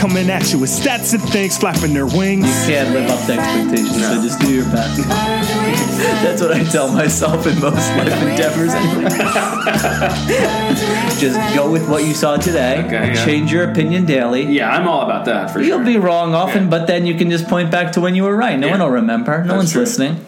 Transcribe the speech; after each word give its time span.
coming 0.00 0.30
at 0.30 0.50
you 0.50 0.58
with 0.58 0.70
stats 0.70 1.12
and 1.12 1.22
things 1.28 1.58
flapping 1.58 1.92
their 1.92 2.06
wings. 2.06 2.46
You 2.66 2.74
can't 2.74 2.94
live 2.94 3.10
up 3.10 3.26
to 3.26 3.32
expectations, 3.34 4.00
so 4.00 4.14
just 4.22 4.40
do 4.40 4.54
your 4.54 4.64
best. 4.64 4.96
Birds 4.96 5.06
with 5.06 5.60
friends. 5.60 5.98
That's 6.22 6.40
what 6.40 6.52
I 6.52 6.64
tell 6.64 6.90
myself 6.90 7.46
in 7.46 7.60
most 7.60 7.86
life 7.96 8.22
endeavors. 8.22 8.72
Just 11.20 11.36
go 11.54 11.70
with 11.70 11.86
what 11.90 12.04
you 12.06 12.14
saw 12.14 12.38
today. 12.38 12.82
Okay, 12.86 13.12
yeah. 13.12 13.24
Change 13.26 13.52
your 13.52 13.70
opinion 13.70 14.06
daily. 14.06 14.44
Yeah, 14.46 14.70
I'm 14.70 14.88
all 14.88 15.02
about 15.02 15.26
that 15.26 15.50
for 15.50 15.60
You'll 15.60 15.78
sure. 15.78 15.84
be 15.84 15.98
wrong 15.98 16.34
often, 16.34 16.64
Yeah. 16.64 16.70
but 16.70 16.86
then 16.86 17.04
you 17.04 17.14
can 17.14 17.30
just 17.30 17.46
point 17.46 17.70
back 17.70 17.92
to 17.92 18.00
when 18.00 18.14
you 18.14 18.22
were 18.22 18.34
right. 18.34 18.58
No 18.58 18.68
Yeah. 18.68 18.78
one 18.78 18.80
will 18.80 18.90
remember. 18.90 19.38
No 19.42 19.48
That's 19.48 19.56
one's 19.56 19.72
true. 19.72 19.82
listening. 19.82 20.24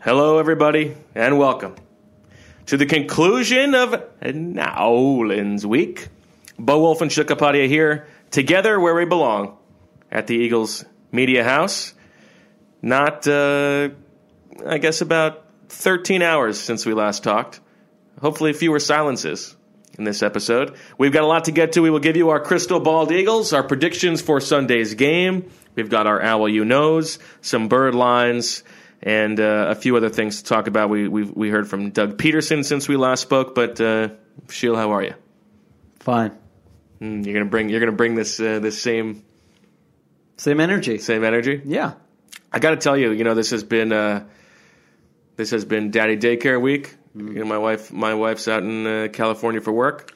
Hello, 0.00 0.38
everybody, 0.38 0.94
and 1.14 1.38
welcome 1.38 1.76
to 2.66 2.76
the 2.76 2.86
conclusion 2.86 3.76
of 3.76 4.02
Nowlands 4.24 5.64
Week. 5.64 6.08
Bo 6.58 6.80
Wulf 6.80 7.00
and 7.00 7.12
Sheil 7.12 7.24
Kapadia 7.24 7.68
here, 7.68 8.08
together 8.30 8.78
where 8.78 8.94
we 8.94 9.04
belong, 9.04 9.56
at 10.10 10.26
the 10.26 10.34
Eagles 10.34 10.84
Media 11.12 11.44
House. 11.44 11.94
Not, 12.82 13.26
uh, 13.26 13.90
I 14.66 14.78
guess, 14.78 15.00
about 15.00 15.44
13 15.68 16.22
hours 16.22 16.58
since 16.58 16.86
we 16.86 16.94
last 16.94 17.24
talked. 17.24 17.60
Hopefully, 18.20 18.52
fewer 18.52 18.78
silences 18.78 19.56
in 19.98 20.04
this 20.04 20.22
episode. 20.22 20.76
We've 20.98 21.12
got 21.12 21.24
a 21.24 21.26
lot 21.26 21.46
to 21.46 21.52
get 21.52 21.72
to. 21.72 21.80
We 21.82 21.90
will 21.90 22.00
give 22.00 22.16
you 22.16 22.30
our 22.30 22.40
crystal 22.40 22.80
bald 22.80 23.12
Eagles, 23.12 23.52
our 23.52 23.62
predictions 23.62 24.22
for 24.22 24.40
Sunday's 24.40 24.94
game. 24.94 25.50
We've 25.74 25.90
got 25.90 26.06
our 26.06 26.22
owl 26.22 26.48
you 26.48 26.64
knows, 26.64 27.18
some 27.42 27.68
bird 27.68 27.94
lines, 27.94 28.62
and 29.02 29.38
uh, 29.38 29.66
a 29.68 29.74
few 29.74 29.96
other 29.96 30.08
things 30.08 30.42
to 30.42 30.44
talk 30.44 30.66
about. 30.66 30.88
We 30.88 31.08
we 31.08 31.24
we 31.24 31.50
heard 31.50 31.68
from 31.68 31.90
Doug 31.90 32.16
Pederson 32.16 32.64
since 32.64 32.88
we 32.88 32.96
last 32.96 33.20
spoke. 33.20 33.54
But 33.54 33.80
uh, 33.80 34.10
Sheil, 34.48 34.76
how 34.76 34.92
are 34.92 35.02
you? 35.02 35.14
Fine. 36.00 36.38
Mm, 37.00 37.24
you're 37.24 37.34
gonna 37.34 37.50
bring 37.50 37.68
you're 37.68 37.80
gonna 37.80 37.92
bring 37.92 38.14
this 38.14 38.40
uh, 38.40 38.58
this 38.58 38.80
same 38.80 39.22
Same 40.36 40.60
energy. 40.60 40.98
same 40.98 41.24
energy. 41.24 41.62
Yeah. 41.64 41.94
I 42.52 42.58
got 42.58 42.70
to 42.70 42.76
tell 42.76 42.96
you, 42.96 43.10
you 43.12 43.24
know, 43.24 43.34
this 43.34 43.50
has 43.50 43.64
been 43.64 43.92
uh, 43.92 44.24
this 45.36 45.50
has 45.50 45.64
been 45.64 45.90
Daddy 45.90 46.16
Daycare 46.16 46.60
Week. 46.60 46.94
You 47.14 47.22
know, 47.22 47.44
my 47.44 47.58
wife 47.58 47.92
my 47.92 48.14
wife's 48.14 48.48
out 48.48 48.62
in 48.62 48.86
uh, 48.86 49.08
California 49.12 49.60
for 49.60 49.72
work. 49.72 50.12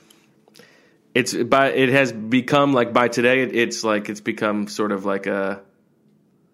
It's 1.14 1.34
by 1.34 1.70
it 1.72 1.88
has 1.88 2.12
become 2.12 2.72
like 2.72 2.92
by 2.92 3.08
today 3.08 3.42
it, 3.42 3.54
it's 3.54 3.82
like 3.84 4.08
it's 4.08 4.20
become 4.20 4.68
sort 4.68 4.92
of 4.92 5.04
like 5.04 5.26
a 5.26 5.60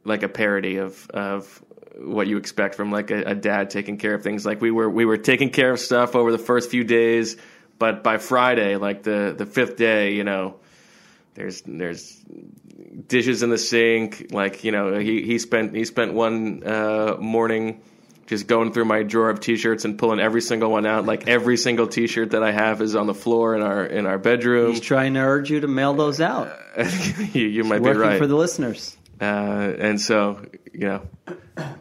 like 0.05 0.23
a 0.23 0.29
parody 0.29 0.79
of 0.79 1.09
of 1.11 1.63
what 1.99 2.27
you 2.27 2.37
expect 2.37 2.75
from 2.75 2.91
like 2.91 3.11
a, 3.11 3.23
a 3.23 3.35
dad 3.35 3.71
taking 3.71 3.99
care 3.99 4.15
of 4.15 4.23
things. 4.23 4.47
Like 4.47 4.61
we 4.61 4.71
were 4.71 4.89
we 4.89 5.05
were 5.05 5.19
taking 5.19 5.51
care 5.51 5.71
of 5.73 5.79
stuff 5.79 6.15
over 6.17 6.33
the 6.33 6.39
first 6.39 6.71
few 6.71 6.85
days, 6.85 7.37
but 7.79 8.03
by 8.03 8.19
Friday, 8.19 8.77
like 8.77 9.03
the 9.03 9.35
the 9.37 9.47
fifth 9.47 9.77
day, 9.77 10.15
you 10.15 10.25
know, 10.25 10.57
there's 11.35 11.63
there's 11.67 12.25
dishes 13.07 13.43
in 13.43 13.51
the 13.51 13.59
sink. 13.59 14.29
Like 14.31 14.65
you 14.65 14.73
know, 14.73 14.99
he 14.99 15.23
he 15.23 15.39
spent 15.39 15.75
he 15.75 15.85
spent 15.85 16.15
one 16.15 16.63
uh, 16.65 17.17
morning 17.19 17.83
just 18.27 18.47
going 18.47 18.73
through 18.73 18.87
my 18.87 19.03
drawer 19.03 19.31
of 19.31 19.41
t-shirts 19.41 19.85
and 19.85 19.99
pulling 19.99 20.19
every 20.19 20.41
single 20.41 20.71
one 20.71 20.85
out. 20.85 21.07
Like 21.07 21.29
every 21.29 21.57
single 21.57 21.87
t-shirt 21.87 22.33
that 22.33 22.43
I 22.43 22.51
have 22.51 22.83
is 22.83 22.97
on 22.97 23.07
the 23.07 23.15
floor 23.15 23.55
in 23.55 23.63
our 23.63 23.85
in 23.85 24.07
our 24.07 24.19
bedroom. 24.19 24.73
He's 24.73 24.81
trying 24.81 25.15
to 25.15 25.21
urge 25.21 25.51
you 25.51 25.61
to 25.61 25.69
mail 25.69 25.95
those 25.95 26.21
out. 26.21 26.57
you, 27.33 27.47
you 27.47 27.65
might 27.65 27.83
be 27.83 27.91
right. 27.91 28.19
for 28.19 28.27
the 28.27 28.37
listeners. 28.37 28.97
uh, 29.21 29.25
and 29.25 30.01
so 30.01 30.45
you 30.73 30.89
know, 30.89 31.03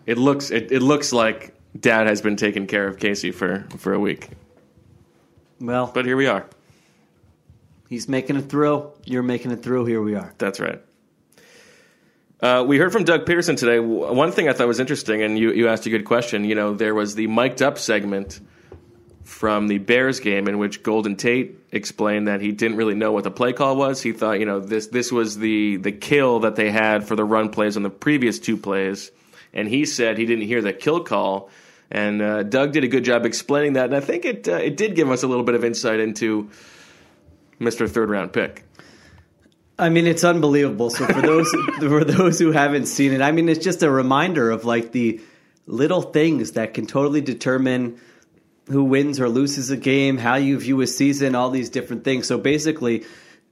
it 0.06 0.18
looks 0.18 0.52
it, 0.52 0.72
it 0.72 0.82
looks 0.82 1.12
like 1.12 1.56
Dad 1.78 2.08
has 2.08 2.22
been 2.22 2.36
taking 2.36 2.68
care 2.68 2.88
of 2.88 2.98
Casey 2.98 3.32
for 3.32 3.66
for 3.78 3.94
a 3.94 4.00
week. 4.00 4.30
Well, 5.60 5.92
But 5.94 6.06
here 6.06 6.18
we 6.18 6.28
are. 6.28 6.46
he's 7.90 8.08
making 8.10 8.36
it 8.36 8.50
through. 8.50 8.92
You're 9.06 9.24
making 9.24 9.52
it 9.52 9.64
through. 9.64 9.86
Here 9.86 10.02
we 10.02 10.16
are. 10.16 10.34
That's 10.38 10.60
right. 10.60 10.82
Uh, 12.42 12.64
we 12.68 12.78
heard 12.78 12.92
from 12.92 13.06
Doug 13.06 13.26
Pederson 13.26 13.58
today. 13.58 13.80
One 13.80 14.32
thing 14.32 14.50
I 14.50 14.54
thought 14.54 14.68
was 14.68 14.80
interesting, 14.80 15.24
and 15.24 15.40
you, 15.40 15.52
you 15.54 15.70
asked 15.70 15.86
a 15.86 15.90
good 15.90 16.04
question. 16.06 16.44
You 16.44 16.56
know, 16.56 16.74
there 16.74 16.94
was 16.94 17.16
the 17.16 17.28
mic'd 17.28 17.62
up 17.62 17.78
segment 17.80 18.42
from 19.24 19.68
the 19.68 19.78
Bears 19.80 20.20
game 20.20 20.48
in 20.48 20.60
which 20.60 20.84
Golden 20.84 21.16
Tate 21.16 21.58
explained 21.72 22.28
that 22.28 22.42
he 22.42 22.52
didn't 22.52 22.78
really 22.78 22.94
know 22.94 23.12
what 23.14 23.24
the 23.24 23.32
play 23.32 23.54
call 23.54 23.76
was. 23.78 24.02
He 24.02 24.12
thought, 24.12 24.40
you 24.40 24.46
know, 24.46 24.60
this 24.60 24.88
this 24.88 25.12
was 25.12 25.38
the 25.40 25.78
the 25.78 25.92
kill 25.94 26.42
that 26.42 26.56
they 26.58 26.70
had 26.70 27.08
for 27.08 27.16
the 27.16 27.24
run 27.24 27.50
plays 27.50 27.78
on 27.78 27.84
the 27.84 27.90
previous 27.90 28.38
two 28.38 28.58
plays, 28.58 29.12
and 29.54 29.68
he 29.68 29.86
said 29.86 30.18
he 30.18 30.26
didn't 30.26 30.46
hear 30.46 30.62
the 30.62 30.74
kill 30.74 31.04
call. 31.04 31.50
And 31.92 32.22
uh, 32.22 32.44
Doug 32.44 32.74
did 32.74 32.84
a 32.84 32.88
good 32.88 33.04
job 33.04 33.26
explaining 33.26 33.74
that, 33.74 33.86
and 33.86 33.96
I 33.96 34.00
think 34.00 34.26
it 34.26 34.48
uh, 34.48 34.56
it 34.56 34.76
did 34.76 34.96
give 34.96 35.10
us 35.12 35.24
a 35.24 35.28
little 35.28 35.44
bit 35.44 35.56
of 35.56 35.64
insight 35.64 36.00
into 36.00 36.50
Mr. 37.60 37.90
Third 37.90 38.10
Round 38.10 38.34
Pick. 38.34 38.64
I 39.78 39.90
mean, 39.90 40.08
it's 40.08 40.24
unbelievable. 40.24 40.90
So 40.90 41.06
for 41.06 41.22
those 41.22 41.52
for 41.80 42.04
those 42.04 42.40
who 42.40 42.52
haven't 42.52 42.88
seen 42.88 43.14
it, 43.14 43.22
I 43.22 43.32
mean, 43.32 43.50
it's 43.50 43.64
just 43.64 43.84
a 43.84 43.90
reminder 43.90 44.52
of 44.52 44.66
like 44.66 44.92
the 44.92 45.22
little 45.68 46.02
things 46.02 46.54
that 46.54 46.74
can 46.74 46.86
totally 46.86 47.22
determine 47.22 48.00
who 48.68 48.84
wins 48.84 49.20
or 49.20 49.30
loses 49.30 49.70
a 49.70 49.78
game, 49.78 50.18
how 50.18 50.36
you 50.36 50.60
view 50.60 50.82
a 50.82 50.88
season, 50.88 51.36
all 51.36 51.50
these 51.50 51.70
different 51.70 52.04
things. 52.04 52.28
So 52.28 52.38
basically, 52.38 53.06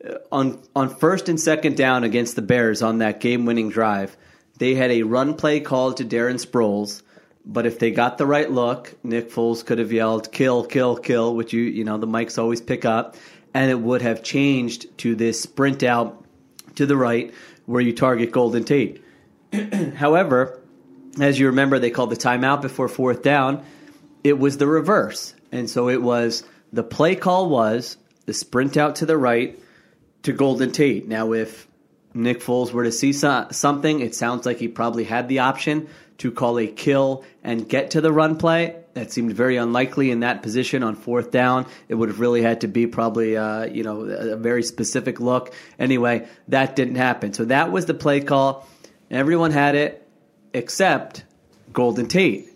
uh, 0.07 0.15
on 0.31 0.61
on 0.75 0.89
first 0.89 1.29
and 1.29 1.39
second 1.39 1.77
down 1.77 2.03
against 2.03 2.35
the 2.35 2.41
Bears 2.41 2.81
on 2.81 2.99
that 2.99 3.19
game-winning 3.19 3.69
drive, 3.69 4.15
they 4.57 4.75
had 4.75 4.91
a 4.91 5.03
run 5.03 5.35
play 5.35 5.59
called 5.59 5.97
to 5.97 6.05
Darren 6.05 6.43
Sproles. 6.43 7.03
But 7.45 7.65
if 7.65 7.79
they 7.79 7.91
got 7.91 8.17
the 8.17 8.25
right 8.25 8.49
look, 8.49 8.95
Nick 9.03 9.29
Foles 9.29 9.65
could 9.65 9.79
have 9.79 9.91
yelled 9.91 10.31
"kill, 10.31 10.65
kill, 10.65 10.95
kill," 10.95 11.35
which 11.35 11.53
you 11.53 11.63
you 11.63 11.83
know 11.83 11.97
the 11.97 12.07
mics 12.07 12.37
always 12.37 12.61
pick 12.61 12.85
up, 12.85 13.15
and 13.53 13.69
it 13.69 13.79
would 13.79 14.01
have 14.01 14.23
changed 14.23 14.97
to 14.99 15.15
this 15.15 15.41
sprint 15.41 15.83
out 15.83 16.23
to 16.75 16.85
the 16.85 16.97
right 16.97 17.33
where 17.65 17.81
you 17.81 17.93
target 17.93 18.31
Golden 18.31 18.63
Tate. 18.63 19.03
However, 19.95 20.59
as 21.19 21.39
you 21.39 21.47
remember, 21.47 21.79
they 21.79 21.91
called 21.91 22.09
the 22.09 22.15
timeout 22.15 22.61
before 22.61 22.87
fourth 22.87 23.21
down. 23.21 23.63
It 24.23 24.39
was 24.39 24.57
the 24.57 24.67
reverse, 24.67 25.35
and 25.51 25.69
so 25.69 25.89
it 25.89 26.01
was 26.01 26.43
the 26.71 26.83
play 26.83 27.15
call 27.15 27.49
was 27.49 27.97
the 28.25 28.33
sprint 28.33 28.77
out 28.77 28.95
to 28.97 29.05
the 29.05 29.17
right 29.17 29.59
to 30.23 30.31
Golden 30.31 30.71
Tate. 30.71 31.07
Now, 31.07 31.33
if 31.33 31.67
Nick 32.13 32.41
Foles 32.41 32.71
were 32.71 32.83
to 32.83 32.91
see 32.91 33.13
so- 33.13 33.47
something, 33.51 33.99
it 33.99 34.15
sounds 34.15 34.45
like 34.45 34.57
he 34.57 34.67
probably 34.67 35.03
had 35.03 35.27
the 35.27 35.39
option 35.39 35.87
to 36.19 36.31
call 36.31 36.59
a 36.59 36.67
kill 36.67 37.23
and 37.43 37.67
get 37.67 37.91
to 37.91 38.01
the 38.01 38.11
run 38.11 38.37
play. 38.37 38.75
That 38.93 39.11
seemed 39.11 39.33
very 39.33 39.57
unlikely 39.57 40.11
in 40.11 40.19
that 40.19 40.43
position 40.43 40.83
on 40.83 40.95
fourth 40.95 41.31
down. 41.31 41.65
It 41.89 41.95
would 41.95 42.09
have 42.09 42.19
really 42.19 42.43
had 42.43 42.61
to 42.61 42.67
be 42.67 42.85
probably, 42.85 43.35
uh, 43.35 43.65
you 43.65 43.83
know, 43.83 44.01
a 44.01 44.35
very 44.35 44.61
specific 44.61 45.19
look. 45.19 45.53
Anyway, 45.79 46.27
that 46.49 46.75
didn't 46.75 46.95
happen. 46.95 47.33
So 47.33 47.45
that 47.45 47.71
was 47.71 47.87
the 47.87 47.95
play 47.95 48.21
call. 48.21 48.67
Everyone 49.09 49.51
had 49.51 49.73
it 49.75 50.07
except 50.53 51.25
Golden 51.73 52.07
Tate 52.07 52.52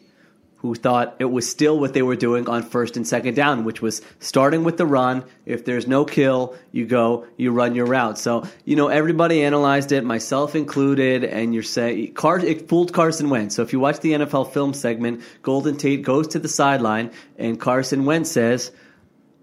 who 0.57 0.73
thought 0.73 1.15
it 1.19 1.25
was 1.25 1.49
still 1.49 1.79
what 1.79 1.93
they 1.93 2.01
were 2.01 2.15
doing 2.15 2.49
on 2.49 2.63
first 2.63 2.97
and 2.97 3.07
second 3.07 3.35
down, 3.35 3.63
which 3.63 3.81
was 3.81 4.01
starting 4.19 4.63
with 4.63 4.77
the 4.77 4.85
run. 4.85 5.23
If 5.45 5.65
there's 5.65 5.87
no 5.87 6.03
kill, 6.03 6.55
you 6.71 6.85
go, 6.85 7.27
you 7.37 7.51
run 7.51 7.75
your 7.75 7.85
route. 7.85 8.17
So, 8.17 8.47
you 8.65 8.75
know, 8.75 8.87
everybody 8.87 9.43
analyzed 9.43 9.91
it, 9.91 10.03
myself 10.03 10.55
included, 10.55 11.23
and 11.23 11.53
you're 11.53 11.63
saying, 11.63 12.13
it 12.15 12.69
fooled 12.69 12.91
Carson 12.91 13.29
Wentz. 13.29 13.55
So 13.55 13.61
if 13.61 13.71
you 13.71 13.79
watch 13.79 13.99
the 13.99 14.13
NFL 14.13 14.51
film 14.51 14.73
segment, 14.73 15.21
Golden 15.43 15.77
Tate 15.77 16.01
goes 16.01 16.29
to 16.29 16.39
the 16.39 16.49
sideline, 16.49 17.11
and 17.37 17.59
Carson 17.59 18.05
Wentz 18.05 18.31
says, 18.31 18.71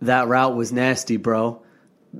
that 0.02 0.28
route 0.28 0.56
was 0.56 0.72
nasty, 0.72 1.16
bro. 1.16 1.63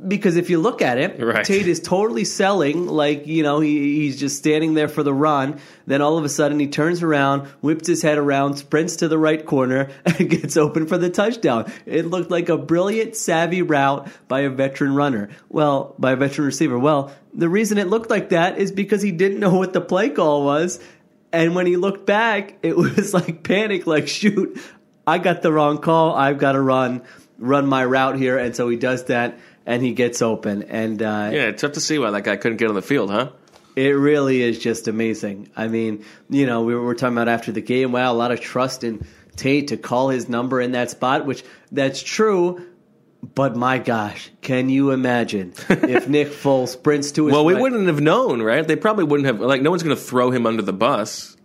Because 0.08 0.36
if 0.36 0.50
you 0.50 0.58
look 0.58 0.82
at 0.82 0.98
it, 0.98 1.22
Right. 1.22 1.44
Tate 1.44 1.68
is 1.68 1.80
totally 1.80 2.24
selling 2.24 2.86
like 2.86 3.26
you 3.26 3.42
know 3.42 3.60
he, 3.60 4.00
he's 4.00 4.18
just 4.18 4.36
standing 4.36 4.74
there 4.74 4.88
for 4.88 5.02
the 5.02 5.14
run. 5.14 5.60
Then 5.86 6.02
all 6.02 6.18
of 6.18 6.24
a 6.24 6.28
sudden 6.28 6.58
he 6.58 6.66
turns 6.66 7.02
around, 7.02 7.46
whips 7.60 7.86
his 7.86 8.02
head 8.02 8.18
around, 8.18 8.56
sprints 8.56 8.96
to 8.96 9.08
the 9.08 9.18
right 9.18 9.44
corner, 9.44 9.90
and 10.04 10.28
gets 10.28 10.56
open 10.56 10.86
for 10.86 10.98
the 10.98 11.10
touchdown. 11.10 11.70
It 11.86 12.06
looked 12.06 12.30
like 12.30 12.48
a 12.48 12.58
brilliant, 12.58 13.16
savvy 13.16 13.62
route 13.62 14.08
by 14.26 14.40
a 14.40 14.50
veteran 14.50 14.94
runner. 14.94 15.30
Well, 15.48 15.94
by 15.98 16.12
a 16.12 16.16
veteran 16.16 16.46
receiver. 16.46 16.78
Well, 16.78 17.12
the 17.32 17.48
reason 17.48 17.78
it 17.78 17.88
looked 17.88 18.10
like 18.10 18.30
that 18.30 18.58
is 18.58 18.72
because 18.72 19.02
he 19.02 19.12
didn't 19.12 19.40
know 19.40 19.54
what 19.54 19.72
the 19.72 19.80
play 19.80 20.10
call 20.10 20.44
was, 20.44 20.80
and 21.32 21.54
when 21.54 21.66
he 21.66 21.76
looked 21.76 22.06
back, 22.06 22.58
it 22.62 22.76
was 22.76 23.14
like 23.14 23.42
panic. 23.42 23.86
Like 23.86 24.08
shoot, 24.08 24.60
I 25.06 25.18
got 25.18 25.42
the 25.42 25.52
wrong 25.52 25.78
call. 25.78 26.14
I've 26.14 26.38
got 26.38 26.52
to 26.52 26.60
run 26.60 27.02
run 27.38 27.66
my 27.66 27.84
route 27.84 28.16
here, 28.16 28.38
and 28.38 28.54
so 28.54 28.68
he 28.68 28.76
does 28.76 29.04
that. 29.04 29.38
And 29.66 29.82
he 29.82 29.92
gets 29.92 30.22
open. 30.22 30.62
And 30.64 31.02
uh, 31.02 31.30
Yeah, 31.32 31.46
it's 31.48 31.62
tough 31.62 31.72
to 31.72 31.80
see 31.80 31.98
why 31.98 32.10
that 32.10 32.24
guy 32.24 32.36
couldn't 32.36 32.58
get 32.58 32.68
on 32.68 32.74
the 32.74 32.82
field, 32.82 33.10
huh? 33.10 33.30
it 33.76 33.88
really 33.96 34.40
is 34.40 34.58
just 34.60 34.86
amazing. 34.86 35.50
I 35.56 35.66
mean, 35.66 36.04
you 36.30 36.46
know, 36.46 36.62
we 36.62 36.76
were 36.76 36.94
talking 36.94 37.16
about 37.16 37.26
after 37.28 37.50
the 37.50 37.60
game, 37.60 37.90
wow, 37.90 38.12
a 38.12 38.14
lot 38.14 38.30
of 38.30 38.40
trust 38.40 38.84
in 38.84 39.04
Tate 39.34 39.68
to 39.68 39.76
call 39.76 40.10
his 40.10 40.28
number 40.28 40.60
in 40.60 40.72
that 40.72 40.90
spot, 40.90 41.26
which 41.26 41.42
that's 41.72 42.00
true. 42.00 42.64
But 43.34 43.56
my 43.56 43.78
gosh, 43.78 44.30
can 44.42 44.68
you 44.68 44.90
imagine 44.92 45.54
if 45.68 46.06
Nick 46.08 46.28
Foles 46.28 46.68
sprints 46.68 47.10
to 47.12 47.26
his 47.26 47.32
Well, 47.32 47.44
we 47.44 47.54
right- 47.54 47.62
wouldn't 47.62 47.86
have 47.88 48.00
known, 48.00 48.42
right? 48.42 48.64
They 48.64 48.76
probably 48.76 49.04
wouldn't 49.04 49.26
have. 49.26 49.40
Like, 49.40 49.60
no 49.62 49.70
one's 49.70 49.82
going 49.82 49.96
to 49.96 50.00
throw 50.02 50.30
him 50.30 50.46
under 50.46 50.62
the 50.62 50.72
bus. 50.74 51.36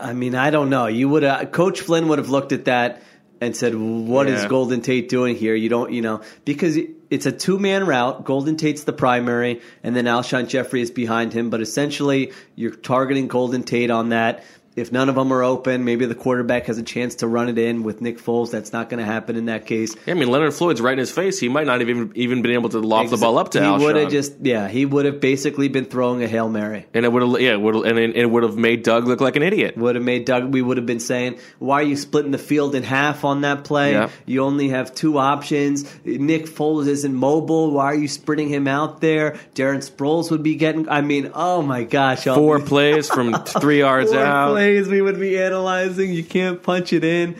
I 0.00 0.12
mean, 0.12 0.34
I 0.34 0.50
don't 0.50 0.70
know. 0.70 0.86
You 0.86 1.08
would 1.10 1.52
Coach 1.52 1.82
Flynn 1.82 2.08
would 2.08 2.18
have 2.18 2.30
looked 2.30 2.52
at 2.52 2.64
that 2.64 3.02
and 3.44 3.56
said, 3.56 3.74
"What 3.74 4.28
is 4.28 4.42
Yeah. 4.42 4.48
Golden 4.48 4.80
Tate 4.80 5.08
doing 5.08 5.36
here?" 5.36 5.54
You 5.54 5.68
don't, 5.68 5.92
you 5.92 6.02
know, 6.02 6.20
because 6.44 6.78
it's 7.10 7.26
a 7.26 7.32
two 7.32 7.58
man 7.58 7.86
route. 7.86 8.24
Golden 8.24 8.56
Tate's 8.56 8.84
the 8.84 8.92
primary, 8.92 9.60
and 9.82 9.94
then 9.94 10.06
Alshon 10.06 10.48
Jeffery 10.48 10.80
is 10.80 10.90
behind 10.90 11.32
him. 11.32 11.50
But 11.50 11.60
essentially, 11.60 12.32
you're 12.56 12.74
targeting 12.74 13.28
Golden 13.28 13.62
Tate 13.62 13.90
on 13.90 14.08
that. 14.08 14.42
If 14.76 14.90
none 14.90 15.08
of 15.08 15.14
them 15.14 15.32
are 15.32 15.44
open, 15.44 15.84
maybe 15.84 16.04
the 16.06 16.16
quarterback 16.16 16.66
has 16.66 16.78
a 16.78 16.82
chance 16.82 17.16
to 17.16 17.28
run 17.28 17.48
it 17.48 17.58
in 17.58 17.84
with 17.84 18.00
Nick 18.00 18.18
Foles. 18.18 18.50
That's 18.50 18.72
not 18.72 18.88
going 18.88 18.98
to 18.98 19.04
happen 19.06 19.36
in 19.36 19.44
that 19.46 19.66
case. 19.66 19.94
Yeah, 20.04 20.14
I 20.14 20.16
mean, 20.16 20.28
Leonard 20.30 20.52
Floyd's 20.52 20.80
right 20.80 20.94
in 20.94 20.98
his 20.98 21.12
face. 21.12 21.38
He 21.38 21.48
might 21.48 21.66
not 21.66 21.78
have 21.80 21.88
even 21.88 22.10
even 22.16 22.42
been 22.42 22.50
able 22.52 22.70
to 22.70 22.80
loft 22.80 23.10
the 23.10 23.16
ball 23.16 23.38
up 23.38 23.52
to 23.52 23.62
he 23.64 23.84
would 23.84 23.94
have 23.94 24.10
just, 24.10 24.34
yeah, 24.42 24.66
he 24.66 24.84
would 24.84 25.04
have 25.04 25.20
basically 25.20 25.68
been 25.68 25.84
throwing 25.84 26.24
a 26.24 26.26
hail 26.26 26.48
mary. 26.48 26.86
and 26.92 27.04
it 27.04 27.12
would 27.12 27.22
have, 27.22 27.40
yeah, 27.40 27.54
would 27.54 27.76
and 27.86 27.98
it, 27.98 28.26
would 28.28 28.42
have 28.42 28.56
made 28.56 28.82
Doug 28.82 29.06
look 29.06 29.20
like 29.20 29.36
an 29.36 29.44
idiot. 29.44 29.76
would 29.76 29.94
have 29.94 30.04
made 30.04 30.24
Doug. 30.24 30.52
We 30.52 30.60
would 30.60 30.76
have 30.76 30.86
been 30.86 30.98
saying, 30.98 31.38
"Why 31.60 31.76
are 31.80 31.84
you 31.84 31.96
splitting 31.96 32.32
the 32.32 32.38
field 32.38 32.74
in 32.74 32.82
half 32.82 33.24
on 33.24 33.42
that 33.42 33.62
play? 33.62 33.92
Yeah. 33.92 34.08
You 34.26 34.42
only 34.42 34.70
have 34.70 34.92
two 34.92 35.18
options. 35.18 35.84
Nick 36.04 36.46
Foles 36.46 36.88
isn't 36.88 37.14
mobile. 37.14 37.70
Why 37.70 37.84
are 37.84 37.94
you 37.94 38.08
sprinting 38.08 38.48
him 38.48 38.66
out 38.66 39.00
there? 39.00 39.38
Darren 39.54 39.88
Sproles 39.88 40.32
would 40.32 40.42
be 40.42 40.56
getting. 40.56 40.88
I 40.88 41.00
mean, 41.00 41.30
oh 41.32 41.62
my 41.62 41.84
gosh, 41.84 42.24
Four 42.24 42.58
plays 42.58 43.08
from 43.08 43.34
three 43.44 43.78
yards 43.78 44.10
four 44.12 44.20
out. 44.20 44.50
plays 44.50 44.63
we 44.88 45.00
would 45.00 45.18
be 45.18 45.38
analyzing. 45.38 46.12
You 46.12 46.24
can't 46.24 46.62
punch 46.62 46.92
it 46.92 47.04
in. 47.04 47.36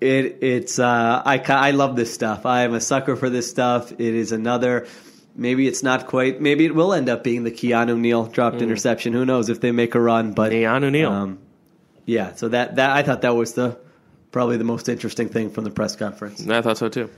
It 0.00 0.38
it's 0.42 0.78
uh, 0.78 1.22
I 1.24 1.38
I 1.38 1.70
love 1.72 1.96
this 1.96 2.12
stuff. 2.12 2.46
I 2.46 2.62
am 2.62 2.74
a 2.74 2.80
sucker 2.80 3.16
for 3.16 3.30
this 3.30 3.50
stuff. 3.50 3.92
It 3.92 4.00
is 4.00 4.32
another. 4.32 4.86
Maybe 5.34 5.66
it's 5.68 5.82
not 5.82 6.06
quite. 6.06 6.40
Maybe 6.40 6.64
it 6.64 6.74
will 6.74 6.92
end 6.92 7.08
up 7.08 7.22
being 7.24 7.44
the 7.44 7.50
Keanu 7.50 7.98
Neal 7.98 8.26
dropped 8.26 8.60
interception. 8.60 9.12
Who 9.12 9.24
knows 9.24 9.48
if 9.48 9.60
they 9.60 9.72
make 9.72 9.94
a 9.94 10.00
run? 10.00 10.32
But 10.32 10.52
Keanu 10.52 10.90
Neal. 10.90 11.10
um, 11.10 11.38
yeah, 12.06 12.34
so 12.34 12.48
that 12.48 12.76
that 12.76 12.90
I 12.90 13.02
thought 13.02 13.22
that 13.22 13.34
was 13.34 13.54
the 13.54 13.78
probably 14.30 14.56
the 14.56 14.64
most 14.64 14.88
interesting 14.88 15.28
thing 15.28 15.50
from 15.50 15.64
the 15.64 15.70
press 15.70 15.96
conference. 15.96 16.46
I 16.48 16.62
thought 16.62 16.78
so 16.78 16.88
too. 16.88 17.10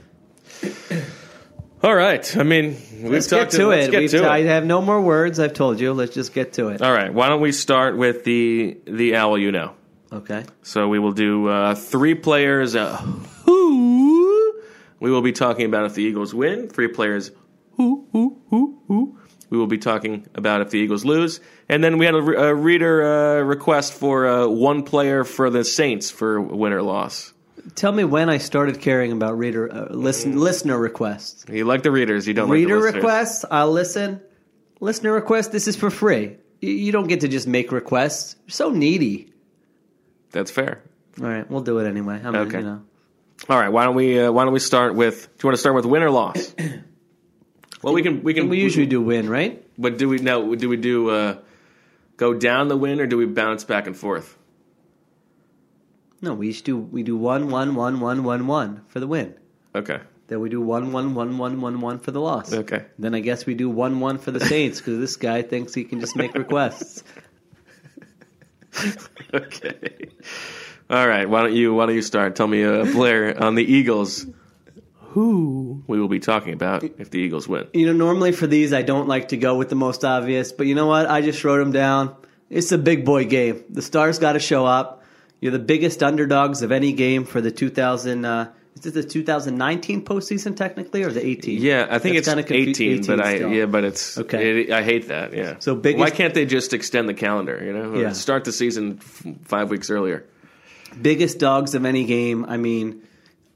All 1.83 1.95
right. 1.95 2.37
I 2.37 2.43
mean, 2.43 2.77
we've 3.01 3.11
Let's 3.13 3.27
get 3.27 3.39
talked 3.39 3.51
to 3.53 3.67
let's 3.67 3.87
it. 3.87 3.91
Get 3.91 3.97
We've- 4.01 4.17
to 4.19 4.25
I 4.27 4.37
it. 4.39 4.45
have 4.47 4.65
no 4.65 4.81
more 4.81 5.01
words. 5.01 5.39
I've 5.39 5.53
told 5.53 5.79
you. 5.79 5.93
Let's 5.93 6.13
just 6.13 6.33
get 6.33 6.53
to 6.53 6.67
it. 6.69 6.81
All 6.81 6.91
right. 6.93 7.11
Why 7.11 7.27
don't 7.27 7.41
we 7.41 7.51
start 7.51 7.97
with 7.97 8.23
the 8.23 8.77
the 8.85 9.15
owl 9.15 9.37
you 9.37 9.51
know? 9.51 9.73
Okay. 10.13 10.43
So 10.61 10.87
we 10.89 10.99
will 10.99 11.13
do 11.13 11.47
uh, 11.47 11.73
three 11.75 12.13
players. 12.15 12.75
Uh, 12.75 12.97
who 13.45 14.61
we 14.99 15.09
will 15.09 15.21
be 15.23 15.31
talking 15.31 15.65
about 15.65 15.85
if 15.85 15.95
the 15.95 16.03
Eagles 16.03 16.33
win. 16.35 16.69
Three 16.69 16.87
players. 16.89 17.31
Who 17.77 18.05
who 18.11 18.39
who 18.49 18.79
who. 18.87 19.17
We 19.49 19.57
will 19.57 19.67
be 19.67 19.79
talking 19.79 20.27
about 20.35 20.61
if 20.61 20.69
the 20.69 20.77
Eagles 20.79 21.03
lose, 21.03 21.41
and 21.67 21.83
then 21.83 21.97
we 21.97 22.05
had 22.05 22.15
a, 22.15 22.21
re- 22.21 22.37
a 22.37 22.53
reader 22.55 23.03
uh, 23.03 23.41
request 23.41 23.91
for 23.93 24.25
uh, 24.25 24.47
one 24.47 24.83
player 24.83 25.23
for 25.25 25.49
the 25.49 25.65
Saints 25.65 26.09
for 26.09 26.39
win 26.39 26.71
or 26.71 26.81
loss. 26.81 27.33
Tell 27.75 27.91
me 27.91 28.03
when 28.03 28.29
I 28.29 28.37
started 28.39 28.79
caring 28.81 29.11
about 29.11 29.37
reader 29.37 29.71
uh, 29.71 29.87
listen 29.93 30.39
listener 30.39 30.77
requests. 30.77 31.45
You 31.49 31.65
like 31.65 31.83
the 31.83 31.91
readers, 31.91 32.27
you 32.27 32.33
don't 32.33 32.49
Reader 32.49 32.79
like 32.81 32.95
requests, 32.95 33.45
I'll 33.49 33.71
listen. 33.71 34.21
Listener 34.79 35.11
requests, 35.13 35.49
this 35.49 35.67
is 35.67 35.75
for 35.75 35.89
free. 35.91 36.37
You- 36.59 36.69
You 36.71 36.91
don't 36.91 37.07
get 37.07 37.21
to 37.21 37.27
just 37.27 37.47
make 37.47 37.71
requests. 37.71 38.35
You're 38.45 38.51
so 38.53 38.71
needy. 38.71 39.31
That's 40.31 40.49
fair. 40.51 40.81
All 41.21 41.27
right, 41.27 41.49
we'll 41.49 41.61
do 41.61 41.77
it 41.79 41.87
anyway. 41.87 42.19
I 42.23 42.31
mean, 42.31 42.35
Okay. 42.47 42.57
you 42.59 42.63
know. 42.63 42.81
All 43.49 43.59
right, 43.59 43.69
why 43.69 43.83
don't 43.85 43.95
we 43.95 44.19
uh, 44.19 44.31
why 44.31 44.43
don't 44.43 44.53
we 44.53 44.59
start 44.59 44.95
with? 44.95 45.27
Do 45.37 45.43
you 45.43 45.47
want 45.49 45.55
to 45.55 45.59
start 45.59 45.75
with 45.75 45.85
win 45.85 46.03
or 46.03 46.09
loss? 46.11 46.55
well, 47.81 47.93
we 47.93 48.01
can 48.03 48.23
we 48.23 48.33
can 48.33 48.49
We 48.49 48.59
usually 48.61 48.85
do 48.85 49.01
win, 49.01 49.29
right? 49.29 49.63
But 49.77 49.97
do 49.97 50.07
we 50.09 50.17
no? 50.19 50.55
Do 50.55 50.69
we 50.69 50.77
do 50.77 51.09
uh, 51.09 51.37
go 52.17 52.33
down 52.33 52.67
the 52.69 52.77
win 52.77 52.99
or 53.01 53.07
do 53.07 53.17
we 53.17 53.25
bounce 53.25 53.63
back 53.63 53.87
and 53.87 53.97
forth? 53.97 54.37
No, 56.21 56.33
we 56.33 56.49
each 56.49 56.63
do 56.63 56.77
we 56.77 57.03
do 57.03 57.17
one, 57.17 57.49
one, 57.49 57.75
one, 57.75 57.99
one, 57.99 58.23
one, 58.23 58.47
one 58.47 58.81
for 58.87 58.99
the 58.99 59.07
win. 59.07 59.35
Okay. 59.73 59.99
Then 60.27 60.39
we 60.39 60.49
do 60.49 60.61
one, 60.61 60.93
one, 60.93 61.13
one, 61.13 61.37
one, 61.37 61.59
one, 61.59 61.81
one 61.81 61.99
for 61.99 62.11
the 62.11 62.21
loss. 62.21 62.53
Okay. 62.53 62.85
Then 62.97 63.13
I 63.15 63.19
guess 63.19 63.45
we 63.45 63.53
do 63.53 63.69
one, 63.69 63.99
one 63.99 64.17
for 64.17 64.31
the 64.31 64.39
Saints 64.39 64.79
because 64.79 64.99
this 64.99 65.17
guy 65.17 65.41
thinks 65.41 65.73
he 65.73 65.83
can 65.83 65.99
just 65.99 66.15
make 66.15 66.33
requests. 66.35 67.03
Okay. 69.33 70.09
All 70.89 71.07
right. 71.07 71.29
Why 71.29 71.41
don't 71.41 71.53
you 71.53 71.73
Why 71.73 71.85
don't 71.85 71.95
you 71.95 72.01
start? 72.01 72.35
Tell 72.35 72.47
me 72.47 72.63
uh, 72.63 72.85
a 72.85 72.91
player 72.91 73.37
on 73.37 73.55
the 73.55 73.63
Eagles 73.63 74.25
who 75.11 75.83
we 75.87 75.99
will 75.99 76.07
be 76.07 76.19
talking 76.19 76.53
about 76.53 76.83
if 76.83 77.09
the 77.09 77.19
Eagles 77.19 77.47
win. 77.47 77.67
You 77.73 77.85
know, 77.87 77.93
normally 77.93 78.31
for 78.31 78.47
these, 78.47 78.71
I 78.73 78.81
don't 78.81 79.07
like 79.07 79.29
to 79.29 79.37
go 79.37 79.55
with 79.55 79.69
the 79.69 79.75
most 79.75 80.05
obvious, 80.05 80.51
but 80.51 80.67
you 80.67 80.75
know 80.75 80.87
what? 80.87 81.09
I 81.09 81.21
just 81.21 81.43
wrote 81.43 81.59
them 81.59 81.71
down. 81.71 82.15
It's 82.49 82.71
a 82.71 82.77
big 82.77 83.05
boy 83.05 83.25
game. 83.25 83.63
The 83.69 83.81
stars 83.81 84.19
got 84.19 84.33
to 84.33 84.39
show 84.39 84.65
up. 84.65 85.00
You're 85.41 85.51
the 85.51 85.59
biggest 85.59 86.01
underdogs 86.03 86.61
of 86.61 86.71
any 86.71 86.93
game 86.93 87.25
for 87.25 87.41
the 87.41 87.51
2000. 87.51 88.23
Uh, 88.25 88.51
is 88.77 88.85
it 88.85 88.93
the 88.93 89.03
2019 89.03 90.05
postseason 90.05 90.55
technically, 90.55 91.03
or 91.03 91.11
the 91.11 91.25
18? 91.25 91.61
Yeah, 91.61 91.87
I 91.89 91.99
think 91.99 92.15
That's 92.15 92.27
it's 92.27 92.35
confu- 92.35 92.53
18, 92.53 93.05
but 93.05 93.19
I 93.19 93.35
still. 93.35 93.49
yeah, 93.51 93.65
but 93.65 93.83
it's 93.83 94.17
Okay. 94.17 94.61
it- 94.61 94.71
I 94.71 94.81
hate 94.83 95.09
that. 95.09 95.33
Yeah. 95.33 95.55
So 95.59 95.75
biggest- 95.75 95.99
Why 95.99 96.09
can't 96.09 96.33
they 96.33 96.45
just 96.45 96.73
extend 96.73 97.09
the 97.09 97.13
calendar? 97.13 97.61
You 97.65 97.73
know, 97.73 97.95
Yeah. 97.99 98.13
start 98.13 98.45
the 98.45 98.51
season 98.53 98.99
f- 99.01 99.23
five 99.43 99.69
weeks 99.69 99.89
earlier. 99.89 100.23
biggest 101.01 101.39
dogs 101.39 101.73
of 101.73 101.85
any 101.85 102.03
game. 102.03 102.45
I 102.49 102.57
mean, 102.57 103.01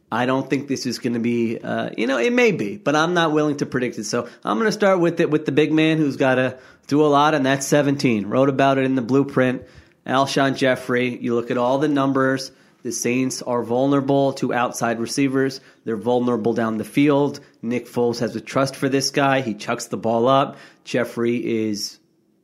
I 0.09 0.25
don't 0.25 0.49
think 0.49 0.67
this 0.69 0.85
is 0.85 0.99
going 0.99 1.13
to 1.15 1.19
be. 1.19 1.57
Uh, 1.59 1.89
you 1.97 2.07
know, 2.07 2.17
it 2.17 2.31
may 2.31 2.51
be, 2.53 2.77
but 2.77 2.95
I'm 2.95 3.13
not 3.13 3.33
willing 3.33 3.57
to 3.57 3.65
predict 3.65 3.97
it. 3.97 4.05
So 4.05 4.27
I'm 4.45 4.57
going 4.57 4.67
to 4.69 4.71
start 4.71 4.99
with 5.01 5.19
it 5.19 5.29
with 5.29 5.45
the 5.45 5.51
big 5.51 5.73
man 5.73 5.97
who's 5.97 6.15
got 6.15 6.35
to 6.35 6.57
do 6.87 7.01
a 7.03 7.07
lot, 7.07 7.33
and 7.33 7.45
that's 7.45 7.67
17. 7.67 8.27
Wrote 8.27 8.47
about 8.47 8.77
it 8.77 8.85
in 8.85 8.95
the 8.95 9.01
blueprint. 9.01 9.63
Alshon 10.05 10.55
Jeffery. 10.55 11.17
You 11.17 11.35
look 11.35 11.51
at 11.51 11.57
all 11.57 11.77
the 11.77 11.87
numbers. 11.87 12.51
The 12.83 12.91
Saints 12.91 13.41
are 13.41 13.63
vulnerable 13.63 14.33
to 14.33 14.53
outside 14.53 14.99
receivers. 14.99 15.59
They're 15.85 15.97
vulnerable 15.97 16.53
down 16.53 16.77
the 16.77 16.83
field. 16.83 17.39
Nick 17.63 17.87
Foles 17.87 18.19
has 18.19 18.35
a 18.35 18.41
trust 18.41 18.75
for 18.75 18.89
this 18.89 19.09
guy. 19.09 19.41
He 19.41 19.55
chucks 19.55 19.87
the 19.87 19.97
ball 19.97 20.27
up. 20.27 20.57
Jeffery 20.83 21.65
is 21.67 21.99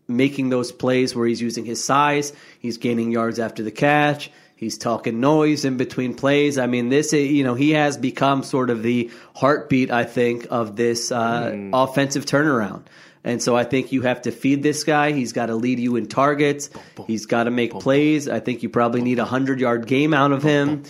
making 0.08 0.50
those 0.50 0.72
plays 0.72 1.16
where 1.16 1.28
he's 1.28 1.42
using 1.42 1.64
his 1.64 1.84
size. 1.84 2.34
He's 2.60 2.78
gaining 2.78 3.12
yards 3.12 3.38
after 3.38 3.62
the 3.62 3.72
catch. 3.72 4.32
He's 4.56 4.78
talking 4.78 5.20
noise 5.20 5.66
in 5.66 5.78
between 5.78 6.14
plays. 6.14 6.58
I 6.58 6.68
mean, 6.68 6.90
this, 6.90 7.14
you 7.14 7.44
know, 7.44 7.56
he 7.56 7.72
has 7.72 7.98
become 7.98 8.44
sort 8.44 8.70
of 8.70 8.84
the 8.84 9.10
heartbeat, 9.36 9.90
I 9.90 10.04
think, 10.04 10.48
of 10.52 10.76
this 10.76 11.12
uh, 11.12 11.70
offensive 11.74 12.26
turnaround. 12.26 12.84
And 13.24 13.42
so 13.42 13.56
I 13.56 13.64
think 13.66 13.92
you 13.92 14.02
have 14.02 14.24
to 14.24 14.32
feed 14.32 14.64
this 14.64 14.84
guy. 14.84 15.12
He's 15.12 15.32
got 15.32 15.48
to 15.48 15.56
lead 15.56 15.80
you 15.80 15.96
in 15.96 16.08
targets. 16.08 16.70
He's 17.06 17.28
got 17.28 17.44
to 17.44 17.52
make 17.52 17.72
plays. 17.72 18.28
I 18.28 18.40
think 18.40 18.64
you 18.64 18.70
probably 18.70 19.02
need 19.02 19.20
a 19.20 19.24
100 19.24 19.60
yard 19.60 19.86
game 19.86 20.14
out 20.14 20.32
of 20.32 20.42
him. 20.42 20.84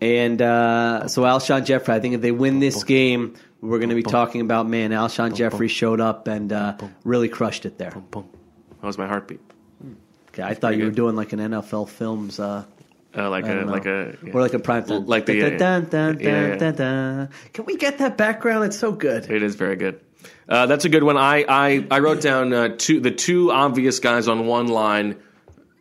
And 0.00 0.40
uh, 0.40 1.08
so 1.08 1.22
Alshon 1.22 1.64
Jeffery, 1.66 1.94
I 1.94 2.00
think 2.00 2.14
if 2.14 2.22
they 2.22 2.32
win 2.32 2.60
this 2.60 2.84
game, 2.84 3.34
we're 3.60 3.78
going 3.78 3.90
to 3.90 3.94
be 3.94 4.02
talking 4.02 4.40
about, 4.40 4.66
man, 4.66 4.90
Alshon 4.90 5.34
Jeffery 5.34 5.68
showed 5.68 6.00
up 6.00 6.26
and 6.28 6.50
uh, 6.52 6.76
really 7.04 7.28
crushed 7.28 7.66
it 7.66 7.76
there. 7.76 7.90
That 8.12 8.24
was 8.82 8.96
my 8.96 9.06
heartbeat. 9.06 9.40
Okay, 10.28 10.42
I 10.42 10.54
thought 10.54 10.76
you 10.76 10.84
were 10.84 10.90
doing 10.90 11.16
like 11.16 11.32
an 11.34 11.40
NFL 11.40 11.88
Films, 11.90 12.40
uh, 12.40 12.64
Uh, 13.14 13.28
like 13.28 13.44
a 13.44 13.64
like 13.64 13.84
a 13.84 14.16
yeah. 14.24 14.32
or 14.32 14.40
like 14.40 14.54
a 14.54 14.58
prime 14.60 14.84
time, 14.84 15.04
Like 15.06 15.26
the- 15.26 15.40
dun, 15.58 15.88
yeah, 15.92 16.56
dun, 16.56 16.58
dun, 16.58 16.74
dun. 16.76 17.28
Can 17.52 17.64
we 17.66 17.76
get 17.76 17.98
that 17.98 18.16
background? 18.16 18.64
It's 18.64 18.78
so 18.78 18.92
good. 18.92 19.28
It 19.28 19.42
is 19.42 19.56
very 19.56 19.74
good. 19.76 20.00
Uh, 20.48 20.66
that's 20.66 20.84
a 20.84 20.88
good 20.88 21.02
one. 21.04 21.16
I 21.16 21.44
I, 21.48 21.86
I 21.90 21.98
wrote 22.00 22.20
down 22.20 22.52
uh, 22.52 22.68
two 22.76 23.00
the 23.00 23.10
two 23.10 23.50
obvious 23.52 24.00
guys 24.00 24.26
on 24.28 24.46
one 24.46 24.66
line, 24.68 25.16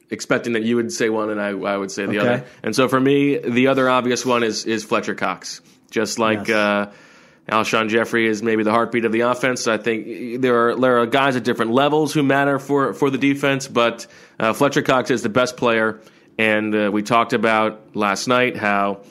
expecting 0.09 0.53
that 0.53 0.63
you 0.63 0.75
would 0.75 0.91
say 0.91 1.09
one 1.09 1.29
and 1.29 1.41
I, 1.41 1.49
I 1.49 1.77
would 1.77 1.91
say 1.91 2.05
the 2.05 2.19
Okay. 2.19 2.27
other. 2.33 2.45
And 2.63 2.75
so 2.75 2.87
for 2.87 2.99
me, 2.99 3.37
the 3.37 3.67
other 3.67 3.89
obvious 3.89 4.25
one 4.25 4.43
is 4.43 4.65
is 4.65 4.83
Fletcher 4.83 5.15
Cox. 5.15 5.61
Just 5.91 6.19
like 6.19 6.47
Yes. 6.47 6.55
uh, 6.55 6.91
Alshon 7.51 7.89
Jeffery 7.89 8.27
is 8.27 8.43
maybe 8.43 8.61
the 8.63 8.69
heartbeat 8.71 9.05
of 9.05 9.11
the 9.11 9.21
offense. 9.21 9.67
I 9.67 9.77
think 9.77 10.39
there 10.41 10.69
are 10.69 10.75
there 10.75 10.99
are 10.99 11.07
guys 11.07 11.35
at 11.35 11.43
different 11.43 11.71
levels 11.71 12.13
who 12.13 12.21
matter 12.21 12.59
for 12.59 12.93
for 12.93 13.09
the 13.09 13.17
defense, 13.17 13.67
but 13.67 14.05
uh, 14.39 14.53
Fletcher 14.53 14.83
Cox 14.83 15.09
is 15.09 15.23
the 15.23 15.29
best 15.29 15.57
player. 15.57 15.99
And 16.37 16.73
uh, 16.75 16.89
we 16.93 17.01
talked 17.01 17.33
about 17.33 17.95
last 17.95 18.27
night 18.27 18.55
how 18.55 19.01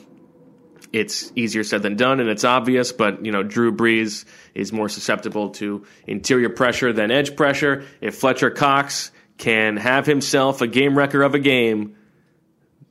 it's 0.91 1.31
easier 1.35 1.63
said 1.63 1.83
than 1.83 1.95
done, 1.95 2.19
and 2.19 2.29
it's 2.29 2.43
obvious. 2.43 2.91
But 2.91 3.25
you 3.25 3.31
know, 3.31 3.43
Drew 3.43 3.71
Brees 3.71 4.25
is 4.53 4.71
more 4.71 4.89
susceptible 4.89 5.49
to 5.51 5.85
interior 6.07 6.49
pressure 6.49 6.93
than 6.93 7.11
edge 7.11 7.35
pressure. 7.35 7.85
If 8.01 8.15
Fletcher 8.15 8.49
Cox 8.49 9.11
can 9.37 9.77
have 9.77 10.05
himself 10.05 10.61
a 10.61 10.67
game 10.67 10.97
wrecker 10.97 11.21
of 11.21 11.35
a 11.35 11.39
game, 11.39 11.95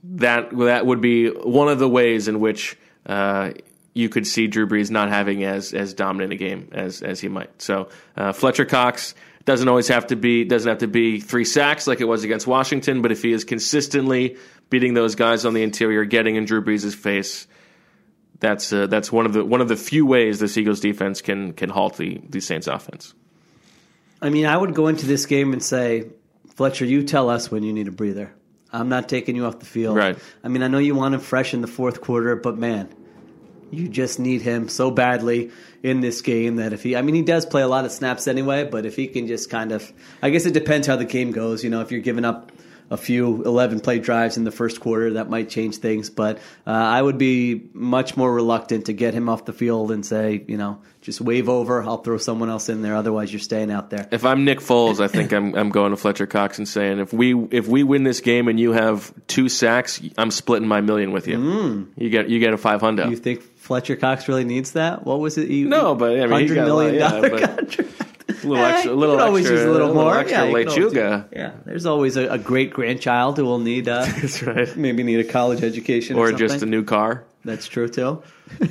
that 0.05 0.57
that 0.57 0.87
would 0.87 1.00
be 1.00 1.28
one 1.28 1.69
of 1.69 1.78
the 1.78 1.88
ways 1.88 2.28
in 2.28 2.40
which 2.40 2.76
uh, 3.07 3.52
you 3.95 4.09
could 4.09 4.26
see 4.26 4.47
Drew 4.47 4.67
Brees 4.67 4.90
not 4.90 5.09
having 5.09 5.45
as 5.45 5.75
as 5.75 5.95
dominant 5.95 6.33
a 6.33 6.37
game 6.37 6.69
as 6.73 7.02
as 7.02 7.21
he 7.21 7.28
might. 7.28 7.61
So 7.61 7.88
uh, 8.17 8.33
Fletcher 8.33 8.64
Cox 8.64 9.14
doesn't 9.45 9.69
always 9.69 9.88
have 9.88 10.09
to 10.09 10.17
be 10.17 10.45
doesn't 10.45 10.69
have 10.69 10.78
to 10.78 10.87
be 10.87 11.21
three 11.21 11.45
sacks 11.45 11.87
like 11.87 12.00
it 12.00 12.05
was 12.05 12.23
against 12.23 12.47
Washington, 12.47 13.02
but 13.02 13.12
if 13.12 13.23
he 13.23 13.33
is 13.33 13.45
consistently 13.45 14.37
beating 14.71 14.95
those 14.95 15.14
guys 15.14 15.45
on 15.45 15.55
the 15.55 15.62
interior, 15.62 16.05
getting 16.05 16.37
in 16.37 16.45
Drew 16.45 16.62
Brees' 16.62 16.95
face, 16.95 17.47
that's 18.40 18.73
uh, 18.73 18.87
that's 18.87 19.11
one 19.11 19.26
of 19.26 19.33
the 19.33 19.45
one 19.45 19.61
of 19.61 19.68
the 19.68 19.76
few 19.76 20.07
ways 20.07 20.38
this 20.38 20.57
Eagles 20.57 20.80
defense 20.80 21.21
can 21.23 21.52
can 21.52 21.71
halt 21.71 21.97
the 21.97 22.21
the 22.28 22.40
Saints 22.40 22.66
offense. 22.66 23.14
I 24.21 24.30
mean, 24.30 24.47
I 24.47 24.57
would 24.57 24.75
go 24.75 24.88
into 24.88 25.07
this 25.07 25.26
game 25.26 25.52
and 25.52 25.62
say, 25.62 26.09
Fletcher, 26.57 26.85
you 26.85 27.04
tell 27.04 27.30
us 27.30 27.50
when 27.50 27.62
you 27.62 27.73
need 27.73 27.88
a 27.88 27.92
breather. 27.92 28.35
I'm 28.73 28.88
not 28.88 29.09
taking 29.09 29.37
you 29.37 29.47
off 29.47 29.61
the 29.61 29.66
field. 29.66 29.97
Right. 29.97 30.18
I 30.42 30.49
mean, 30.49 30.62
I 30.62 30.68
know 30.68 30.78
you 30.78 30.95
want 30.95 31.14
him 31.14 31.21
fresh 31.21 31.54
in 31.54 31.61
the 31.61 31.68
fourth 31.68 32.00
quarter, 32.00 32.37
but 32.37 32.59
man, 32.59 32.92
you 33.71 33.88
just 33.88 34.18
need 34.18 34.42
him 34.42 34.68
so 34.68 34.90
badly 34.90 35.50
in 35.83 36.00
this 36.00 36.21
game 36.21 36.57
that 36.57 36.73
if 36.73 36.83
he, 36.83 36.97
I 36.97 37.02
mean, 37.02 37.14
he 37.14 37.23
does 37.23 37.47
play 37.47 37.62
a 37.62 37.68
lot 37.68 37.85
of 37.85 37.92
snaps 37.92 38.26
anyway, 38.26 38.64
but 38.64 38.85
if 38.85 38.97
he 38.97 39.07
can 39.07 39.26
just 39.26 39.50
kind 39.50 39.73
of, 39.73 39.90
I 40.21 40.30
guess 40.30 40.47
it 40.47 40.52
depends 40.52 40.87
how 40.87 40.97
the 40.97 41.04
game 41.04 41.30
goes. 41.30 41.64
You 41.64 41.71
know, 41.71 41.80
if 41.80 41.92
you're 41.92 42.00
giving 42.00 42.25
up 42.25 42.52
a 42.90 42.97
few 42.97 43.42
11 43.45 43.80
play 43.80 43.99
drives 43.99 44.37
in 44.37 44.45
the 44.45 44.50
first 44.50 44.80
quarter, 44.80 45.14
that 45.14 45.28
might 45.28 45.49
change 45.49 45.76
things. 45.76 46.11
But 46.11 46.38
uh, 46.66 46.71
I 46.71 47.00
would 47.00 47.18
be 47.18 47.68
much 47.73 48.16
more 48.16 48.33
reluctant 48.33 48.87
to 48.87 48.92
get 48.92 49.14
him 49.14 49.28
off 49.28 49.45
the 49.45 49.52
field 49.52 49.90
and 49.90 50.04
say, 50.04 50.45
you 50.47 50.57
know, 50.57 50.80
just 51.00 51.21
wave 51.21 51.49
over. 51.49 51.83
I'll 51.83 52.02
throw 52.02 52.18
someone 52.18 52.50
else 52.50 52.68
in 52.68 52.83
there. 52.83 52.97
Otherwise, 52.97 53.33
you're 53.33 53.40
staying 53.40 53.71
out 53.71 53.90
there. 53.90 54.09
If 54.11 54.25
I'm 54.25 54.45
Nick 54.45 54.61
Foles, 54.61 55.00
I 55.00 55.09
think 55.09 55.33
I'm 55.35 55.54
I'm 55.54 55.71
going 55.71 55.90
to 55.90 55.97
Fletcher 55.97 56.26
Cox 56.26 56.59
and 56.59 56.68
saying 56.68 56.99
if 56.99 57.12
we 57.12 57.35
if 57.50 57.68
we 57.68 57.83
win 57.83 58.02
this 58.02 58.21
game 58.21 58.49
and 58.49 58.59
you 58.59 58.73
have 58.73 59.12
two 59.26 59.49
sacks, 59.49 60.00
I'm 60.16 60.30
splitting 60.30 60.68
my 60.68 60.80
million 60.80 61.12
with 61.12 61.28
you. 61.28 61.88
You 61.97 62.11
get 62.11 62.28
you 62.28 62.38
get 62.40 62.52
a 62.52 62.59
five 62.59 62.80
hundred. 62.80 63.11
You 63.11 63.16
think 63.16 63.42
Fletcher 63.57 63.97
Cox 63.97 64.28
really 64.28 64.45
needs 64.45 64.73
that? 64.73 65.04
What 65.04 65.21
was 65.21 65.38
it? 65.38 65.49
No, 65.50 65.95
but, 65.95 66.18
I 66.21 66.26
mean, 66.26 66.40
he's 66.40 66.57
hundred 66.57 66.95
yeah, 66.95 67.09
dollar 67.09 67.30
but- 67.30 67.57
contract. 67.57 68.08
A 68.29 68.33
little 68.47 68.57
Eh, 68.65 68.71
extra, 68.73 68.91
a 68.91 68.95
you 68.95 69.01
little 69.01 69.21
always 69.21 69.45
extra, 69.47 69.57
use 69.59 69.67
a 69.67 69.71
little 69.73 69.95
more. 69.95 70.17
extra 70.19 70.47
yeah, 70.47 70.53
lechuga. 70.53 71.29
Yeah, 71.33 71.53
there's 71.65 71.87
always 71.87 72.17
a, 72.17 72.29
a 72.29 72.39
great 72.39 72.73
grandchild 72.73 73.37
who 73.39 73.45
will 73.45 73.59
need 73.59 73.89
uh, 73.89 74.05
That's 74.21 74.43
right. 74.43 74.77
maybe 74.77 75.03
need 75.03 75.21
a 75.21 75.25
college 75.25 75.63
education 75.63 76.17
or, 76.17 76.29
Or 76.29 76.33
just 76.33 76.63
a 76.63 76.67
new 76.67 76.85
car. 76.85 77.25
That's 77.45 77.67
true 77.69 77.89
too. 77.89 78.23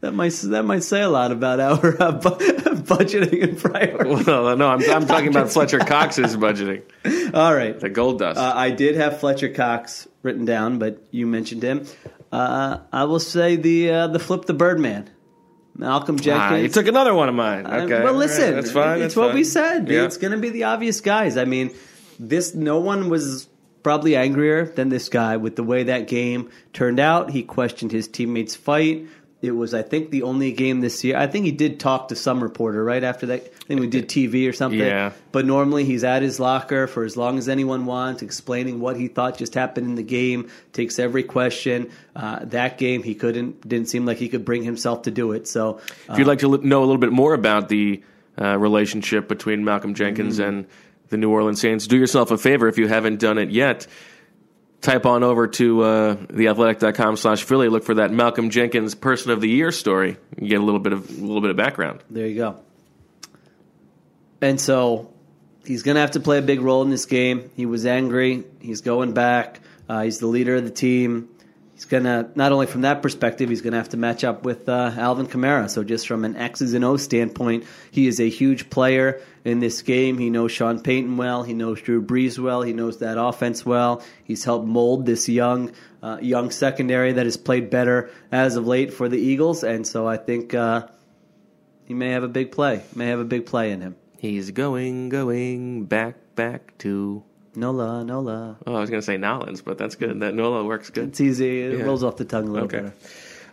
that 0.00 0.14
might 0.14 0.32
that 0.32 0.64
might 0.64 0.84
say 0.84 1.02
a 1.02 1.08
lot 1.08 1.32
about 1.32 1.58
our 1.58 2.00
uh, 2.02 2.12
bu- 2.12 2.30
budgeting 2.86 3.42
and 3.42 3.58
priorities. 3.58 4.26
Well, 4.26 4.56
no, 4.56 4.68
I'm, 4.68 4.82
I'm 4.90 5.06
talking 5.06 5.28
about 5.28 5.50
Fletcher 5.50 5.78
Cox's 5.80 6.36
budgeting. 6.36 6.82
All 7.34 7.54
right, 7.54 7.78
The 7.78 7.88
gold 7.90 8.20
dust. 8.20 8.38
uh, 8.38 8.52
I 8.54 8.70
did 8.70 8.94
have 8.96 9.18
Fletcher 9.18 9.48
Cox 9.48 10.06
written 10.22 10.44
down, 10.44 10.78
but 10.78 11.02
you 11.10 11.26
mentioned 11.26 11.62
him. 11.62 11.84
Uh, 12.30 12.78
I 12.92 13.04
will 13.04 13.18
say 13.20 13.56
the 13.56 13.90
uh, 13.90 14.06
the 14.08 14.18
flip 14.20 14.44
the 14.44 14.54
Birdman, 14.54 15.10
Malcolm 15.78 16.18
Jenkins. 16.18 16.52
ah, 16.52 16.54
you 16.56 16.68
took 16.68 16.86
another 16.86 17.14
one 17.14 17.28
of 17.28 17.34
mine. 17.34 17.66
Uh, 17.66 17.82
Okay. 17.84 18.02
well, 18.02 18.14
listen, 18.14 18.44
right, 18.44 18.54
that's 18.54 18.70
fine. 18.72 18.92
It's 18.98 19.00
that's 19.02 19.16
what 19.16 19.26
fine. 19.28 19.34
we 19.34 19.44
said. 19.44 19.88
Yeah. 19.88 20.04
It's 20.04 20.16
going 20.16 20.32
to 20.32 20.38
be 20.38 20.48
the 20.50 20.64
obvious 20.64 21.00
guys. 21.00 21.36
I 21.36 21.44
mean, 21.44 21.74
this 22.18 22.54
no 22.54 22.80
one 22.80 23.08
was 23.10 23.48
probably 23.82 24.16
angrier 24.16 24.64
than 24.66 24.88
this 24.88 25.08
guy 25.08 25.36
with 25.36 25.54
the 25.56 25.62
way 25.62 25.84
that 25.84 26.08
game 26.08 26.50
turned 26.72 26.98
out. 26.98 27.30
He 27.30 27.42
questioned 27.42 27.92
his 27.92 28.08
teammates' 28.08 28.56
fight. 28.56 29.06
It 29.46 29.52
was, 29.52 29.72
I 29.72 29.82
think, 29.82 30.10
the 30.10 30.22
only 30.24 30.52
game 30.52 30.80
this 30.80 31.02
year. 31.04 31.16
I 31.16 31.26
think 31.26 31.46
he 31.46 31.52
did 31.52 31.80
talk 31.80 32.08
to 32.08 32.16
some 32.16 32.42
reporter 32.42 32.84
right 32.84 33.02
after 33.02 33.26
that. 33.26 33.44
I 33.44 33.64
think 33.66 33.80
we 33.80 33.86
did 33.86 34.08
TV 34.08 34.48
or 34.48 34.52
something. 34.52 34.78
Yeah. 34.80 35.12
But 35.32 35.46
normally 35.46 35.84
he's 35.84 36.04
at 36.04 36.22
his 36.22 36.38
locker 36.38 36.86
for 36.86 37.04
as 37.04 37.16
long 37.16 37.38
as 37.38 37.48
anyone 37.48 37.86
wants, 37.86 38.22
explaining 38.22 38.80
what 38.80 38.96
he 38.96 39.08
thought 39.08 39.38
just 39.38 39.54
happened 39.54 39.86
in 39.86 39.94
the 39.94 40.02
game. 40.02 40.50
Takes 40.72 40.98
every 40.98 41.22
question. 41.22 41.90
Uh, 42.14 42.44
that 42.46 42.76
game, 42.78 43.02
he 43.02 43.14
couldn't. 43.14 43.66
Didn't 43.66 43.88
seem 43.88 44.04
like 44.04 44.18
he 44.18 44.28
could 44.28 44.44
bring 44.44 44.62
himself 44.62 45.02
to 45.02 45.10
do 45.10 45.32
it. 45.32 45.48
So 45.48 45.80
If 46.10 46.18
you'd 46.18 46.26
like 46.26 46.40
to 46.40 46.58
know 46.58 46.80
a 46.80 46.86
little 46.86 46.98
bit 46.98 47.12
more 47.12 47.34
about 47.34 47.68
the 47.68 48.02
uh, 48.40 48.58
relationship 48.58 49.28
between 49.28 49.64
Malcolm 49.64 49.94
Jenkins 49.94 50.38
Mm-hmm. 50.38 50.48
and 50.48 50.66
the 51.08 51.16
New 51.16 51.30
Orleans 51.30 51.60
Saints, 51.60 51.86
do 51.86 51.96
yourself 51.96 52.30
a 52.32 52.36
favor 52.38 52.66
if 52.66 52.78
you 52.78 52.88
haven't 52.88 53.20
done 53.20 53.38
it 53.38 53.50
yet. 53.50 53.86
Type 54.86 55.04
on 55.04 55.24
over 55.24 55.48
to 55.48 55.82
uh, 55.82 56.14
theathletic.com 56.14 57.16
slash 57.16 57.42
Philly. 57.42 57.68
Look 57.68 57.82
for 57.82 57.94
that 57.94 58.12
Malcolm 58.12 58.50
Jenkins 58.50 58.94
Person 58.94 59.32
of 59.32 59.40
the 59.40 59.48
Year 59.48 59.72
story. 59.72 60.16
You 60.40 60.48
get 60.48 60.60
a 60.60 60.64
little 60.64 60.78
bit 60.78 60.92
of 60.92 61.10
a 61.10 61.12
little 61.12 61.40
bit 61.40 61.50
of 61.50 61.56
background. 61.56 62.04
There 62.08 62.24
you 62.24 62.36
go. 62.36 62.60
And 64.40 64.60
so 64.60 65.12
he's 65.64 65.82
going 65.82 65.96
to 65.96 66.02
have 66.02 66.12
to 66.12 66.20
play 66.20 66.38
a 66.38 66.42
big 66.42 66.60
role 66.60 66.82
in 66.82 66.90
this 66.90 67.04
game. 67.04 67.50
He 67.56 67.66
was 67.66 67.84
angry. 67.84 68.44
He's 68.60 68.80
going 68.80 69.12
back. 69.12 69.58
Uh, 69.88 70.02
he's 70.02 70.20
the 70.20 70.28
leader 70.28 70.54
of 70.54 70.62
the 70.62 70.70
team. 70.70 71.30
He's 71.76 71.84
going 71.84 72.04
to, 72.04 72.30
not 72.34 72.52
only 72.52 72.64
from 72.64 72.80
that 72.80 73.02
perspective, 73.02 73.50
he's 73.50 73.60
going 73.60 73.72
to 73.72 73.76
have 73.76 73.90
to 73.90 73.98
match 73.98 74.24
up 74.24 74.44
with 74.46 74.66
uh, 74.66 74.92
Alvin 74.96 75.26
Kamara. 75.26 75.68
So, 75.68 75.84
just 75.84 76.08
from 76.08 76.24
an 76.24 76.34
X's 76.34 76.72
and 76.72 76.82
O's 76.82 77.02
standpoint, 77.02 77.64
he 77.90 78.06
is 78.06 78.18
a 78.18 78.30
huge 78.30 78.70
player 78.70 79.20
in 79.44 79.60
this 79.60 79.82
game. 79.82 80.16
He 80.16 80.30
knows 80.30 80.52
Sean 80.52 80.80
Payton 80.80 81.18
well. 81.18 81.42
He 81.42 81.52
knows 81.52 81.82
Drew 81.82 82.00
Brees 82.00 82.38
well. 82.38 82.62
He 82.62 82.72
knows 82.72 83.00
that 83.00 83.20
offense 83.20 83.66
well. 83.66 84.02
He's 84.24 84.42
helped 84.42 84.66
mold 84.66 85.04
this 85.04 85.28
young, 85.28 85.70
uh, 86.02 86.16
young 86.22 86.50
secondary 86.50 87.12
that 87.12 87.26
has 87.26 87.36
played 87.36 87.68
better 87.68 88.10
as 88.32 88.56
of 88.56 88.66
late 88.66 88.94
for 88.94 89.10
the 89.10 89.18
Eagles. 89.18 89.62
And 89.62 89.86
so, 89.86 90.08
I 90.08 90.16
think 90.16 90.54
uh, 90.54 90.86
he 91.84 91.92
may 91.92 92.12
have 92.12 92.22
a 92.22 92.28
big 92.28 92.52
play. 92.52 92.84
May 92.94 93.08
have 93.08 93.20
a 93.20 93.24
big 93.24 93.44
play 93.44 93.70
in 93.70 93.82
him. 93.82 93.96
He's 94.16 94.50
going, 94.50 95.10
going 95.10 95.84
back, 95.84 96.14
back 96.36 96.78
to. 96.78 97.22
Nola, 97.56 98.04
Nola. 98.04 98.56
Oh, 98.66 98.74
I 98.74 98.80
was 98.80 98.90
going 98.90 99.00
to 99.00 99.06
say 99.06 99.16
Nolans, 99.16 99.62
but 99.62 99.78
that's 99.78 99.94
good. 99.96 100.20
That 100.20 100.34
Nola 100.34 100.64
works 100.64 100.90
good. 100.90 101.08
It's 101.08 101.20
easy. 101.20 101.62
It 101.62 101.78
Yeah. 101.78 101.84
rolls 101.84 102.04
off 102.04 102.16
the 102.16 102.24
tongue 102.24 102.48
a 102.48 102.50
little 102.52 102.66
Okay. 102.68 102.78
better. 102.80 102.94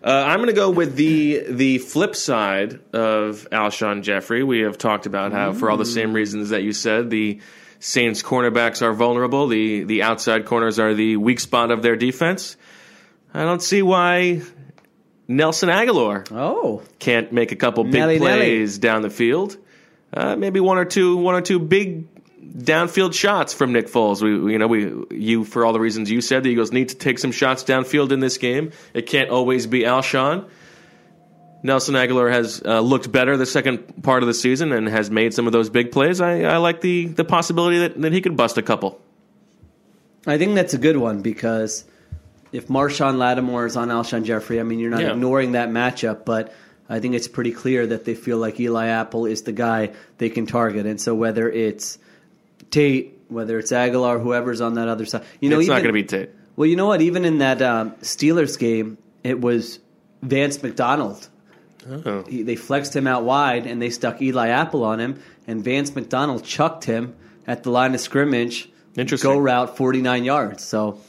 Uh, 0.04 0.26
I'm 0.28 0.40
going 0.40 0.48
to 0.50 0.54
go 0.54 0.70
with 0.70 0.96
the 0.98 1.46
the 1.50 1.78
flip 1.78 2.14
side 2.16 2.80
of 2.94 3.48
Alshon 3.52 4.02
Jeffery. 4.04 4.44
We 4.44 4.60
have 4.62 4.78
talked 4.78 5.06
about 5.06 5.32
how, 5.32 5.54
for 5.54 5.70
all 5.72 5.78
the 5.78 5.86
same 5.86 6.12
reasons 6.14 6.50
that 6.50 6.62
you 6.64 6.74
said, 6.74 7.10
the 7.10 7.40
Saints 7.80 8.22
cornerbacks 8.22 8.82
are 8.82 8.92
vulnerable. 8.94 9.48
The 9.48 9.84
the 9.86 10.04
outside 10.04 10.46
corners 10.46 10.78
are 10.78 10.94
the 10.94 11.16
weak 11.18 11.40
spot 11.40 11.72
of 11.72 11.82
their 11.84 11.96
defense. 11.96 12.58
I 13.34 13.44
don't 13.44 13.62
see 13.62 13.82
why 13.82 14.42
Nelson 15.28 15.70
Agholor 15.70 16.28
Oh, 16.32 16.82
can't 17.00 17.32
make 17.32 17.52
a 17.52 17.56
couple 17.56 17.84
big 17.86 17.94
Nelly, 17.94 18.20
Nelly. 18.20 18.38
plays 18.38 18.78
down 18.78 19.02
the 19.04 19.10
field. 19.10 19.58
Uh, 20.14 20.36
maybe 20.36 20.60
one 20.60 20.78
or 20.78 20.86
two 20.86 21.16
one 21.18 21.34
or 21.36 21.42
two 21.42 21.60
big 21.60 22.13
downfield 22.52 23.14
shots 23.14 23.54
from 23.54 23.72
Nick 23.74 23.88
Foles. 23.88 24.22
We, 24.22 24.38
we- 24.40 24.52
you 24.54 24.60
know, 24.60 24.68
we 24.68 24.92
you 25.12 25.44
for 25.46 25.66
all 25.66 25.74
the 25.74 25.80
reasons 25.80 26.10
you 26.12 26.22
said, 26.22 26.44
the 26.44 26.50
Eagles 26.50 26.72
need 26.72 26.90
to 26.90 26.96
take 26.96 27.20
some 27.20 27.32
shots 27.32 27.64
downfield 27.64 28.12
in 28.12 28.20
this 28.20 28.38
game. 28.38 28.72
It 28.94 29.04
can't 29.08 29.30
always 29.30 29.68
be 29.68 29.82
Alshon. 29.82 30.48
Nelson 31.66 31.96
Agholor 31.96 32.30
has 32.30 32.62
uh, 32.66 32.82
looked 32.82 33.10
better 33.12 33.38
the 33.38 33.46
second 33.46 34.04
part 34.04 34.22
of 34.22 34.28
the 34.28 34.34
season 34.34 34.74
and 34.74 34.88
has 34.90 35.10
made 35.10 35.34
some 35.34 35.48
of 35.48 35.54
those 35.54 35.70
big 35.70 35.92
plays. 35.94 36.20
I, 36.20 36.42
I 36.42 36.58
like 36.58 36.82
the 36.82 37.06
the 37.06 37.24
possibility 37.24 37.80
that, 37.80 38.02
that 38.02 38.12
he 38.12 38.20
could 38.22 38.36
bust 38.36 38.58
a 38.58 38.62
couple. 38.62 39.00
I 40.28 40.38
think 40.38 40.56
that's 40.56 40.74
a 40.74 40.78
good 40.78 40.98
one 40.98 41.22
because 41.22 41.86
if 42.52 42.68
Marshon 42.68 43.18
Lattimore 43.18 43.66
is 43.66 43.76
on 43.78 43.90
Alshon 43.90 44.24
Jeffery, 44.26 44.60
I 44.60 44.64
mean, 44.64 44.80
you're 44.80 44.90
not 44.92 45.02
Yeah. 45.02 45.12
ignoring 45.14 45.54
that 45.54 45.70
matchup, 45.70 46.24
but 46.26 46.54
I 46.90 47.00
think 47.00 47.16
it's 47.16 47.28
pretty 47.28 47.52
clear 47.52 47.88
that 47.88 48.06
they 48.06 48.14
feel 48.14 48.38
like 48.38 48.60
Eli 48.60 48.88
Apple 48.88 49.26
is 49.26 49.44
the 49.44 49.52
guy 49.54 49.92
they 50.18 50.30
can 50.30 50.46
target. 50.46 50.86
And 50.86 51.00
so 51.00 51.16
whether 51.16 51.50
it's 51.50 51.98
Tate, 52.74 53.22
whether 53.28 53.60
it's 53.60 53.72
Agholor, 53.72 54.22
whoever's 54.22 54.62
on 54.62 54.74
that 54.74 54.88
other 54.88 55.06
side, 55.06 55.24
you 55.40 55.50
know, 55.50 55.60
it's 55.60 55.70
not 55.70 55.84
going 55.84 55.88
to 55.90 55.94
be 55.94 56.04
Tate. 56.04 56.32
Well, 56.56 56.68
you 56.68 56.76
know 56.76 56.88
what? 56.88 57.02
Even 57.02 57.24
in 57.24 57.38
that 57.38 57.62
um, 57.62 57.92
Steelers 58.02 58.58
game, 58.58 58.98
it 59.24 59.40
was 59.40 59.80
Vance 60.24 60.62
McDonald. 60.64 61.30
Oh. 61.88 62.24
He, 62.24 62.44
they 62.44 62.56
flexed 62.56 62.96
him 62.96 63.08
out 63.08 63.24
wide, 63.24 63.68
and 63.68 63.82
they 63.82 63.90
stuck 63.90 64.22
Eli 64.22 64.48
Apple 64.50 64.84
on 64.84 65.00
him, 65.00 65.22
and 65.48 65.64
Vance 65.64 65.94
McDonald 65.94 66.44
chucked 66.44 66.86
him 66.86 67.16
at 67.46 67.64
the 67.64 67.70
line 67.70 67.94
of 67.94 68.02
scrimmage. 68.02 68.70
Interesting. 68.96 69.32
Go 69.32 69.38
route, 69.38 69.78
forty 69.78 70.02
nine 70.02 70.24
yards. 70.24 70.64
So 70.64 71.00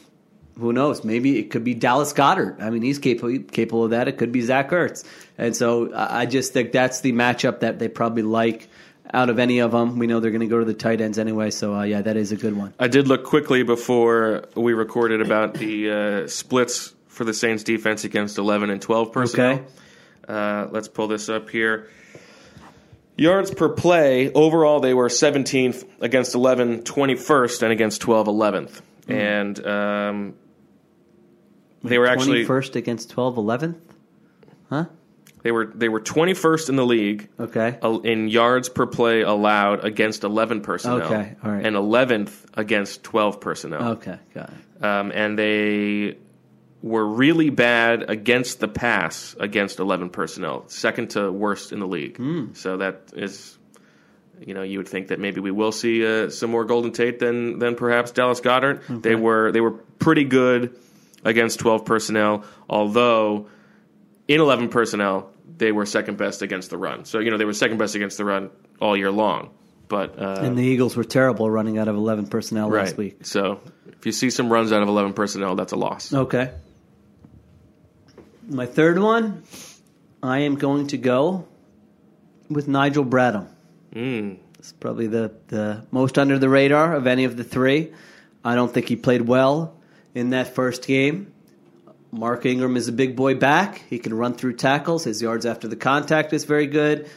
who 0.59 0.73
knows? 0.73 1.05
Maybe 1.05 1.39
it 1.39 1.51
could 1.51 1.65
be 1.65 1.75
Dallas 1.75 2.13
Goedert. 2.13 2.61
I 2.61 2.71
mean, 2.71 2.83
he's 2.83 2.99
capable 2.99 3.39
capable 3.39 3.85
of 3.85 3.91
that. 3.91 4.09
It 4.09 4.19
could 4.19 4.33
be 4.33 4.41
Zach 4.41 4.71
Ertz. 4.71 5.05
And 5.39 5.55
so 5.55 5.93
I 5.95 6.27
just 6.27 6.53
think 6.53 6.73
that's 6.73 7.01
the 7.01 7.13
matchup 7.13 7.61
that 7.61 7.79
they 7.79 7.89
probably 7.89 8.23
like 8.23 8.69
out 9.15 9.31
of 9.31 9.39
any 9.39 9.61
of 9.61 9.73
them. 9.73 9.99
We 9.99 10.07
know 10.07 10.21
they're 10.21 10.31
going 10.31 10.41
to 10.41 10.47
go 10.47 10.59
to 10.59 10.65
the 10.65 10.75
tight 10.75 11.01
ends 11.01 11.19
anyway. 11.19 11.51
So 11.51 11.75
uh, 11.75 11.83
yeah, 11.85 12.03
that 12.03 12.17
is 12.17 12.33
a 12.33 12.37
good 12.37 12.57
one. 12.57 12.75
I 12.79 12.89
did 12.89 13.09
look 13.09 13.25
quickly 13.25 13.63
before 13.63 14.45
we 14.55 14.75
recorded 14.75 15.23
about 15.23 15.55
the 15.55 15.91
uh, 15.91 16.29
splits 16.29 16.95
for 17.07 17.25
the 17.25 17.33
Saints 17.33 17.63
defense 17.63 18.05
against 18.05 18.37
11 18.39 18.71
and 18.71 18.83
12 18.83 19.13
personnel. 19.13 19.53
Okay. 19.53 19.65
Uh, 20.29 20.67
let's 20.71 20.89
pull 20.89 21.07
this 21.07 21.29
up 21.29 21.49
here. 21.49 21.89
Yards 23.17 23.53
per 23.53 23.69
play, 23.69 24.33
overall, 24.33 24.81
they 24.81 24.93
were 24.93 25.09
17th 25.09 25.89
against 26.01 26.35
11, 26.35 26.83
21st, 26.83 27.63
and 27.63 27.73
against 27.73 28.01
12, 28.01 28.27
11th. 28.27 28.81
Hmm. 29.07 29.13
And 29.13 29.67
um, 29.67 30.35
they 31.85 31.99
were 31.99 32.09
actually 32.09 32.45
first 32.45 32.75
against 32.75 33.11
12 33.11 33.37
11th? 33.37 33.77
Huh? 34.69 34.87
They 35.45 35.53
were 35.53 35.67
they 35.67 35.89
were 35.91 36.01
21st 36.01 36.71
in 36.71 36.77
the 36.77 36.87
league 36.87 37.29
Okay. 37.39 37.79
in 38.03 38.29
yards 38.29 38.69
per 38.71 38.87
play 38.87 39.21
allowed 39.21 39.85
against 39.85 40.25
11 40.25 40.63
personnel. 40.63 41.03
Okay, 41.03 41.37
all 41.45 41.51
right. 41.53 41.65
And 41.65 41.77
11th 41.77 42.33
against 42.55 43.05
12 43.05 43.41
personnel. 43.41 43.89
Okay, 43.93 44.19
got 44.35 44.49
it. 44.51 44.85
um, 44.85 45.13
and 45.15 45.39
they 45.39 46.17
were 46.83 47.05
really 47.07 47.51
bad 47.51 48.09
against 48.11 48.61
the 48.61 48.69
pass 48.69 49.37
against 49.39 49.79
11 49.81 50.09
personnel, 50.11 50.65
second 50.69 51.11
to 51.11 51.31
worst 51.31 51.73
in 51.73 51.79
the 51.79 51.87
league. 51.87 52.19
So 52.57 52.79
that 52.79 53.13
is, 53.15 53.57
you 54.41 54.55
know, 54.55 54.63
you 54.63 54.79
would 54.79 54.89
think 54.89 55.09
that 55.09 55.21
maybe 55.21 55.41
we 55.41 55.51
will 55.51 55.73
see 55.73 56.07
uh, 56.07 56.31
some 56.31 56.51
more 56.51 56.65
Golden 56.65 56.91
Tate 56.93 57.19
than 57.19 57.59
than 57.59 57.75
perhaps 57.75 58.13
Dallas 58.13 58.41
Goedert. 58.41 59.03
They 59.03 59.15
were 59.15 59.53
they 59.53 59.61
were 59.61 59.73
pretty 59.99 60.25
good 60.25 60.75
against 61.23 61.59
12 61.59 61.85
personnel, 61.85 62.45
although 62.69 63.49
in 64.27 64.41
11 64.41 64.71
personnel 64.71 65.31
they 65.57 65.73
were 65.73 65.87
second 65.87 66.19
best 66.19 66.43
against 66.43 66.71
the 66.71 66.79
run. 66.79 67.05
So 67.05 67.19
you 67.19 67.31
know 67.31 67.39
they 67.39 67.45
were 67.45 67.53
second 67.53 67.79
best 67.79 67.95
against 67.95 68.19
the 68.19 68.25
run 68.25 68.51
all 68.81 68.97
year 68.97 69.11
long. 69.11 69.51
But 69.89 70.19
uh, 70.19 70.39
And 70.41 70.57
the 70.57 70.63
Eagles 70.63 70.97
were 70.97 71.05
terrible 71.05 71.51
running 71.51 71.79
out 71.79 71.89
of 71.89 71.97
11 71.97 72.29
personnel 72.29 72.71
right, 72.71 72.85
last 72.85 72.97
week. 72.97 73.27
so 73.27 73.61
if 73.87 74.07
you 74.07 74.13
see 74.13 74.31
some 74.31 74.51
runs 74.51 74.73
out 74.73 74.83
of 74.83 74.89
11 74.89 75.13
personnel, 75.13 75.55
that's 75.57 75.73
a 75.73 75.77
loss. 75.77 76.13
Okay. 76.13 76.53
My 78.49 78.67
third 78.67 78.99
one, 78.99 79.43
I 80.23 80.41
am 80.41 80.57
going 80.57 80.89
to 80.89 80.99
go 80.99 81.47
with 82.49 82.69
Nigel 82.69 83.05
Bradham. 83.05 83.47
Mm. 83.95 84.39
It's 84.59 84.73
probably 84.73 85.07
the, 85.07 85.33
the 85.49 85.87
most 85.91 86.19
under 86.19 86.39
the 86.39 86.49
radar 86.49 86.95
of 86.95 87.07
any 87.07 87.25
of 87.25 87.37
the 87.37 87.45
three. 87.45 87.93
I 88.45 88.55
don't 88.55 88.73
think 88.73 88.89
he 88.89 88.97
played 88.97 89.23
well 89.23 89.75
in 90.15 90.31
that 90.31 90.55
first 90.55 90.87
game. 90.87 91.33
Mark 92.15 92.47
Ingram 92.47 92.77
is 92.77 92.87
a 92.87 92.93
big 92.93 93.17
boy 93.17 93.35
back. 93.35 93.83
He 93.91 93.99
can 93.99 94.15
run 94.15 94.35
through 94.35 94.55
tackles. 94.55 95.03
His 95.03 95.21
yards 95.21 95.45
after 95.45 95.67
the 95.67 95.75
contact 95.75 96.33
is 96.33 96.45
very 96.45 96.69
good. 96.69 97.11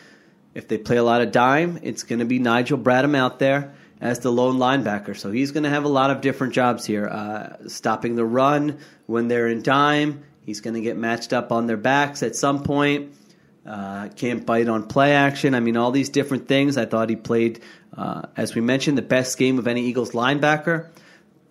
If 0.56 0.68
they 0.68 0.80
play 0.80 0.98
a 0.98 1.04
lot 1.04 1.22
of 1.22 1.32
dime, 1.32 1.80
it's 1.84 2.02
going 2.02 2.18
to 2.18 2.26
be 2.26 2.40
Nigel 2.40 2.80
Bradham 2.80 3.16
out 3.16 3.38
there 3.38 3.76
as 4.02 4.20
the 4.20 4.32
lone 4.32 4.58
linebacker. 4.58 5.16
So 5.16 5.30
he's 5.30 5.52
going 5.52 5.66
to 5.66 5.70
have 5.70 5.84
a 5.84 5.90
lot 5.90 6.10
of 6.10 6.22
different 6.22 6.54
jobs 6.54 6.84
here. 6.84 7.08
Uh, 7.08 7.68
stopping 7.68 8.16
the 8.16 8.26
run 8.26 8.80
when 9.06 9.28
they're 9.28 9.48
in 9.48 9.62
dime. 9.62 10.24
He's 10.42 10.62
going 10.62 10.74
to 10.74 10.82
get 10.82 10.98
matched 10.98 11.32
up 11.32 11.52
on 11.52 11.68
their 11.68 11.78
backs 11.78 12.24
at 12.24 12.36
some 12.36 12.64
point. 12.64 13.14
Uh, 13.68 14.08
can't 14.16 14.48
bite 14.48 14.68
on 14.68 14.88
play 14.88 15.14
action. 15.14 15.54
I 15.54 15.60
mean, 15.60 15.78
all 15.78 15.92
these 15.92 16.10
different 16.10 16.48
things. 16.48 16.76
I 16.76 16.86
thought 16.86 17.10
he 17.12 17.16
played, 17.16 17.62
uh, 17.96 18.24
as 18.36 18.56
we 18.56 18.62
mentioned, 18.62 18.98
the 18.98 19.04
best 19.04 19.38
game 19.38 19.60
of 19.60 19.68
any 19.68 19.84
Eagles 19.84 20.12
linebacker 20.12 20.88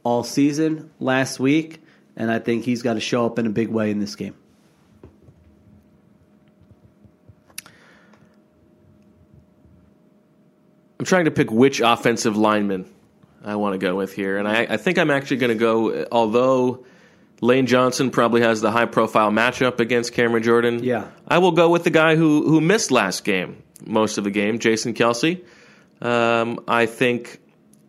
all 0.03 0.25
season 0.25 0.91
last 0.99 1.39
week. 1.39 1.81
And 2.17 2.31
I 2.31 2.39
think 2.39 2.65
he's 2.65 2.83
got 2.83 2.95
to 2.95 3.01
show 3.01 3.27
up 3.27 3.39
in 3.39 3.47
a 3.47 3.51
big 3.51 3.69
way 3.69 3.91
in 3.91 4.01
this 4.01 4.17
game. 4.17 4.35
I'm 10.99 11.05
trying 11.05 11.27
to 11.27 11.31
pick 11.31 11.51
which 11.51 11.81
offensive 11.81 12.37
lineman 12.37 12.87
I 13.45 13.57
want 13.57 13.75
to 13.75 13.79
go 13.79 13.95
with 13.95 14.13
here, 14.15 14.39
and 14.39 14.49
I, 14.49 14.63
I 14.63 14.77
think 14.77 14.99
I'm 14.99 15.11
actually 15.11 15.37
going 15.37 15.53
to 15.53 15.59
go. 15.59 16.07
Although 16.11 16.85
Lane 17.41 17.67
Johnson 17.67 18.11
probably 18.11 18.41
has 18.41 18.61
the 18.61 18.71
high 18.71 18.87
profile 18.87 19.31
matchup 19.31 19.79
against 19.79 20.15
Cameron 20.15 20.43
Jordan, 20.43 20.83
Yeah. 20.83 21.09
I 21.29 21.39
will 21.39 21.53
go 21.53 21.69
with 21.69 21.85
the 21.85 21.91
guy 21.91 22.17
who 22.17 22.49
who 22.49 22.61
missed 22.61 22.91
last 22.91 23.25
game, 23.25 23.63
most 23.85 24.19
of 24.19 24.25
the 24.25 24.31
game, 24.31 24.59
Jason 24.59 24.95
Kelce. 24.95 25.45
Um, 26.01 26.61
I 26.67 26.87
think 26.87 27.41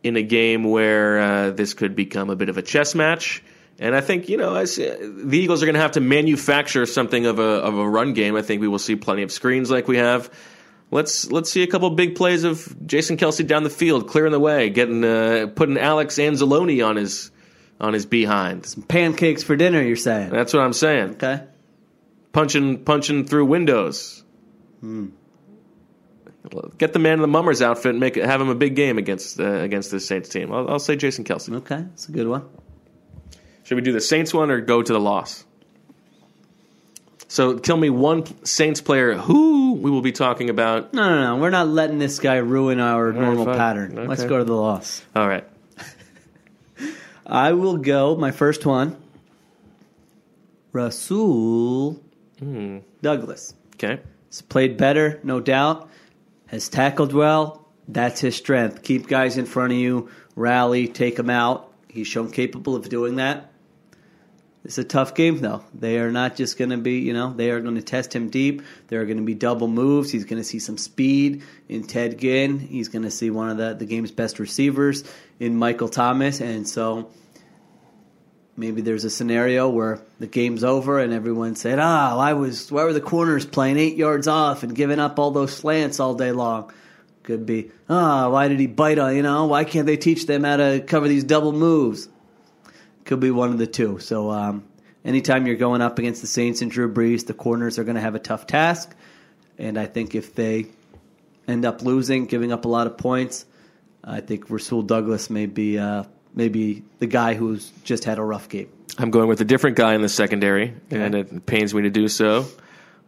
in 0.03 0.15
a 0.15 0.21
game 0.21 0.63
where 0.65 1.19
uh, 1.19 1.49
this 1.51 1.73
could 1.73 1.95
become 1.95 2.29
a 2.29 2.35
bit 2.35 2.49
of 2.49 2.57
a 2.57 2.61
chess 2.61 2.93
match. 2.93 3.41
And 3.79 3.95
I 3.95 4.01
think 4.01 4.27
you 4.27 4.37
know, 4.37 4.55
uh, 4.55 4.65
the 4.65 5.37
Eagles 5.37 5.61
are 5.61 5.65
going 5.65 5.75
to 5.75 5.81
have 5.81 5.91
to 5.91 6.01
manufacture 6.01 6.85
something 6.85 7.25
of 7.25 7.39
a 7.39 7.43
of 7.43 7.77
a 7.77 7.87
run 7.87 8.13
game. 8.13 8.35
I 8.35 8.41
think 8.41 8.61
we 8.61 8.67
will 8.67 8.79
see 8.79 8.95
plenty 8.95 9.23
of 9.23 9.31
screens 9.31 9.69
like 9.69 9.87
we 9.87 9.97
have. 9.97 10.31
Let's 10.89 11.29
let's 11.31 11.51
see 11.51 11.63
a 11.63 11.67
couple 11.67 11.89
big 11.91 12.15
plays 12.15 12.43
of 12.43 12.75
Jason 12.87 13.17
Kelce 13.17 13.45
down 13.45 13.63
the 13.63 13.69
field, 13.69 14.07
clearing 14.07 14.31
the 14.31 14.39
way, 14.39 14.69
getting 14.69 15.03
uh, 15.03 15.47
putting 15.53 15.77
Alex 15.77 16.15
Anzalone 16.15 16.87
on 16.87 16.95
his 16.95 17.29
on 17.79 17.93
his 17.93 18.05
behind. 18.05 18.73
Pancakes 18.87 19.43
for 19.43 19.55
dinner, 19.55 19.81
you're 19.81 19.95
saying? 19.95 20.29
That's 20.29 20.53
what 20.53 20.63
I'm 20.63 20.73
saying. 20.73 21.11
Okay. 21.11 21.43
Punching 22.31 22.83
punching 22.83 23.25
through 23.25 23.45
windows. 23.45 24.23
Get 26.77 26.93
the 26.93 26.99
man 26.99 27.13
in 27.15 27.21
the 27.21 27.27
mummer's 27.27 27.61
outfit 27.61 27.91
and 27.91 27.99
make 27.99 28.15
it 28.15 28.25
have 28.25 28.39
him 28.39 28.49
a 28.49 28.55
big 28.55 28.75
game 28.75 28.97
against 28.97 29.39
uh, 29.39 29.43
against 29.43 29.91
this 29.91 30.07
Saints 30.07 30.29
team. 30.29 30.51
I'll, 30.51 30.69
I'll 30.69 30.79
say 30.79 30.95
Jason 30.95 31.25
Kelce. 31.25 31.53
Okay. 31.53 31.81
That's 31.81 32.07
a 32.07 32.11
good 32.11 32.27
one. 32.27 32.47
Should 33.67 33.75
we 33.75 33.81
do 33.81 33.91
the 33.91 33.99
Saints 33.99 34.33
one 34.33 34.49
or 34.49 34.61
go 34.61 34.81
to 34.81 34.93
the 34.93 34.99
loss? 34.99 35.43
So 37.27 37.59
tell 37.59 37.75
me 37.75 37.89
one 37.89 38.23
Saints 38.45 38.79
player 38.79 39.15
who 39.15 39.73
we 39.73 39.91
will 39.91 40.01
be 40.01 40.13
talking 40.13 40.49
about. 40.49 40.93
No, 40.93 41.09
no, 41.09 41.21
no. 41.35 41.41
We're 41.41 41.49
not 41.49 41.67
letting 41.67 41.97
this 41.97 42.19
guy 42.19 42.37
ruin 42.37 42.79
our 42.79 43.11
normal 43.11 43.43
fine. 43.43 43.57
pattern. 43.57 44.07
Let's 44.07 44.23
go 44.23 44.37
to 44.37 44.45
the 44.45 44.55
loss. 44.55 45.03
All 45.13 45.27
right. 45.27 45.43
I 47.27 47.51
will 47.51 47.75
go, 47.75 48.15
my 48.15 48.31
first 48.31 48.65
one, 48.65 48.95
Rasul 50.71 52.01
hmm. 52.39 52.77
Douglas. 53.01 53.53
Okay. 53.75 53.99
He's 54.29 54.41
played 54.43 54.77
better, 54.77 55.19
no 55.23 55.41
doubt. 55.41 55.89
Has 56.45 56.69
tackled 56.69 57.11
well. 57.11 57.67
That's 57.89 58.21
his 58.21 58.37
strength. 58.37 58.81
Keep 58.81 59.07
guys 59.07 59.37
in 59.37 59.45
front 59.45 59.73
of 59.73 59.77
you, 59.77 60.09
rally, 60.37 60.87
take 60.87 61.17
them 61.17 61.29
out. 61.29 61.73
He's 61.89 62.07
shown 62.07 62.31
capable 62.31 62.73
of 62.73 62.87
doing 62.87 63.17
that. 63.17 63.51
It's 64.67 64.77
a 64.77 64.83
tough 64.83 65.15
game, 65.15 65.37
though. 65.37 65.63
They 65.73 65.97
are 65.97 66.11
not 66.11 66.35
just 66.35 66.57
going 66.57 66.71
to 66.71 66.77
be, 66.77 66.99
you 66.99 67.13
know, 67.13 67.31
they 67.31 67.51
are 67.51 67.61
going 67.61 67.75
to 67.75 67.81
test 67.81 68.13
him 68.13 68.29
deep. 68.29 68.63
There 68.89 68.99
are 68.99 69.05
going 69.05 69.17
to 69.17 69.23
be 69.23 69.33
double 69.33 69.69
moves. 69.69 70.11
He's 70.11 70.25
going 70.25 70.41
to 70.41 70.43
see 70.43 70.59
some 70.59 70.77
speed 70.77 71.43
in 71.69 71.87
Ted 71.87 72.19
Ginn. 72.19 72.59
He's 72.59 72.89
going 72.89 73.03
to 73.03 73.09
see 73.09 73.29
one 73.29 73.49
of 73.49 73.55
the, 73.55 73.75
the 73.75 73.85
game's 73.85 74.11
best 74.11 74.39
receivers 74.39 75.05
in 75.39 75.55
Michael 75.55 75.87
Thomas. 75.87 76.41
And 76.41 76.67
so 76.67 77.09
maybe 78.57 78.81
there's 78.81 79.05
a 79.05 79.09
scenario 79.09 79.69
where 79.69 80.01
the 80.19 80.27
game's 80.27 80.65
over 80.65 80.99
and 80.99 81.13
everyone 81.13 81.55
said, 81.55 81.79
"Ah, 81.79 82.17
why 82.17 82.33
was 82.33 82.69
why 82.69 82.83
were 82.83 82.91
the 82.91 82.99
corners 82.99 83.45
playing 83.45 83.77
eight 83.77 83.95
yards 83.95 84.27
off 84.27 84.63
and 84.63 84.75
giving 84.75 84.99
up 84.99 85.17
all 85.17 85.31
those 85.31 85.55
slants 85.55 86.01
all 86.01 86.13
day 86.13 86.33
long?" 86.33 86.73
Could 87.23 87.45
be, 87.45 87.71
"Ah, 87.89 88.29
why 88.29 88.49
did 88.49 88.59
he 88.59 88.67
bite 88.67 88.99
on? 88.99 89.15
You 89.15 89.21
know, 89.21 89.45
why 89.45 89.63
can't 89.63 89.85
they 89.85 89.95
teach 89.95 90.25
them 90.25 90.43
how 90.43 90.57
to 90.57 90.81
cover 90.85 91.07
these 91.07 91.23
double 91.23 91.53
moves?" 91.53 92.09
Could 93.07 93.19
be 93.21 93.31
one 93.31 93.51
of 93.51 93.57
the 93.57 93.67
two. 93.67 93.99
So, 93.99 94.29
um, 94.29 94.65
anytime 95.05 95.47
you're 95.47 95.55
going 95.55 95.81
up 95.81 95.97
against 95.97 96.21
the 96.21 96.27
Saints 96.27 96.61
and 96.61 96.69
Drew 96.69 96.93
Brees, 96.93 97.25
the 97.25 97.33
corners 97.33 97.79
are 97.79 97.85
going 97.85 97.95
to 97.95 98.01
have 98.01 98.15
a 98.15 98.19
tough 98.19 98.45
task. 98.45 98.93
And 99.57 99.79
I 99.79 99.85
think 99.85 100.13
if 100.13 100.35
they 100.35 100.67
end 101.47 101.65
up 101.65 101.81
losing, 101.81 102.25
giving 102.25 102.51
up 102.51 102.65
a 102.65 102.67
lot 102.67 102.85
of 102.85 102.97
points, 102.97 103.45
I 104.03 104.19
think 104.19 104.49
Rasul 104.49 104.81
Douglas 104.81 105.29
may 105.29 105.45
be 105.45 105.79
uh, 105.79 106.03
maybe 106.35 106.83
the 106.99 107.07
guy 107.07 107.33
who's 107.33 107.71
just 107.85 108.03
had 108.03 108.19
a 108.19 108.23
rough 108.23 108.49
game. 108.49 108.69
I'm 108.97 109.09
going 109.09 109.29
with 109.29 109.39
a 109.39 109.45
different 109.45 109.77
guy 109.77 109.95
in 109.95 110.01
the 110.01 110.09
secondary, 110.09 110.73
and 110.91 111.15
it 111.15 111.45
pains 111.45 111.73
me 111.73 111.83
to 111.83 111.89
do 111.89 112.09
so. 112.09 112.45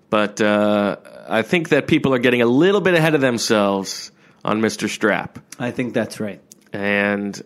But 0.10 0.40
uh, 0.40 0.96
I 1.28 1.42
think 1.42 1.70
that 1.70 1.88
people 1.88 2.14
are 2.14 2.20
getting 2.20 2.42
a 2.42 2.46
little 2.46 2.82
bit 2.82 2.94
ahead 2.94 3.16
of 3.16 3.22
themselves 3.22 4.12
on 4.46 4.62
Mr. 4.62 4.88
Strap. 4.88 5.40
I 5.60 5.72
think 5.72 5.94
that's 5.94 6.20
right. 6.22 6.42
and 6.72 7.42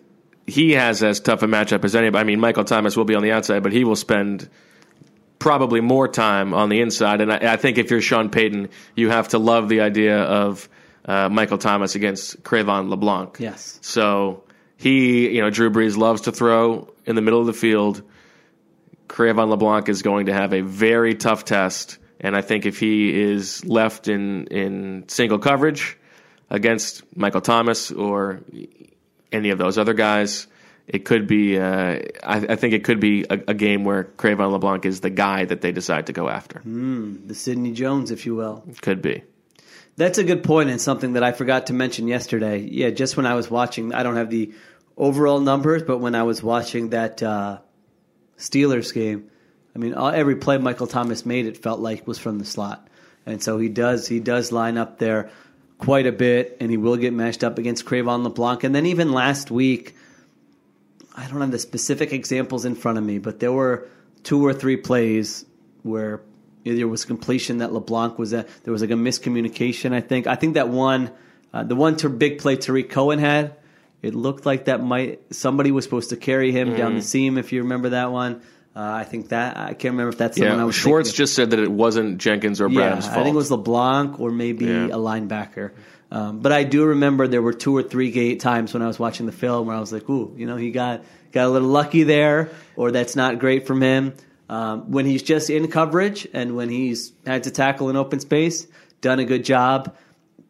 he 0.46 0.72
has 0.72 1.02
as 1.02 1.20
tough 1.20 1.42
a 1.42 1.46
matchup 1.46 1.84
as 1.84 1.94
anybody. 1.96 2.20
I 2.20 2.24
mean, 2.24 2.40
Michael 2.40 2.64
Thomas 2.64 2.96
will 2.96 3.04
be 3.04 3.14
on 3.14 3.22
the 3.22 3.32
outside, 3.32 3.62
but 3.62 3.72
he 3.72 3.84
will 3.84 3.96
spend 3.96 4.48
probably 5.38 5.80
more 5.80 6.08
time 6.08 6.54
on 6.54 6.68
the 6.68 6.80
inside. 6.80 7.20
And 7.20 7.32
I, 7.32 7.54
I 7.54 7.56
think 7.56 7.78
if 7.78 7.90
you're 7.90 8.00
Sean 8.00 8.30
Payton, 8.30 8.68
you 8.94 9.10
have 9.10 9.28
to 9.28 9.38
love 9.38 9.68
the 9.68 9.80
idea 9.80 10.18
of 10.22 10.68
uh, 11.04 11.28
Michael 11.28 11.58
Thomas 11.58 11.94
against 11.94 12.42
Cre'Von 12.42 12.88
LeBlanc. 12.88 13.36
Yes. 13.38 13.78
So 13.82 14.44
he, 14.76 15.34
you 15.34 15.42
know, 15.42 15.50
Drew 15.50 15.70
Brees 15.70 15.96
loves 15.96 16.22
to 16.22 16.32
throw 16.32 16.88
in 17.04 17.14
the 17.14 17.22
middle 17.22 17.40
of 17.40 17.46
the 17.46 17.52
field. 17.52 18.02
Cre'Von 19.08 19.48
LeBlanc 19.48 19.88
is 19.88 20.02
going 20.02 20.26
to 20.26 20.32
have 20.32 20.52
a 20.54 20.62
very 20.62 21.14
tough 21.14 21.44
test, 21.44 21.98
and 22.20 22.34
I 22.34 22.40
think 22.40 22.64
if 22.64 22.80
he 22.80 23.20
is 23.20 23.64
left 23.64 24.08
in 24.08 24.46
in 24.46 25.04
single 25.08 25.38
coverage 25.38 25.98
against 26.48 27.04
Michael 27.16 27.42
Thomas 27.42 27.90
or 27.90 28.40
any 29.34 29.50
of 29.50 29.58
those 29.58 29.76
other 29.78 29.94
guys, 29.94 30.46
it 30.86 31.04
could 31.04 31.26
be. 31.26 31.58
Uh, 31.58 32.00
I, 32.22 32.46
I 32.50 32.56
think 32.56 32.74
it 32.74 32.84
could 32.84 33.00
be 33.00 33.24
a, 33.28 33.40
a 33.48 33.54
game 33.54 33.84
where 33.84 34.04
Cre'Von 34.04 34.52
LeBlanc 34.52 34.84
is 34.84 35.00
the 35.00 35.10
guy 35.10 35.44
that 35.44 35.60
they 35.60 35.72
decide 35.72 36.06
to 36.06 36.12
go 36.12 36.28
after. 36.28 36.60
The 36.60 37.34
Sidney 37.34 37.72
Jones, 37.72 38.10
if 38.10 38.26
you 38.26 38.34
will. 38.34 38.64
Could 38.80 39.02
be. 39.02 39.24
That's 39.96 40.18
a 40.18 40.24
good 40.24 40.42
point 40.42 40.70
and 40.70 40.80
something 40.80 41.12
that 41.12 41.22
I 41.22 41.32
forgot 41.32 41.68
to 41.68 41.72
mention 41.72 42.08
yesterday. 42.08 42.58
Yeah, 42.58 42.90
just 42.90 43.16
when 43.16 43.26
I 43.26 43.34
was 43.34 43.50
watching, 43.50 43.94
I 43.94 44.02
don't 44.02 44.16
have 44.16 44.28
the 44.28 44.52
overall 44.96 45.40
numbers, 45.40 45.82
but 45.82 45.98
when 45.98 46.14
I 46.14 46.24
was 46.24 46.42
watching 46.42 46.90
that 46.90 47.22
uh, 47.22 47.58
Steelers 48.36 48.92
game, 48.92 49.30
I 49.74 49.78
mean, 49.78 49.94
all, 49.94 50.10
every 50.10 50.36
play 50.36 50.58
Michael 50.58 50.86
Thomas 50.86 51.24
made, 51.24 51.46
it 51.46 51.56
felt 51.56 51.80
like 51.80 52.06
was 52.06 52.18
from 52.18 52.38
the 52.38 52.44
slot, 52.44 52.88
and 53.26 53.42
so 53.42 53.58
he 53.58 53.68
does 53.68 54.06
he 54.06 54.20
does 54.20 54.52
line 54.52 54.78
up 54.78 54.98
there 54.98 55.30
quite 55.78 56.06
a 56.06 56.12
bit, 56.12 56.56
and 56.60 56.70
he 56.70 56.76
will 56.76 56.96
get 56.96 57.12
matched 57.12 57.44
up 57.44 57.58
against 57.58 57.84
Cre'Von 57.84 58.22
LeBlanc, 58.22 58.64
and 58.64 58.74
then 58.74 58.86
even 58.86 59.12
last 59.12 59.50
week, 59.50 59.94
I 61.16 61.26
don't 61.28 61.40
have 61.40 61.50
the 61.50 61.58
specific 61.58 62.12
examples 62.12 62.64
in 62.64 62.74
front 62.74 62.98
of 62.98 63.04
me, 63.04 63.18
but 63.18 63.40
there 63.40 63.52
were 63.52 63.88
two 64.24 64.44
or 64.44 64.52
three 64.52 64.76
plays 64.76 65.44
where 65.82 66.22
there 66.64 66.88
was 66.88 67.04
completion 67.04 67.58
that 67.58 67.72
LeBlanc 67.72 68.18
was 68.18 68.32
at. 68.32 68.48
There 68.64 68.72
was 68.72 68.80
like 68.80 68.90
a 68.90 68.94
miscommunication. 68.94 69.92
I 69.92 70.00
think. 70.00 70.26
I 70.26 70.34
think 70.34 70.54
that 70.54 70.68
one, 70.68 71.10
uh, 71.52 71.62
the 71.62 71.76
one 71.76 71.96
to 71.98 72.08
big 72.08 72.38
play 72.38 72.56
Tarik 72.56 72.90
Cohen 72.90 73.18
had. 73.18 73.56
It 74.02 74.14
looked 74.14 74.44
like 74.44 74.66
that 74.66 74.82
might 74.82 75.34
somebody 75.34 75.70
was 75.70 75.84
supposed 75.84 76.10
to 76.10 76.16
carry 76.16 76.52
him 76.52 76.76
down 76.76 76.94
the 76.94 77.02
seam. 77.02 77.38
If 77.38 77.52
you 77.52 77.62
remember 77.62 77.90
that 77.90 78.12
one, 78.12 78.42
Uh, 78.76 78.80
I 78.80 79.04
think 79.04 79.28
that 79.28 79.56
I 79.56 79.68
can't 79.74 79.92
remember 79.92 80.08
if 80.08 80.18
that's 80.18 80.36
the 80.36 80.48
one 80.48 80.58
I 80.58 80.64
was 80.64 80.74
Schwartz 80.74 81.10
thinking 81.10 81.16
just 81.18 81.34
said 81.34 81.50
that 81.50 81.60
it 81.60 81.70
wasn't 81.70 82.18
Jenkins 82.18 82.60
or 82.60 82.68
Yeah, 82.68 82.80
Bradham's 82.90 83.06
fault. 83.06 83.18
I 83.18 83.22
think 83.22 83.34
it 83.34 83.36
was 83.36 83.50
LeBlanc 83.52 84.18
or 84.18 84.32
maybe 84.32 84.64
Yeah. 84.66 84.86
a 84.86 84.96
linebacker. 84.98 85.70
Um, 86.10 86.40
but 86.40 86.50
I 86.52 86.64
do 86.64 86.84
remember 86.86 87.28
there 87.28 87.42
were 87.42 87.52
two 87.52 87.76
or 87.76 87.82
three 87.82 88.10
gate 88.10 88.40
times 88.40 88.74
when 88.74 88.82
I 88.82 88.86
was 88.86 88.98
watching 88.98 89.26
the 89.26 89.32
film 89.32 89.68
where 89.68 89.76
I 89.76 89.80
was 89.80 89.92
like, 89.92 90.08
"Ooh, 90.10 90.32
you 90.36 90.46
know, 90.46 90.56
he 90.56 90.70
got 90.70 91.02
got 91.32 91.46
a 91.46 91.48
little 91.50 91.68
lucky 91.68 92.02
there, 92.02 92.50
or 92.76 92.90
that's 92.90 93.14
not 93.16 93.38
great 93.38 93.66
from 93.66 93.80
him." 93.80 94.12
Um, 94.48 94.90
when 94.90 95.06
he's 95.06 95.22
just 95.22 95.50
in 95.50 95.66
coverage 95.68 96.28
and 96.32 96.54
when 96.56 96.68
he's 96.68 97.12
had 97.26 97.44
to 97.44 97.50
tackle 97.50 97.88
an 97.90 97.96
open 97.96 98.20
space, 98.20 98.66
done 99.00 99.18
a 99.18 99.24
good 99.24 99.44
job. 99.44 99.96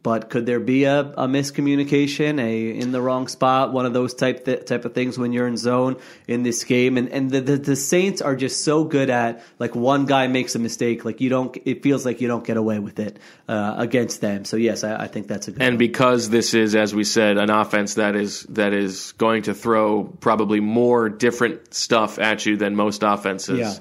But 0.05 0.29
could 0.29 0.45
there 0.45 0.61
be 0.61 0.85
a, 0.85 1.01
a 1.01 1.27
miscommunication, 1.27 2.39
a 2.39 2.79
in 2.79 2.93
the 2.93 3.01
wrong 3.01 3.27
spot, 3.27 3.73
one 3.73 3.87
of 3.87 3.95
those 3.95 4.13
type 4.13 4.45
th- 4.45 4.67
type 4.67 4.85
of 4.85 4.93
things 4.93 5.17
when 5.17 5.33
you're 5.33 5.47
in 5.49 5.57
zone 5.57 5.97
in 6.29 6.43
this 6.43 6.63
game? 6.65 6.99
And 6.99 7.09
and 7.09 7.31
the, 7.31 7.41
the 7.41 7.57
the 7.57 7.75
Saints 7.75 8.21
are 8.21 8.37
just 8.37 8.65
so 8.65 8.85
good 8.85 9.09
at 9.09 9.43
like 9.59 9.75
one 9.75 10.05
guy 10.05 10.27
makes 10.27 10.55
a 10.55 10.59
mistake, 10.59 11.07
like 11.07 11.23
you 11.23 11.31
don't. 11.31 11.57
It 11.65 11.83
feels 11.83 12.05
like 12.05 12.21
you 12.21 12.29
don't 12.29 12.45
get 12.45 12.59
away 12.59 12.81
with 12.81 12.99
it 12.99 13.19
uh, 13.49 13.77
against 13.79 14.21
them. 14.21 14.45
So 14.45 14.59
yes, 14.59 14.85
I, 14.85 15.05
I 15.05 15.07
think 15.07 15.27
that's 15.27 15.49
a 15.49 15.53
good. 15.53 15.63
and 15.63 15.73
one. 15.73 15.79
because 15.79 16.29
this 16.29 16.53
is, 16.53 16.75
as 16.75 16.95
we 16.95 17.05
said, 17.05 17.39
an 17.39 17.49
offense 17.49 17.95
that 17.95 18.15
is 18.15 18.43
that 18.51 18.75
is 18.75 19.13
going 19.13 19.45
to 19.45 19.55
throw 19.55 20.05
probably 20.05 20.61
more 20.61 21.09
different 21.09 21.73
stuff 21.73 22.19
at 22.19 22.45
you 22.45 22.59
than 22.59 22.77
most 22.77 23.03
offenses. 23.03 23.59
Yeah. 23.59 23.75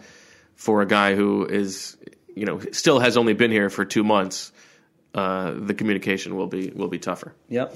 For 0.56 0.82
a 0.82 0.86
guy 0.86 1.16
who 1.16 1.46
is, 1.46 1.98
you 2.34 2.46
know, 2.46 2.62
still 2.72 3.00
has 3.00 3.18
only 3.18 3.34
been 3.34 3.52
here 3.52 3.70
for 3.70 3.84
two 3.84 4.06
months, 4.06 4.54
uh, 5.14 5.52
the 5.56 5.74
communication 5.74 6.36
will 6.36 6.48
be 6.48 6.70
will 6.76 6.88
be 6.88 7.00
tougher. 7.00 7.34
Yep. 7.50 7.76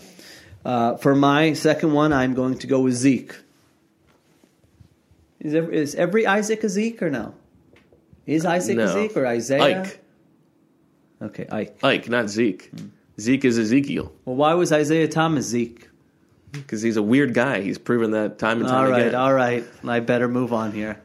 Uh, 0.66 0.96
for 0.98 1.16
my 1.16 1.54
second 1.54 1.94
one, 1.94 2.12
I'm 2.14 2.34
going 2.34 2.58
to 2.60 2.68
go 2.68 2.82
with 2.82 2.94
Zeke. 2.96 3.36
Is 5.40 5.54
every, 5.54 5.78
is 5.78 5.96
every 5.96 6.26
Isaac 6.26 6.64
a 6.64 6.70
Zeke 6.70 7.02
or 7.02 7.10
no? 7.10 7.34
Is 8.26 8.46
Isaac 8.46 8.78
No. 8.78 8.86
a 8.86 8.88
Zeke 8.90 9.16
or 9.16 9.26
Isaiah? 9.26 9.84
Ike, 9.84 10.04
Okay, 11.22 11.48
Ike. 11.52 11.78
Ike, 11.84 12.10
not 12.10 12.30
Zeke. 12.30 12.70
Zeke 13.20 13.46
is 13.46 13.58
Ezekiel 13.58 14.12
Well, 14.26 14.36
why 14.36 14.54
was 14.56 14.72
Isaiah 14.72 15.08
Thomas 15.08 15.46
Zeke? 15.46 15.90
because 16.52 16.82
he's 16.82 16.98
a 16.98 17.04
weird 17.04 17.34
guy. 17.34 17.62
He's 17.62 17.78
proven 17.78 18.12
that 18.12 18.40
time 18.40 18.60
and 18.60 18.68
time 18.68 18.86
All 18.86 18.90
right, 18.92 19.02
again. 19.08 19.16
all 19.16 19.34
right. 19.34 19.64
I 19.86 20.00
better 20.00 20.28
move 20.28 20.54
on 20.54 20.72
here. 20.72 21.00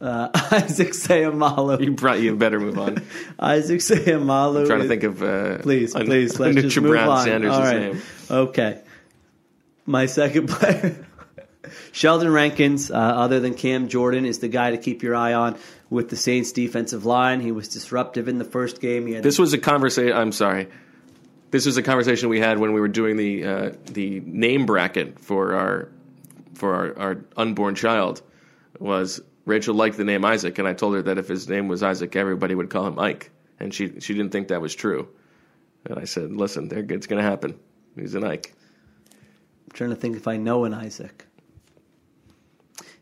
Uh, 0.00 0.28
Isaac 0.52 0.88
Seumalo. 0.90 1.80
You 1.82 1.92
brought 1.92 2.20
you 2.20 2.36
better 2.36 2.60
move 2.60 2.78
on. 2.78 3.02
Isaac 3.38 3.80
Seumalo. 3.80 4.66
trying 4.66 4.82
to 4.82 4.88
think 4.88 5.02
of 5.02 5.22
uh, 5.22 5.58
Please, 5.58 5.94
a- 5.94 6.04
please, 6.04 6.38
let's 6.40 6.54
just 6.54 6.80
move 6.80 6.90
Brown 6.92 7.08
on. 7.08 7.24
Sanders' 7.24 7.52
All 7.52 7.62
right. 7.62 7.80
name. 7.80 8.02
Okay. 8.30 8.80
My 9.86 10.06
second 10.06 10.48
player, 10.50 11.04
Sheldon 11.92 12.30
Rankins, 12.30 12.90
uh, 12.90 12.94
other 12.94 13.40
than 13.40 13.54
Cam 13.54 13.88
Jordan, 13.88 14.24
is 14.26 14.38
the 14.38 14.48
guy 14.48 14.70
to 14.72 14.78
keep 14.78 15.02
your 15.02 15.16
eye 15.16 15.32
on 15.32 15.56
with 15.90 16.10
the 16.10 16.16
Saints 16.16 16.52
defensive 16.52 17.06
line. 17.06 17.40
He 17.40 17.52
was 17.52 17.68
disruptive 17.68 18.28
in 18.28 18.38
the 18.38 18.44
first 18.44 18.80
game. 18.80 19.06
He 19.06 19.14
had 19.14 19.22
This 19.22 19.38
was 19.38 19.52
a 19.54 19.58
conversation. 19.58 20.16
I'm 20.16 20.32
sorry. 20.32 20.68
This 21.50 21.64
was 21.64 21.78
a 21.78 21.82
conversation 21.82 22.28
we 22.28 22.38
had 22.40 22.58
when 22.58 22.74
we 22.74 22.80
were 22.80 22.88
doing 22.88 23.16
the 23.16 23.44
uh, 23.44 23.72
the 23.86 24.20
name 24.20 24.66
bracket 24.66 25.18
for 25.18 25.54
our 25.54 25.88
for 26.54 26.74
our, 26.74 26.98
our 26.98 27.24
unborn 27.36 27.74
child. 27.74 28.20
Was 28.78 29.20
Rachel 29.48 29.74
liked 29.74 29.96
the 29.96 30.04
name 30.04 30.26
Isaac, 30.26 30.58
and 30.58 30.68
I 30.68 30.74
told 30.74 30.94
her 30.94 31.02
that 31.02 31.16
if 31.16 31.26
his 31.26 31.48
name 31.48 31.68
was 31.68 31.82
Isaac, 31.82 32.14
everybody 32.14 32.54
would 32.54 32.68
call 32.68 32.86
him 32.86 32.98
Ike, 32.98 33.30
and 33.58 33.72
she 33.72 33.98
she 33.98 34.12
didn't 34.12 34.30
think 34.30 34.48
that 34.48 34.60
was 34.60 34.74
true. 34.74 35.08
And 35.86 35.98
I 35.98 36.04
said, 36.04 36.30
"Listen, 36.32 36.68
it's 36.70 37.06
going 37.06 37.22
to 37.22 37.28
happen. 37.28 37.58
He's 37.96 38.14
an 38.14 38.24
Ike." 38.24 38.52
I'm 39.10 39.72
trying 39.72 39.90
to 39.90 39.96
think 39.96 40.16
if 40.16 40.28
I 40.28 40.36
know 40.36 40.64
an 40.64 40.74
Isaac. 40.74 41.24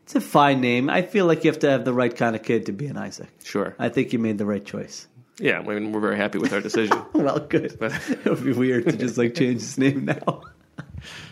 It's 0.03 0.15
a 0.15 0.21
fine 0.21 0.61
name. 0.61 0.89
I 0.89 1.01
feel 1.01 1.25
like 1.25 1.43
you 1.43 1.51
have 1.51 1.59
to 1.59 1.69
have 1.69 1.83
the 1.83 1.93
right 1.93 2.15
kind 2.15 2.33
of 2.33 2.43
kid 2.43 2.67
to 2.67 2.71
be 2.71 2.87
an 2.87 2.97
Isaac. 2.97 3.27
Sure. 3.43 3.75
I 3.77 3.89
think 3.89 4.13
you 4.13 4.19
made 4.19 4.37
the 4.37 4.45
right 4.45 4.63
choice. 4.63 5.05
Yeah, 5.39 5.59
I 5.59 5.63
mean, 5.63 5.91
we're 5.91 5.99
very 5.99 6.15
happy 6.15 6.37
with 6.37 6.53
our 6.53 6.61
decision. 6.61 6.97
Well, 7.13 7.39
good. 7.39 7.77
it 7.81 8.25
would 8.25 8.43
be 8.43 8.53
weird 8.53 8.85
to 8.85 8.95
just 8.95 9.17
like 9.17 9.35
change 9.35 9.59
his 9.59 9.77
name 9.77 10.05
now. 10.05 10.43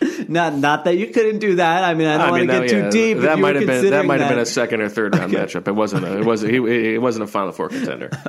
not, 0.28 0.54
not 0.54 0.84
that 0.84 0.96
you 0.96 1.08
couldn't 1.08 1.38
do 1.38 1.56
that. 1.56 1.84
I 1.84 1.94
mean, 1.94 2.06
I 2.06 2.18
don't 2.18 2.28
I 2.28 2.30
want 2.30 2.40
to 2.42 2.46
get 2.46 2.68
that, 2.68 2.68
too 2.68 2.90
deep. 2.90 3.18
That 3.18 3.38
might 3.38 3.56
have 3.56 3.66
been 3.66 3.90
that 3.90 4.06
might 4.06 4.20
have 4.20 4.28
been 4.28 4.38
a 4.38 4.46
second 4.46 4.80
or 4.80 4.88
third 4.88 5.16
round 5.16 5.32
matchup. 5.32 5.66
It 5.66 5.72
wasn't. 5.72 6.04
A, 6.04 6.18
it 6.18 6.24
wasn't. 6.24 6.52
He, 6.52 6.94
it 6.94 7.02
wasn't 7.02 7.24
a 7.24 7.26
Final 7.26 7.52
Four 7.52 7.68
contender. 7.68 8.10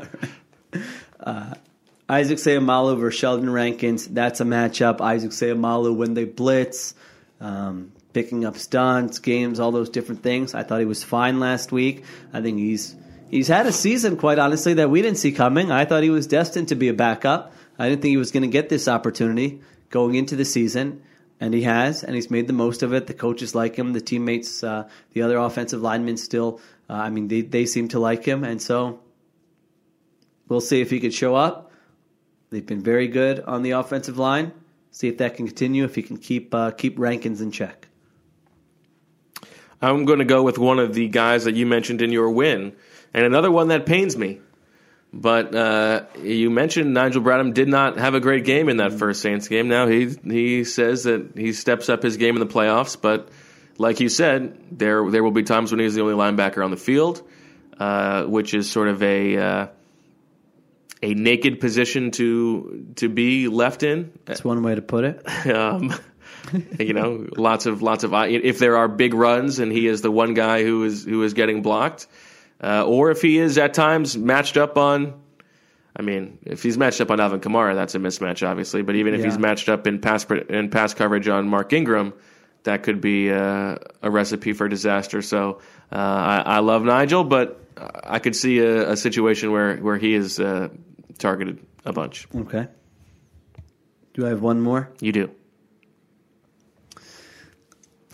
Isaac 2.09 2.37
Seumalo 2.37 2.97
versus 2.97 3.19
Sheldon 3.19 3.49
Rankins. 3.49 4.07
That's 4.07 4.39
a 4.39 4.45
matchup. 4.45 5.01
Isaac 5.01 5.31
Seumalo 5.31 5.93
when 5.93 6.13
they 6.13 6.23
blitz, 6.23 6.95
um, 7.41 7.91
picking 8.13 8.45
up 8.45 8.57
stunts, 8.57 9.19
games, 9.19 9.59
all 9.59 9.71
those 9.71 9.89
different 9.89 10.23
things. 10.23 10.53
I 10.53 10.63
thought 10.63 10.79
he 10.79 10.85
was 10.85 11.03
fine 11.03 11.39
last 11.41 11.71
week. 11.71 12.05
I 12.31 12.41
think 12.41 12.59
he's 12.59 12.95
he's 13.29 13.49
had 13.49 13.65
a 13.65 13.73
season, 13.73 14.15
quite 14.15 14.39
honestly, 14.39 14.75
that 14.75 14.89
we 14.89 15.01
didn't 15.01 15.17
see 15.17 15.33
coming. 15.33 15.69
I 15.69 15.83
thought 15.83 16.03
he 16.03 16.09
was 16.09 16.27
destined 16.27 16.69
to 16.69 16.75
be 16.75 16.87
a 16.87 16.93
backup. 16.93 17.51
I 17.77 17.89
didn't 17.89 18.01
think 18.01 18.11
he 18.11 18.17
was 18.17 18.31
going 18.31 18.43
to 18.43 18.47
get 18.47 18.69
this 18.69 18.87
opportunity 18.87 19.61
going 19.89 20.15
into 20.15 20.37
the 20.37 20.45
season. 20.45 21.03
And 21.39 21.53
he 21.53 21.61
has, 21.61 22.03
and 22.03 22.15
he's 22.15 22.31
made 22.31 22.47
the 22.47 22.53
most 22.53 22.81
of 22.81 22.93
it. 22.93 23.05
The 23.05 23.13
coaches 23.13 23.53
like 23.53 23.75
him. 23.75 23.93
The 23.93 24.01
teammates, 24.01 24.63
uh, 24.63 24.89
the 25.13 25.21
other 25.21 25.37
offensive 25.37 25.81
linemen 25.81 26.17
still, 26.17 26.59
uh, 26.89 26.93
I 26.93 27.09
mean, 27.09 27.27
they, 27.27 27.41
they 27.41 27.65
seem 27.65 27.89
to 27.89 27.99
like 27.99 28.25
him. 28.25 28.43
And 28.43 28.59
so 28.61 28.99
we'll 30.47 30.61
see 30.61 30.81
if 30.81 30.89
he 30.89 30.99
could 30.99 31.13
show 31.13 31.35
up. 31.35 31.71
They've 32.49 32.65
been 32.65 32.81
very 32.81 33.07
good 33.07 33.41
on 33.41 33.61
the 33.61 33.71
offensive 33.71 34.17
line. 34.17 34.51
See 34.91 35.07
if 35.07 35.17
that 35.19 35.35
can 35.35 35.45
continue. 35.45 35.83
If 35.83 35.95
he 35.95 36.01
can 36.01 36.17
keep 36.17 36.55
uh, 36.55 36.71
keep 36.71 36.97
Rankins 36.97 37.41
in 37.41 37.51
check. 37.51 37.87
I'm 39.81 40.05
going 40.05 40.19
to 40.19 40.25
go 40.25 40.41
with 40.41 40.57
one 40.57 40.79
of 40.79 40.95
the 40.95 41.07
guys 41.07 41.43
that 41.43 41.55
you 41.55 41.67
mentioned 41.67 42.01
in 42.01 42.11
your 42.11 42.31
win, 42.31 42.75
and 43.13 43.25
another 43.25 43.51
one 43.51 43.67
that 43.67 43.85
pains 43.85 44.17
me. 44.17 44.39
But 45.13 45.55
uh, 45.55 46.03
you 46.21 46.49
mentioned 46.49 46.93
Nigel 46.93 47.23
Bradham 47.23 47.53
did 47.53 47.67
not 47.67 47.97
have 47.97 48.13
a 48.13 48.19
great 48.19 48.43
game 48.43 48.67
in 48.69 48.77
that 48.77 48.93
first 48.93 49.21
Saints 49.21 49.47
game. 49.47 49.69
Now 49.69 49.87
he 49.87 50.09
he 50.23 50.63
says 50.63 51.03
that 51.03 51.31
he 51.35 51.53
steps 51.53 51.89
up 51.89 52.03
his 52.03 52.17
game 52.17 52.35
in 52.35 52.39
the 52.39 52.53
playoffs, 52.53 52.99
but 52.99 53.29
like 53.77 53.99
you 53.99 54.09
said, 54.09 54.57
there 54.71 55.09
there 55.09 55.23
will 55.23 55.31
be 55.31 55.43
times 55.43 55.71
when 55.71 55.79
he's 55.79 55.95
the 55.95 56.01
only 56.01 56.13
linebacker 56.13 56.63
on 56.63 56.71
the 56.71 56.77
field, 56.77 57.21
uh, 57.79 58.23
which 58.23 58.53
is 58.53 58.69
sort 58.69 58.89
of 58.89 59.01
a 59.01 59.37
uh, 59.37 59.67
a 61.01 61.13
naked 61.13 61.59
position 61.59 62.11
to 62.11 62.87
to 62.97 63.09
be 63.09 63.47
left 63.47 63.83
in. 63.83 64.11
That's 64.25 64.43
one 64.43 64.61
way 64.63 64.75
to 64.75 64.81
put 64.81 65.03
it. 65.03 65.25
Um, 65.47 65.93
you 66.79 66.93
know, 66.93 67.27
lots 67.35 67.65
of 67.65 67.81
lots 67.81 68.03
of 68.03 68.13
if 68.13 68.59
there 68.59 68.77
are 68.77 68.87
big 68.87 69.13
runs 69.13 69.59
and 69.59 69.71
he 69.71 69.87
is 69.87 70.01
the 70.01 70.11
one 70.11 70.33
guy 70.33 70.63
who 70.63 70.83
is 70.83 71.03
who 71.03 71.23
is 71.23 71.33
getting 71.33 71.61
blocked, 71.61 72.07
uh, 72.61 72.85
or 72.85 73.11
if 73.11 73.21
he 73.21 73.37
is 73.37 73.57
at 73.57 73.73
times 73.73 74.17
matched 74.17 74.57
up 74.57 74.77
on. 74.77 75.21
I 75.95 76.03
mean, 76.03 76.37
if 76.43 76.61
he's 76.61 76.77
matched 76.77 77.01
up 77.01 77.09
on 77.09 77.19
Alvin 77.19 77.39
Kamara, 77.39 77.73
that's 77.73 77.95
a 77.95 77.99
mismatch, 77.99 78.47
obviously. 78.47 78.83
But 78.83 78.95
even 78.95 79.15
if 79.15 79.25
he's 79.25 79.39
matched 79.39 79.67
up 79.67 79.87
in 79.87 79.99
pass 79.99 80.25
in 80.25 80.69
pass 80.69 80.93
coverage 80.93 81.27
on 81.27 81.47
Mark 81.47 81.73
Ingram, 81.73 82.13
that 82.63 82.83
could 82.83 83.01
be 83.01 83.31
uh, 83.31 83.77
a 84.03 84.11
recipe 84.11 84.53
for 84.53 84.67
disaster. 84.67 85.23
So 85.23 85.59
uh, 85.91 85.95
I, 85.95 86.43
I 86.45 86.59
love 86.59 86.83
Nigel, 86.83 87.23
but 87.23 87.59
I 88.03 88.19
could 88.19 88.35
see 88.35 88.59
a, 88.59 88.91
a 88.91 88.97
situation 88.97 89.51
where 89.51 89.77
where 89.77 89.97
he 89.97 90.13
is 90.13 90.39
uh, 90.39 90.69
targeted 91.17 91.65
a 91.85 91.93
bunch. 91.93 92.27
Okay. 92.35 92.67
Do 94.13 94.25
I 94.25 94.29
have 94.29 94.41
one 94.41 94.61
more? 94.61 94.91
You 94.99 95.11
do. 95.11 95.31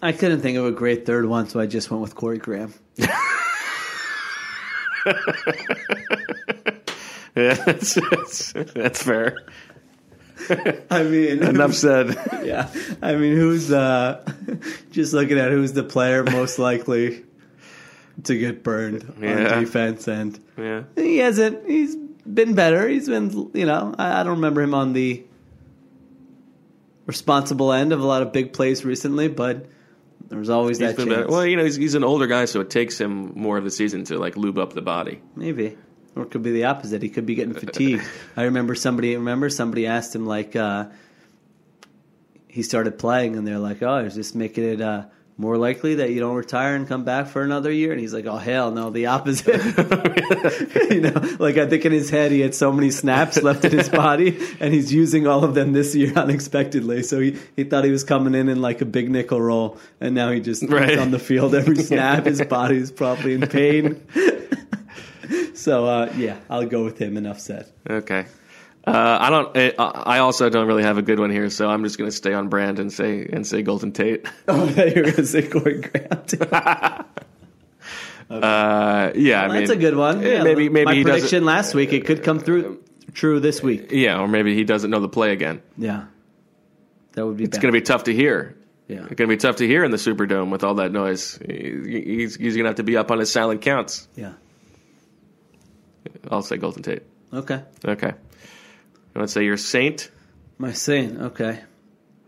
I 0.02 0.12
couldn't 0.12 0.42
think 0.42 0.58
of 0.58 0.66
a 0.66 0.72
great 0.72 1.06
third 1.06 1.26
one, 1.26 1.48
so 1.48 1.60
I 1.60 1.66
just 1.66 1.90
went 1.90 2.02
with 2.02 2.14
Corey 2.14 2.38
Graham. 2.38 2.74
Yeah, 7.36 7.56
that's, 7.56 7.96
that's, 7.96 8.54
that's 8.76 9.02
fair. 9.02 9.44
I 10.92 11.02
mean, 11.02 11.42
Enough 11.44 11.74
said. 11.74 12.16
yeah. 12.44 12.70
I 13.02 13.16
mean, 13.16 13.36
who's 13.36 13.72
uh, 13.72 14.24
just 14.92 15.14
looking 15.14 15.40
at 15.40 15.50
who's 15.50 15.74
the 15.74 15.82
player 15.84 16.24
most 16.24 16.60
likely 16.60 17.24
to 18.26 18.38
get 18.38 18.62
burned 18.64 19.12
Yeah. 19.20 19.56
on 19.56 19.64
defense, 19.64 20.08
and 20.08 20.40
Yeah. 20.60 20.84
he 20.96 21.18
hasn't. 21.18 21.68
He's 21.68 21.96
been 21.96 22.54
better. 22.54 22.88
He's 22.88 23.10
been, 23.10 23.50
you 23.56 23.66
know, 23.66 23.96
I, 23.98 24.20
I 24.20 24.24
don't 24.24 24.36
remember 24.36 24.62
him 24.62 24.76
on 24.76 24.94
the 24.94 25.24
responsible 27.08 27.74
end 27.74 27.92
of 27.94 28.00
a 28.00 28.06
lot 28.06 28.22
of 28.22 28.32
big 28.32 28.54
plays 28.54 28.86
recently, 28.86 29.28
but 29.28 29.66
there 30.30 30.40
was 30.40 30.50
always 30.50 30.80
He's 30.80 30.88
that 30.90 30.98
been 30.98 31.08
chance. 31.08 31.18
better. 31.18 31.32
Well, 31.32 31.46
you 31.46 31.58
know, 31.58 31.64
he's, 31.64 31.76
he's 31.76 31.96
an 31.96 32.04
older 32.04 32.28
guy, 32.28 32.46
so 32.46 32.62
it 32.62 32.70
takes 32.70 33.00
him 33.00 33.34
more 33.36 33.58
of 33.58 33.64
the 33.64 33.72
season 33.72 34.04
to 34.06 34.18
like 34.18 34.36
lube 34.38 34.58
up 34.58 34.74
the 34.74 34.82
body. 34.82 35.22
Maybe. 35.36 35.78
Or 36.16 36.24
it 36.24 36.32
could 36.32 36.44
be 36.44 36.52
the 36.52 36.66
opposite. 36.66 37.02
He 37.02 37.10
could 37.10 37.26
be 37.26 37.36
getting 37.36 37.54
fatigued. 37.54 38.04
I 38.38 38.44
remember 38.44 38.76
somebody 38.76 39.16
remember 39.16 39.50
somebody 39.50 39.88
asked 39.88 40.16
him 40.16 40.26
like 40.26 40.56
uh, 40.56 40.86
he 42.48 42.62
started 42.64 43.00
playing 43.00 43.36
and 43.36 43.48
they're 43.48 43.60
like, 43.60 43.82
Oh, 43.82 43.98
is 43.98 44.16
this 44.16 44.36
making 44.36 44.64
it 44.64 44.82
uh, 44.82 45.06
more 45.38 45.58
likely 45.58 45.96
that 45.96 46.12
you 46.12 46.20
don't 46.20 46.36
retire 46.36 46.76
and 46.76 46.88
come 46.88 47.04
back 47.04 47.28
for 47.28 47.42
another 47.42 47.72
year? 47.72 47.92
And 47.92 48.00
he's 48.00 48.14
like, 48.14 48.26
oh, 48.26 48.38
hell 48.38 48.72
no, 48.72 48.90
the 48.92 49.08
opposite. 49.08 49.62
you 50.92 51.02
know, 51.02 51.36
like 51.40 51.58
I 51.58 51.68
think 51.68 51.86
in 51.86 51.92
his 51.92 52.10
head 52.10 52.32
he 52.32 52.40
had 52.42 52.54
so 52.54 52.72
many 52.72 52.92
snaps 52.92 53.42
left 53.42 53.66
in 53.66 53.72
his 53.72 53.90
body 53.90 54.38
and 54.60 54.74
he's 54.74 54.94
using 54.94 55.26
all 55.28 55.44
of 55.44 55.56
them 55.56 55.74
this 55.74 55.96
year 55.96 56.14
unexpectedly. 56.16 57.04
So 57.04 57.20
he, 57.20 57.38
he 57.56 57.64
thought 57.64 57.84
he 57.84 57.92
was 57.92 58.04
coming 58.04 58.36
in 58.36 58.48
in 58.50 58.62
like 58.62 58.82
a 58.82 58.86
big 58.86 59.10
nickel 59.10 59.42
roll 59.42 59.78
and 60.00 60.14
now 60.16 60.30
he 60.32 60.40
just 60.40 60.64
Right. 60.70 60.98
on 61.00 61.12
the 61.12 61.20
field 61.20 61.56
every 61.56 61.76
snap. 61.84 62.26
His 62.26 62.42
body's 62.42 62.92
probably 62.92 63.34
in 63.34 63.48
pain. 63.48 64.06
so, 65.56 65.86
uh, 65.86 66.14
yeah, 66.16 66.38
I'll 66.50 66.66
go 66.66 66.84
with 66.84 66.98
him. 67.00 67.18
Enough 67.18 67.40
said. 67.40 67.72
Okay. 67.90 68.26
Uh, 68.86 69.18
I 69.22 69.30
don't. 69.30 69.58
I 69.58 69.70
I 69.80 70.20
also 70.20 70.50
don't 70.50 70.68
really 70.68 70.84
have 70.84 70.98
a 70.98 71.02
good 71.02 71.20
one 71.20 71.30
here, 71.32 71.50
so 71.50 71.70
I'm 71.70 71.84
just 71.84 71.98
going 71.98 72.10
to 72.10 72.16
stay 72.16 72.34
on 72.34 72.50
brand 72.50 72.80
and 72.80 72.92
say 72.92 73.26
and 73.32 73.48
say 73.48 73.62
Golden 73.62 73.92
Tate. 73.94 74.28
Oh, 74.48 74.66
you 74.68 74.76
were 74.76 75.02
going 75.04 75.14
to 75.16 75.26
say 75.26 75.48
Corey 75.48 75.80
Grant. 75.82 76.34
Uh, 78.30 79.12
yeah, 79.16 79.44
I 79.44 79.48
mean, 79.48 79.58
That's 79.58 79.70
a 79.72 79.76
good 79.76 79.96
one. 79.96 80.24
eh, 80.24 80.42
maybe 80.44 80.70
maybe 80.70 80.86
my 80.86 80.96
he 80.96 81.04
prediction 81.04 81.46
last 81.46 81.76
week 81.76 81.94
it 81.94 82.06
could 82.06 82.24
come 82.24 82.40
through 82.40 82.82
true 83.14 83.40
this 83.40 83.62
week. 83.62 83.92
Yeah, 83.92 84.20
or 84.20 84.28
maybe 84.28 84.56
he 84.56 84.64
doesn't 84.64 84.90
know 84.90 85.02
the 85.02 85.10
play 85.10 85.34
again. 85.34 85.62
Yeah, 85.78 86.06
that 87.12 87.26
would 87.26 87.38
be. 87.38 87.44
It's 87.44 87.58
going 87.60 87.72
to 87.72 87.78
be 87.78 87.84
tough 87.84 88.06
to 88.06 88.14
hear. 88.14 88.58
Yeah. 88.88 89.00
It's 89.06 89.16
going 89.16 89.28
to 89.30 89.36
be 89.36 89.38
tough 89.38 89.58
to 89.58 89.68
hear 89.68 89.84
in 89.84 89.92
the 89.92 89.98
Superdome 89.98 90.50
with 90.52 90.64
all 90.64 90.76
that 90.76 90.92
noise. 90.92 91.38
He- 91.46 92.02
He's 92.18 92.36
he's 92.36 92.56
going 92.56 92.64
to 92.64 92.70
have 92.70 92.78
to 92.78 92.84
be 92.84 92.98
up 92.98 93.12
on 93.12 93.20
his 93.20 93.32
silent 93.32 93.62
counts. 93.62 94.08
Yeah. 94.16 94.34
I'll 96.32 96.42
say 96.42 96.58
Golden 96.58 96.82
Tate. 96.82 97.04
Okay. 97.34 97.62
Okay. 97.86 98.14
Let's 99.16 99.34
say 99.34 99.44
you're 99.46 99.58
Saint. 99.58 100.10
My 100.58 100.72
saint. 100.72 101.20
Okay. 101.22 101.60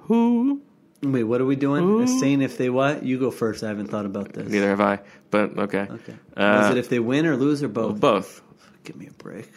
Who? 0.02 0.62
Wait, 1.02 1.24
what 1.24 1.42
are 1.42 1.46
we 1.46 1.56
doing? 1.56 2.02
A 2.02 2.08
saint 2.08 2.42
if 2.42 2.58
they 2.58 2.70
what? 2.70 3.04
You 3.04 3.20
go 3.20 3.32
first. 3.32 3.64
I 3.64 3.68
haven't 3.68 3.88
thought 3.88 4.06
about 4.06 4.34
this. 4.34 4.50
Neither 4.50 4.70
have 4.70 4.82
I. 4.82 5.00
But 5.30 5.58
okay. 5.58 5.88
Okay. 5.90 6.16
Uh, 6.36 6.62
Is 6.66 6.72
it 6.72 6.78
if 6.78 6.90
they 6.90 7.00
win 7.00 7.26
or 7.26 7.36
lose 7.36 7.62
or 7.64 7.68
both? 7.68 8.00
Both. 8.00 8.42
Give 8.84 8.96
me 8.96 9.08
a 9.08 9.12
break. 9.12 9.52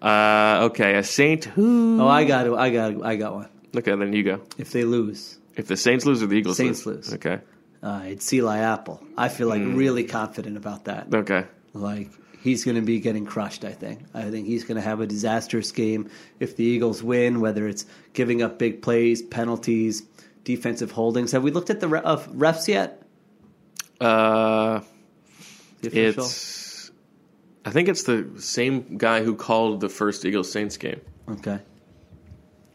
Uh, 0.00 0.68
okay, 0.70 0.94
a 0.96 1.02
Saint 1.02 1.44
who? 1.44 2.00
Oh, 2.00 2.06
I 2.08 2.24
got 2.24 2.46
it. 2.46 2.52
I 2.52 2.70
got. 2.70 3.04
I 3.04 3.16
got 3.16 3.34
one. 3.34 3.48
Okay, 3.76 3.94
then 3.94 4.12
you 4.12 4.22
go. 4.22 4.40
If 4.56 4.70
they 4.72 4.84
lose, 4.84 5.38
If 5.56 5.66
the 5.66 5.76
Saints 5.76 6.06
lose 6.06 6.22
or 6.22 6.26
the 6.26 6.36
Eagles 6.36 6.58
lose? 6.58 6.82
Saints 6.82 6.86
lose. 6.86 7.14
Okay. 7.14 7.40
uh, 7.82 8.02
it's 8.04 8.32
Eli 8.32 8.58
Apple. 8.58 9.02
I 9.16 9.28
feel 9.28 9.48
like 9.48 9.62
really 9.62 10.04
confident 10.04 10.56
about 10.56 10.84
that. 10.84 11.12
Okay. 11.12 11.44
Like 11.74 12.10
he's 12.42 12.64
going 12.64 12.76
to 12.76 12.82
be 12.82 13.00
getting 13.00 13.24
crushed. 13.26 13.64
I 13.64 13.72
think. 13.72 14.00
I 14.14 14.30
think 14.30 14.46
he's 14.46 14.64
going 14.64 14.76
to 14.76 14.82
have 14.82 15.00
a 15.00 15.06
disastrous 15.06 15.70
game 15.72 16.10
if 16.40 16.56
the 16.56 16.64
Eagles 16.64 17.02
win. 17.02 17.40
Whether 17.40 17.66
it's 17.68 17.86
giving 18.12 18.42
up 18.42 18.58
big 18.58 18.82
plays, 18.82 19.22
penalties, 19.22 20.02
defensive 20.44 20.90
holdings. 20.92 21.32
Have 21.32 21.42
we 21.42 21.50
looked 21.50 21.70
at 21.70 21.80
the 21.80 21.88
re- 21.88 22.00
uh, 22.04 22.16
refs 22.18 22.68
yet? 22.68 23.02
Uh, 24.00 24.80
The 25.80 25.88
official? 25.88 26.24
it's. 26.24 26.90
I 27.64 27.70
think 27.70 27.88
it's 27.88 28.04
the 28.04 28.26
same 28.38 28.96
guy 28.96 29.22
who 29.22 29.34
called 29.34 29.80
the 29.80 29.88
first 29.90 30.24
Eagles 30.24 30.50
Saints 30.50 30.76
game. 30.76 31.00
okay. 31.28 31.58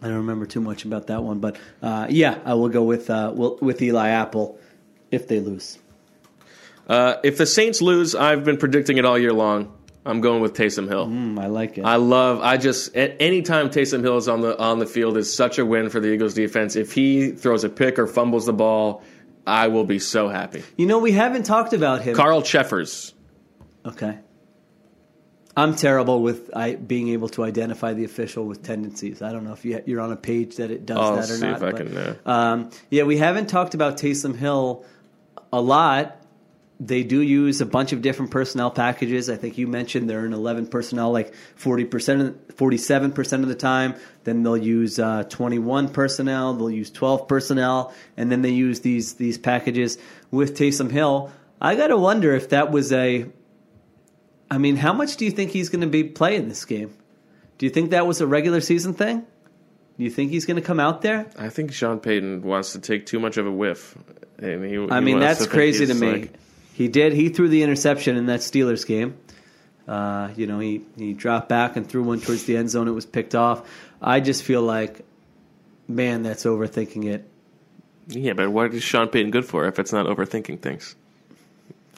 I 0.01 0.07
don't 0.07 0.17
remember 0.17 0.45
too 0.45 0.59
much 0.59 0.83
about 0.83 1.07
that 1.07 1.23
one, 1.23 1.39
but 1.39 1.55
uh, 1.81 2.07
yeah, 2.09 2.39
I 2.43 2.55
will 2.55 2.67
go 2.67 2.83
with 2.83 3.09
uh, 3.09 3.31
will- 3.33 3.57
with 3.61 3.81
Eli 3.81 4.09
Apple 4.09 4.59
if 5.11 5.29
they 5.29 5.39
lose. 5.39 5.79
Uh, 6.87 7.15
if 7.23 7.37
the 7.37 7.45
Saints 7.45 7.81
lose, 7.81 8.15
I've 8.15 8.43
been 8.43 8.57
predicting 8.57 8.97
it 8.97 9.05
all 9.05 9.17
year 9.17 9.33
long. 9.33 9.73
I'm 10.05 10.19
going 10.19 10.41
with 10.41 10.53
Taysom 10.53 10.89
Hill. 10.89 11.07
Mm, 11.07 11.39
I 11.39 11.47
like 11.47 11.77
it. 11.77 11.85
I 11.85 11.95
love. 11.95 12.41
I 12.41 12.57
just 12.57 12.93
at 12.95 13.15
any 13.21 13.41
time 13.41 13.69
Taysom 13.69 14.01
Hill 14.01 14.17
is 14.17 14.27
on 14.27 14.41
the 14.41 14.59
on 14.59 14.79
the 14.79 14.85
field 14.85 15.15
is 15.15 15.33
such 15.33 15.59
a 15.59 15.65
win 15.65 15.89
for 15.89 16.01
the 16.01 16.09
Eagles 16.09 16.33
defense. 16.33 16.75
If 16.75 16.91
he 16.91 17.31
throws 17.31 17.63
a 17.63 17.69
pick 17.69 17.97
or 17.97 18.05
fumbles 18.05 18.45
the 18.45 18.53
ball, 18.53 19.01
I 19.47 19.67
will 19.69 19.85
be 19.85 19.99
so 19.99 20.27
happy. 20.27 20.63
you 20.77 20.87
know, 20.87 20.99
we 20.99 21.13
haven't 21.13 21.43
talked 21.43 21.71
about 21.71 22.01
him. 22.01 22.15
Carl 22.15 22.41
Cheffers. 22.41 23.13
Okay. 23.85 24.17
I'm 25.55 25.75
terrible 25.75 26.21
with 26.21 26.49
I, 26.55 26.75
being 26.75 27.09
able 27.09 27.29
to 27.29 27.43
identify 27.43 27.93
the 27.93 28.05
official 28.05 28.45
with 28.45 28.63
tendencies. 28.63 29.21
I 29.21 29.31
don't 29.31 29.43
know 29.43 29.53
if 29.53 29.63
you, 29.63 29.83
you're 29.85 30.01
on 30.01 30.11
a 30.11 30.15
page 30.15 30.55
that 30.55 30.71
it 30.71 30.85
does 30.85 30.97
I'll 30.97 31.15
that 31.15 31.29
or 31.29 31.35
see 31.35 31.45
not. 31.45 31.57
if 31.57 31.63
I 31.63 31.71
but, 31.71 31.77
can, 31.77 31.97
uh, 31.97 32.15
um, 32.25 32.69
yeah, 32.89 33.03
we 33.03 33.17
haven't 33.17 33.47
talked 33.47 33.75
about 33.75 33.97
Taysom 33.97 34.35
Hill 34.35 34.83
a 35.51 35.61
lot. 35.61 36.22
They 36.79 37.03
do 37.03 37.21
use 37.21 37.61
a 37.61 37.65
bunch 37.65 37.93
of 37.93 38.01
different 38.01 38.31
personnel 38.31 38.71
packages. 38.71 39.29
I 39.29 39.35
think 39.35 39.57
you 39.57 39.67
mentioned 39.67 40.09
they're 40.09 40.25
in 40.25 40.33
11 40.33 40.67
personnel, 40.67 41.11
like 41.11 41.33
40 41.55 41.85
percent, 41.85 42.57
47 42.57 43.11
percent 43.11 43.43
of 43.43 43.49
the 43.49 43.55
time. 43.55 43.95
Then 44.23 44.43
they'll 44.43 44.57
use 44.57 44.99
uh, 44.99 45.23
21 45.23 45.89
personnel. 45.89 46.53
They'll 46.55 46.69
use 46.69 46.89
12 46.91 47.27
personnel, 47.27 47.93
and 48.17 48.31
then 48.31 48.41
they 48.41 48.49
use 48.49 48.81
these 48.81 49.13
these 49.13 49.37
packages 49.37 49.97
with 50.31 50.57
Taysom 50.57 50.91
Hill. 50.91 51.31
I 51.61 51.75
got 51.75 51.87
to 51.87 51.97
wonder 51.97 52.35
if 52.35 52.49
that 52.49 52.71
was 52.71 52.91
a 52.91 53.27
I 54.53 54.57
mean, 54.57 54.75
how 54.75 54.93
much 54.93 55.17
do 55.17 55.25
you 55.25 55.31
think 55.31 55.51
he's 55.51 55.69
going 55.69 55.81
to 55.81 55.87
be 55.87 56.03
playing 56.03 56.47
this 56.47 56.65
game? 56.65 56.93
Do 57.57 57.65
you 57.65 57.71
think 57.71 57.91
that 57.91 58.05
was 58.05 58.21
a 58.21 58.27
regular 58.27 58.61
season 58.61 58.93
thing? 58.93 59.25
Do 59.97 60.03
you 60.03 60.09
think 60.09 60.31
he's 60.31 60.45
going 60.45 60.57
to 60.57 60.61
come 60.61 60.79
out 60.79 61.01
there? 61.01 61.27
I 61.37 61.49
think 61.49 61.71
Sean 61.71 61.99
Payton 61.99 62.41
wants 62.43 62.73
to 62.73 62.79
take 62.79 63.05
too 63.05 63.19
much 63.19 63.37
of 63.37 63.47
a 63.47 63.51
whiff. 63.51 63.97
And 64.37 64.63
he, 64.63 64.77
I 64.77 64.99
he 64.99 65.05
mean, 65.05 65.19
that's 65.19 65.43
to 65.43 65.49
crazy 65.49 65.85
to 65.85 65.93
me. 65.93 66.11
like- 66.11 66.33
he 66.73 66.87
did. 66.87 67.13
He 67.13 67.29
threw 67.29 67.47
the 67.49 67.63
interception 67.63 68.17
in 68.17 68.25
that 68.25 68.41
Steelers 68.41 68.85
game. 68.85 69.15
Uh, 69.87 70.29
you 70.35 70.47
know, 70.47 70.59
he, 70.59 70.81
he 70.97 71.13
dropped 71.13 71.49
back 71.49 71.75
and 71.75 71.87
threw 71.87 72.03
one 72.03 72.19
towards 72.19 72.45
the 72.45 72.57
end 72.57 72.69
zone. 72.69 72.87
It 72.87 72.91
was 72.91 73.05
picked 73.05 73.35
off. 73.35 73.69
I 74.01 74.19
just 74.19 74.43
feel 74.43 74.61
like, 74.61 75.05
man, 75.87 76.23
that's 76.23 76.45
overthinking 76.45 77.05
it. 77.05 77.29
yeah, 78.07 78.33
but 78.33 78.49
what 78.49 78.73
is 78.73 78.81
Sean 78.83 79.07
Payton 79.09 79.31
good 79.31 79.45
for 79.45 79.65
if 79.67 79.79
it's 79.79 79.93
not 79.93 80.05
overthinking 80.05 80.61
things? 80.61 80.95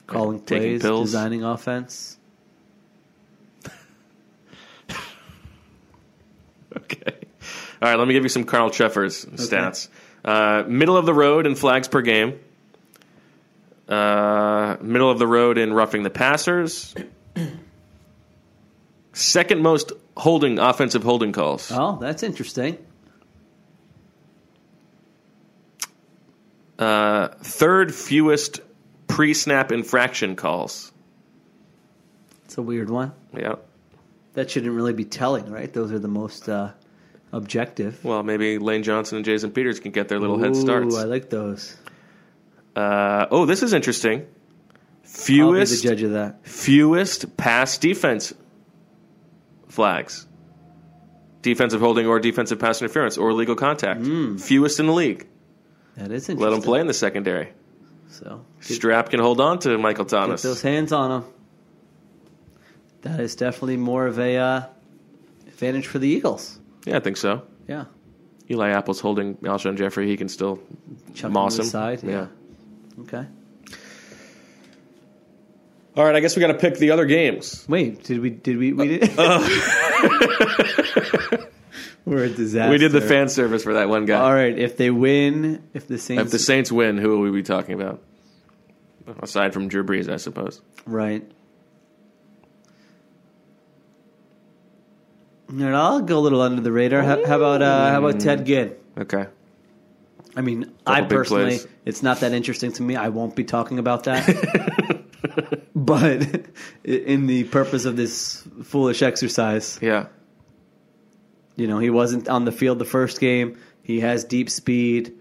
Calling 0.07 0.39
plays, 0.39 0.81
pills. 0.81 1.09
designing 1.11 1.43
offense. 1.43 2.17
Okay. 6.77 7.13
All 7.81 7.89
right, 7.89 7.97
let 7.97 8.05
me 8.05 8.13
give 8.13 8.23
you 8.23 8.29
some 8.29 8.43
Carl 8.43 8.69
Cheffers 8.69 9.25
stats. 9.25 9.87
Uh, 10.25 10.63
middle 10.67 10.97
of 10.97 11.05
the 11.05 11.13
road 11.13 11.45
in 11.45 11.55
flags 11.55 11.87
per 11.87 12.01
game. 12.01 12.37
Uh, 13.87 14.77
middle 14.81 15.11
of 15.11 15.19
the 15.19 15.27
road 15.27 15.57
in 15.57 15.73
roughing 15.73 16.03
the 16.03 16.09
passers. 16.09 16.95
Second 19.13 19.61
most 19.61 19.91
holding 20.17 20.59
offensive 20.59 21.03
holding 21.03 21.31
calls. 21.31 21.71
Oh, 21.71 21.97
that's 22.01 22.23
interesting. 22.23 22.77
Uh, 26.77 27.29
third 27.41 27.93
fewest 27.93 28.59
pre-snap 29.07 29.71
infraction 29.71 30.35
calls. 30.35 30.91
It's 32.45 32.57
a 32.57 32.61
weird 32.61 32.89
one. 32.89 33.13
Yeah. 33.37 33.55
That 34.33 34.51
shouldn't 34.51 34.73
really 34.73 34.93
be 34.93 35.05
telling, 35.05 35.49
right? 35.49 35.71
Those 35.71 35.91
are 35.93 35.99
the 35.99 36.09
most 36.09 36.49
uh, 36.49 36.71
objective. 37.31 38.03
Well, 38.03 38.23
maybe 38.23 38.57
Lane 38.57 38.83
Johnson 38.83 39.17
and 39.17 39.25
Jason 39.25 39.51
Peters 39.51 39.79
can 39.79 39.91
get 39.91 40.09
their 40.09 40.19
little 40.19 40.37
head 40.37 40.51
Ooh, 40.51 40.61
starts. 40.61 40.97
I 40.97 41.03
like 41.03 41.29
those. 41.29 41.77
Uh, 42.75 43.27
oh, 43.31 43.45
this 43.45 43.63
is 43.63 43.73
interesting. 43.73 44.21
I'll 44.21 44.25
be 44.25 45.09
the 45.09 45.65
Fewest 45.65 45.83
judge 45.83 46.01
of 46.03 46.11
that. 46.11 46.45
fewest 46.45 47.37
pass 47.37 47.77
defense 47.77 48.33
flags. 49.69 50.25
Defensive 51.41 51.79
holding 51.79 52.07
or 52.07 52.19
defensive 52.19 52.59
pass 52.59 52.81
interference 52.81 53.17
or 53.17 53.31
legal 53.33 53.55
contact. 53.55 54.01
Fewest 54.01 54.79
in 54.79 54.87
the 54.87 54.93
league. 54.93 55.27
That 55.95 56.11
is 56.11 56.27
interesting. 56.27 56.37
Let 56.39 56.53
him 56.53 56.61
play 56.61 56.79
in 56.81 56.87
the 56.87 56.93
secondary. 56.93 57.53
So 58.09 58.43
get, 58.61 58.75
Strap 58.75 59.09
can 59.09 59.19
hold 59.19 59.39
on 59.39 59.59
to 59.59 59.77
Michael 59.77 60.05
get 60.05 60.09
Thomas. 60.11 60.41
those 60.41 60.61
hands 60.61 60.91
on 60.91 61.11
him. 61.21 61.29
That 63.03 63.19
is 63.19 63.35
definitely 63.35 63.77
more 63.77 64.07
of 64.07 64.17
a 64.19 64.37
uh, 64.37 64.61
advantage 65.47 65.85
for 65.87 65.99
the 65.99 66.07
Eagles. 66.07 66.59
Yeah, 66.85 66.97
I 66.97 66.99
think 66.99 67.17
so. 67.17 67.43
Yeah, 67.67 67.85
Eli 68.49 68.69
Apple's 68.71 68.99
holding 68.99 69.35
Alshon 69.37 69.77
Jeffery. 69.77 70.07
He 70.07 70.17
can 70.17 70.27
still 70.29 70.59
Chuck 71.13 71.27
him 71.27 71.33
moss 71.33 71.57
the 71.57 71.63
him. 71.63 71.69
side. 71.69 72.03
Yeah. 72.03 72.09
Yeah. 72.11 72.27
Okay. 73.01 73.25
All 75.97 76.03
right, 76.03 76.15
I 76.15 76.19
guess 76.19 76.35
we 76.35 76.41
got 76.41 76.47
to 76.47 76.55
pick 76.55 76.77
the 76.77 76.91
other 76.91 77.05
games. 77.05 77.65
Wait, 77.69 78.03
did 78.03 78.19
we? 78.19 78.29
Did 78.29 78.57
we? 78.57 78.73
We 78.73 78.97
did. 78.99 79.17
We're 82.05 82.25
a 82.25 82.29
disaster. 82.29 82.69
We 82.69 82.77
did 82.77 82.91
the 82.91 83.01
fan 83.01 83.29
service 83.29 83.63
for 83.63 83.73
that 83.75 83.89
one 83.89 84.05
guy. 84.05 84.19
All 84.19 84.33
right. 84.33 84.55
If 84.57 84.77
they 84.77 84.91
win, 84.91 85.63
if 85.73 85.87
the 85.87 85.97
Saints, 85.97 86.21
If 86.25 86.31
the 86.31 86.37
Saints 86.39 86.71
win, 86.71 86.97
who 86.97 87.09
will 87.09 87.21
we 87.21 87.31
be 87.31 87.41
talking 87.43 87.73
about? 87.81 88.01
Aside 89.21 89.53
from 89.53 89.67
Drew 89.69 89.83
Brees, 89.83 90.07
I 90.11 90.17
suppose. 90.17 90.61
right. 90.85 91.23
All 95.49 95.55
right, 95.57 95.73
I'll 95.73 96.01
go 96.01 96.17
a 96.17 96.21
little 96.21 96.41
under 96.41 96.61
the 96.61 96.71
radar. 96.71 97.03
How, 97.03 97.23
how 97.25 97.35
about 97.37 97.61
uh, 97.61 97.91
how 97.91 97.99
about 98.05 98.19
Ted 98.19 98.45
Ginn? 98.45 98.75
Okay. 98.97 99.27
I 100.35 100.41
mean, 100.41 100.71
I 100.85 101.01
personally, 101.01 101.45
plays. 101.59 101.67
it's 101.85 102.03
not 102.03 102.19
that 102.19 102.33
interesting 102.33 102.71
to 102.73 102.83
me. 102.83 102.95
I 102.95 103.09
won't 103.09 103.35
be 103.35 103.43
talking 103.45 103.79
about 103.79 104.03
that. 104.03 105.03
but 105.75 106.45
in 106.83 107.27
the 107.27 107.45
purpose 107.45 107.85
of 107.85 107.95
this 107.95 108.45
foolish 108.63 109.01
exercise, 109.01 109.79
Yeah. 109.81 110.07
you 111.55 111.67
know, 111.67 111.79
he 111.79 111.89
wasn't 111.89 112.27
on 112.27 112.45
the 112.45 112.51
field 112.51 112.79
the 112.79 112.85
first 112.85 113.19
game. 113.19 113.57
He 113.83 114.01
has 114.01 114.23
deep 114.25 114.49
speed. 114.49 115.13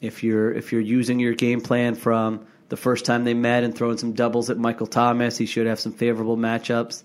if 0.00 0.22
you're 0.24 0.50
if 0.52 0.72
you're 0.72 0.80
using 0.80 1.20
your 1.20 1.34
game 1.34 1.60
plan 1.60 1.94
from 1.94 2.46
the 2.70 2.76
first 2.76 3.04
time 3.04 3.24
they 3.24 3.34
met 3.34 3.64
and 3.64 3.74
throwing 3.74 3.98
some 3.98 4.12
doubles 4.12 4.48
at 4.48 4.56
Michael 4.56 4.86
Thomas, 4.86 5.36
he 5.36 5.44
should 5.44 5.66
have 5.66 5.78
some 5.80 5.92
favorable 5.92 6.36
matchups. 6.38 7.02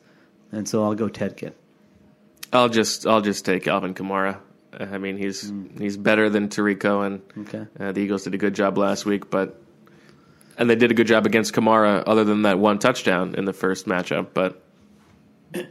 And 0.51 0.69
so 0.69 0.83
I'll 0.85 0.95
go 0.95 1.09
Ted 1.09 1.35
Ginn. 1.37 1.53
I'll 2.53 2.69
just 2.69 3.05
I'll 3.05 3.21
just 3.21 3.43
take 3.43 3.67
Alvin 3.67 3.93
Kamara. 3.93 4.37
I 4.79 4.97
mean, 4.97 5.17
he's 5.17 5.51
he's 5.77 5.97
better 5.97 6.29
than 6.29 6.49
Tarico, 6.49 7.05
and 7.05 7.21
Okay. 7.47 7.65
uh, 7.79 7.91
the 7.91 8.01
Eagles 8.01 8.23
did 8.23 8.33
a 8.33 8.37
good 8.37 8.55
job 8.55 8.77
last 8.77 9.05
week, 9.05 9.29
but 9.29 9.61
and 10.57 10.69
they 10.69 10.75
did 10.75 10.91
a 10.91 10.93
good 10.93 11.07
job 11.07 11.25
against 11.25 11.53
Kamara, 11.53 12.03
other 12.05 12.23
than 12.23 12.43
that 12.43 12.59
one 12.59 12.79
touchdown 12.79 13.35
in 13.35 13.45
the 13.45 13.53
first 13.53 13.87
matchup. 13.87 14.27
But 14.33 14.61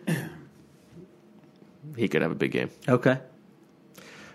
he 1.97 2.09
could 2.09 2.23
have 2.23 2.33
a 2.33 2.37
big 2.37 2.53
game. 2.53 2.71
Okay. 2.89 3.19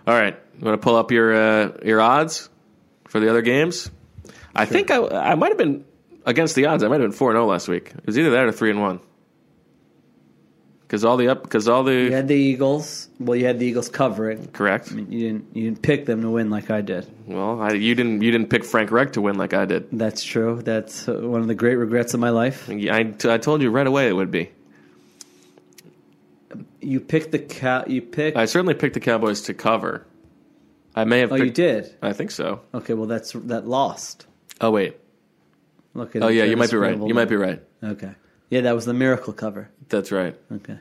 All 0.08 0.20
right, 0.20 0.38
you 0.58 0.66
want 0.66 0.80
to 0.80 0.84
pull 0.84 0.96
up 0.96 1.12
your 1.12 1.34
uh, 1.34 1.78
your 1.84 2.02
odds 2.02 2.50
for 3.08 3.20
the 3.20 3.30
other 3.30 3.42
games? 3.42 3.92
I 4.56 4.66
think 4.66 4.92
I 4.92 5.06
I 5.08 5.36
might 5.36 5.50
have 5.50 5.58
been 5.58 5.86
against 6.26 6.56
the 6.56 6.66
odds. 6.66 6.84
I 6.84 6.88
might 6.88 7.00
have 7.00 7.10
been 7.10 7.18
four 7.18 7.32
and 7.32 7.36
zero 7.38 7.46
last 7.46 7.68
week. 7.68 7.92
It 7.96 8.06
was 8.06 8.18
either 8.18 8.32
that 8.32 8.46
or 8.46 8.52
three 8.52 8.72
and 8.72 8.82
one. 8.82 9.00
Because 10.90 11.06
all 11.06 11.18
the 11.18 11.28
up, 11.28 11.44
because 11.44 11.68
all 11.68 11.84
the 11.84 11.94
You 11.94 12.12
had 12.14 12.28
the 12.28 12.34
Eagles. 12.34 13.10
Well, 13.20 13.36
you 13.36 13.46
had 13.46 13.60
the 13.60 13.66
Eagles 13.68 13.90
covering. 13.90 14.48
correct. 14.48 14.92
You 14.92 15.06
didn't. 15.06 15.56
You 15.56 15.66
didn't 15.66 15.84
pick 15.84 16.08
them 16.08 16.24
to 16.24 16.32
win 16.32 16.50
like 16.50 16.72
I 16.72 16.82
did. 16.82 17.08
Well, 17.28 17.62
I, 17.62 17.74
you 17.74 17.94
didn't 17.94 18.24
you 18.24 18.32
didn't 18.32 18.50
pick 18.50 18.66
Frank 18.66 18.90
Reich 18.90 19.14
to 19.14 19.22
win 19.22 19.38
like 19.38 19.54
I 19.54 19.66
did. 19.66 19.88
That's 19.92 20.24
true. 20.24 20.64
That's 20.64 21.08
uh, 21.08 21.14
one 21.14 21.42
of 21.42 21.48
the 21.48 21.54
great 21.54 21.76
regrets 21.76 22.16
of 22.16 22.20
my 22.20 22.32
life. 22.32 22.68
I, 22.72 23.14
I 23.26 23.38
told 23.38 23.62
you 23.62 23.70
right 23.70 23.86
away 23.86 24.08
it 24.08 24.14
would 24.14 24.32
be. 24.32 24.50
You 26.82 27.00
picked 27.00 27.34
the 27.34 27.40
cow. 27.40 27.84
You 27.86 28.02
picked. 28.02 28.36
I 28.36 28.46
certainly 28.46 28.74
picked 28.74 28.96
the 28.96 29.00
Cowboys 29.00 29.42
to 29.42 29.54
cover. 29.54 30.08
I 30.96 31.04
may 31.04 31.20
have. 31.20 31.32
oh, 31.32 31.36
picked, 31.36 31.46
you 31.46 31.52
did. 31.52 31.96
I 32.02 32.14
think 32.14 32.32
so. 32.32 32.62
Okay. 32.74 32.96
Well, 32.96 33.06
that's 33.06 33.34
that 33.34 33.68
lost. 33.68 34.26
Oh 34.60 34.72
wait. 34.72 34.98
Look 35.94 36.16
at 36.16 36.24
Oh 36.24 36.30
yeah, 36.30 36.46
you 36.46 36.58
might 36.58 36.72
be 36.72 36.78
right. 36.78 36.98
You 36.98 37.14
might 37.14 37.30
be 37.30 37.36
right. 37.36 37.62
Okay. 37.84 38.16
Yeah, 38.50 38.62
that 38.62 38.76
was 38.76 38.86
the 38.86 38.94
miracle 38.94 39.34
cover. 39.34 39.70
That's 39.90 40.12
right. 40.12 40.36
Okay. 40.52 40.78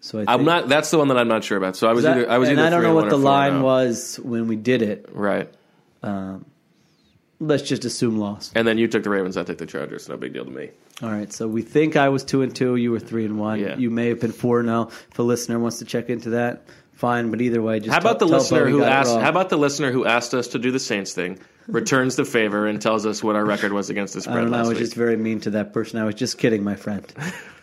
So 0.00 0.20
I 0.20 0.34
I'm 0.34 0.44
not. 0.44 0.68
That's 0.68 0.90
the 0.90 0.98
one 0.98 1.08
that 1.08 1.18
I'm 1.18 1.28
not 1.28 1.44
sure 1.44 1.58
about. 1.58 1.76
So 1.76 1.88
I 1.88 1.92
was 1.92 2.04
either. 2.04 2.30
I 2.30 2.38
was 2.38 2.48
and 2.48 2.58
either. 2.58 2.66
I 2.66 2.70
don't 2.70 2.82
know 2.82 2.94
what 2.94 3.10
the 3.10 3.18
or 3.18 3.20
four 3.20 3.20
and 3.20 3.24
line 3.24 3.54
oh. 3.54 3.64
was 3.64 4.20
when 4.22 4.46
we 4.48 4.56
did 4.56 4.82
it. 4.82 5.08
Right. 5.12 5.52
Um, 6.02 6.46
Let's 7.40 7.62
just 7.62 7.84
assume 7.84 8.18
lost. 8.18 8.52
And 8.56 8.66
then 8.66 8.78
you 8.78 8.88
took 8.88 9.04
the 9.04 9.10
Ravens. 9.10 9.36
I 9.36 9.44
took 9.44 9.58
the 9.58 9.66
Chargers. 9.66 10.08
No 10.08 10.16
big 10.16 10.32
deal 10.32 10.44
to 10.44 10.50
me. 10.50 10.70
All 11.02 11.10
right. 11.10 11.32
So 11.32 11.46
we 11.46 11.62
think 11.62 11.96
I 11.96 12.08
was 12.08 12.24
two 12.24 12.42
and 12.42 12.54
two. 12.54 12.74
You 12.74 12.90
were 12.90 12.98
three 12.98 13.24
and 13.24 13.38
one. 13.38 13.60
Yeah. 13.60 13.76
You 13.76 13.90
may 13.90 14.08
have 14.08 14.20
been 14.20 14.32
four 14.32 14.62
now. 14.64 14.88
If 14.88 15.18
a 15.18 15.22
listener 15.22 15.58
wants 15.60 15.78
to 15.78 15.84
check 15.84 16.10
into 16.10 16.30
that, 16.30 16.64
fine. 16.98 17.30
But 17.30 17.40
either 17.40 17.62
way, 17.62 17.80
just 17.80 17.90
How 17.92 17.98
about 17.98 18.18
tell- 18.18 18.28
the 18.28 18.36
listener 18.36 18.66
who 18.68 18.82
asked? 18.84 19.10
How 19.16 19.28
about 19.30 19.48
the 19.48 19.56
listener 19.56 19.90
who 19.90 20.04
asked 20.04 20.34
us 20.34 20.48
to 20.48 20.58
do 20.58 20.70
the 20.70 20.78
Saints 20.80 21.12
thing, 21.14 21.38
returns 21.66 22.16
the 22.16 22.24
favor 22.24 22.66
and 22.66 22.80
tells 22.82 23.06
us 23.06 23.22
what 23.24 23.36
our 23.36 23.44
record 23.44 23.72
was 23.72 23.88
against 23.90 24.14
the 24.14 24.20
I 24.20 24.22
spread 24.22 24.40
don't 24.42 24.50
know. 24.50 24.56
I 24.58 24.60
was 24.60 24.70
week? 24.70 24.78
just 24.78 24.94
very 24.94 25.16
mean 25.16 25.40
to 25.40 25.50
that 25.50 25.72
person. 25.72 25.98
I 25.98 26.04
was 26.04 26.14
just 26.14 26.36
kidding, 26.38 26.62
my 26.62 26.76
friend. 26.76 27.04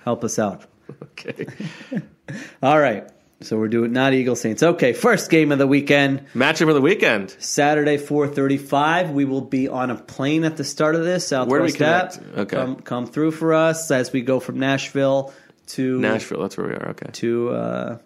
Help 0.04 0.24
us 0.24 0.39
out. 0.39 0.65
Okay. 1.02 1.48
All 2.63 2.80
right. 2.80 3.08
So 3.41 3.58
we're 3.58 3.67
doing 3.69 3.91
not 3.91 4.13
Eagle 4.13 4.36
Saints. 4.36 4.62
Okay, 4.63 4.93
first 4.93 5.30
game 5.32 5.52
of 5.52 5.58
the 5.58 5.65
weekend, 5.67 6.26
Matchup 6.34 6.69
of 6.69 6.76
the 6.76 6.82
weekend. 6.82 7.36
Saturday, 7.39 7.98
four 7.98 8.28
thirty-five. 8.28 9.10
We 9.12 9.26
will 9.26 9.41
be 9.41 9.67
on 9.67 9.89
a 9.91 9.95
plane 9.95 10.43
at 10.45 10.58
the 10.58 10.63
start 10.63 10.93
of 10.95 11.04
this. 11.04 11.28
Southwest 11.28 11.50
Where 11.52 11.60
do 11.60 11.65
we 11.65 11.86
app. 11.86 12.12
connect? 12.13 12.38
Okay. 12.38 12.56
come, 12.56 12.76
come 12.78 13.08
through 13.08 13.32
for 13.32 13.54
us 13.56 13.89
as 13.91 14.13
we 14.13 14.21
go 14.21 14.39
from 14.39 14.60
Nashville 14.60 15.34
to 15.67 16.00
Nashville. 16.00 16.41
That's 16.41 16.56
where 16.58 16.67
we 16.67 16.74
are. 16.76 16.89
Okay. 16.91 17.10
to 17.13 17.50
uh, 17.50 17.98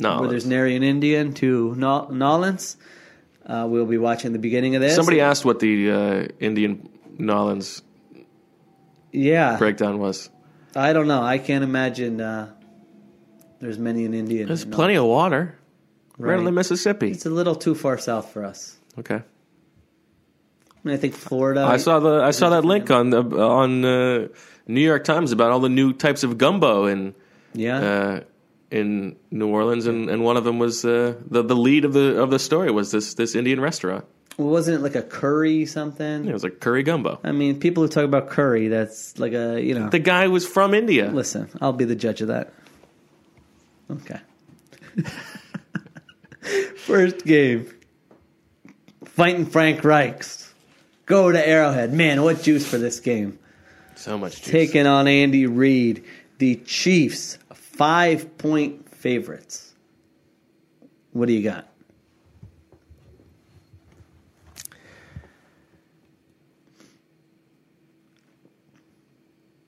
No. 0.00 0.20
where 0.20 0.28
there's 0.28 0.46
nary 0.46 0.76
an 0.76 0.82
Indian 0.82 1.32
to 1.34 1.74
Nol- 1.74 2.10
Nolans. 2.10 2.76
Uh, 3.44 3.66
we'll 3.68 3.86
be 3.86 3.98
watching 3.98 4.32
the 4.32 4.38
beginning 4.38 4.74
of 4.76 4.82
this. 4.82 4.94
Somebody 4.94 5.20
asked 5.20 5.44
what 5.44 5.58
the 5.60 5.90
uh, 5.90 6.26
Indian 6.38 6.88
Nolans 7.18 7.82
yeah, 9.12 9.56
breakdown 9.56 9.98
was. 9.98 10.28
I 10.76 10.92
don't 10.92 11.08
know. 11.08 11.22
I 11.22 11.38
can't 11.38 11.64
imagine. 11.64 12.20
Uh, 12.20 12.50
there's 13.60 13.78
many 13.78 14.04
an 14.04 14.14
Indian. 14.14 14.46
There's 14.46 14.64
in 14.64 14.70
plenty 14.70 14.94
of 14.96 15.04
water. 15.06 15.56
Right, 16.18 16.34
Right. 16.36 16.44
the 16.44 16.52
Mississippi. 16.52 17.10
It's 17.12 17.26
a 17.26 17.30
little 17.30 17.54
too 17.54 17.74
far 17.74 17.96
south 17.96 18.32
for 18.32 18.44
us. 18.44 18.76
Okay. 18.98 19.14
I 19.16 19.22
mean, 20.84 20.94
I 20.94 20.98
think 20.98 21.14
Florida. 21.14 21.62
I 21.64 21.76
saw 21.78 22.00
the 22.00 22.22
I 22.22 22.32
saw 22.32 22.50
that 22.50 22.64
link 22.64 22.90
on 22.90 23.10
the 23.10 23.22
on 23.22 23.84
uh, 23.84 24.28
New 24.66 24.80
York 24.80 25.04
Times 25.04 25.32
about 25.32 25.50
all 25.52 25.60
the 25.60 25.68
new 25.68 25.92
types 25.92 26.22
of 26.22 26.36
gumbo 26.38 26.86
in 26.86 27.14
Yeah. 27.54 27.78
uh, 27.80 28.20
in 28.70 29.16
New 29.30 29.48
Orleans, 29.48 29.86
and, 29.86 30.10
and 30.10 30.22
one 30.22 30.36
of 30.36 30.44
them 30.44 30.58
was 30.58 30.84
uh, 30.84 31.14
the 31.30 31.42
the 31.42 31.56
lead 31.56 31.84
of 31.84 31.92
the 31.92 32.20
of 32.20 32.30
the 32.30 32.38
story 32.38 32.70
was 32.70 32.90
this 32.90 33.14
this 33.14 33.34
Indian 33.34 33.60
restaurant. 33.60 34.04
well, 34.36 34.48
wasn't 34.48 34.78
it 34.78 34.82
like 34.82 34.94
a 34.94 35.02
curry 35.02 35.64
something? 35.66 36.26
It 36.26 36.32
was 36.32 36.42
like 36.44 36.60
curry 36.60 36.82
gumbo. 36.82 37.18
I 37.24 37.32
mean, 37.32 37.60
people 37.60 37.82
who 37.82 37.88
talk 37.88 38.04
about 38.04 38.28
curry, 38.30 38.68
that's 38.68 39.18
like 39.18 39.32
a 39.32 39.60
you 39.60 39.74
know. 39.74 39.88
The 39.88 39.98
guy 39.98 40.28
was 40.28 40.46
from 40.46 40.74
India. 40.74 41.10
Listen, 41.10 41.48
I'll 41.60 41.72
be 41.72 41.84
the 41.84 41.96
judge 41.96 42.20
of 42.20 42.28
that. 42.28 42.52
Okay. 43.90 44.20
First 46.76 47.24
game. 47.24 47.70
Fighting 49.04 49.46
Frank 49.46 49.80
Reichs. 49.80 50.50
Go 51.06 51.32
to 51.32 51.48
Arrowhead. 51.48 51.92
Man, 51.92 52.22
what 52.22 52.42
juice 52.42 52.66
for 52.68 52.78
this 52.78 53.00
game. 53.00 53.38
So 53.96 54.16
much 54.18 54.42
juice. 54.42 54.52
Taking 54.52 54.86
on 54.86 55.08
Andy 55.08 55.46
Reid. 55.46 56.04
The 56.38 56.56
Chiefs, 56.56 57.38
five 57.78 58.36
point 58.36 58.88
favorites. 58.90 59.72
What 61.12 61.26
do 61.26 61.32
you 61.32 61.42
got? 61.42 61.66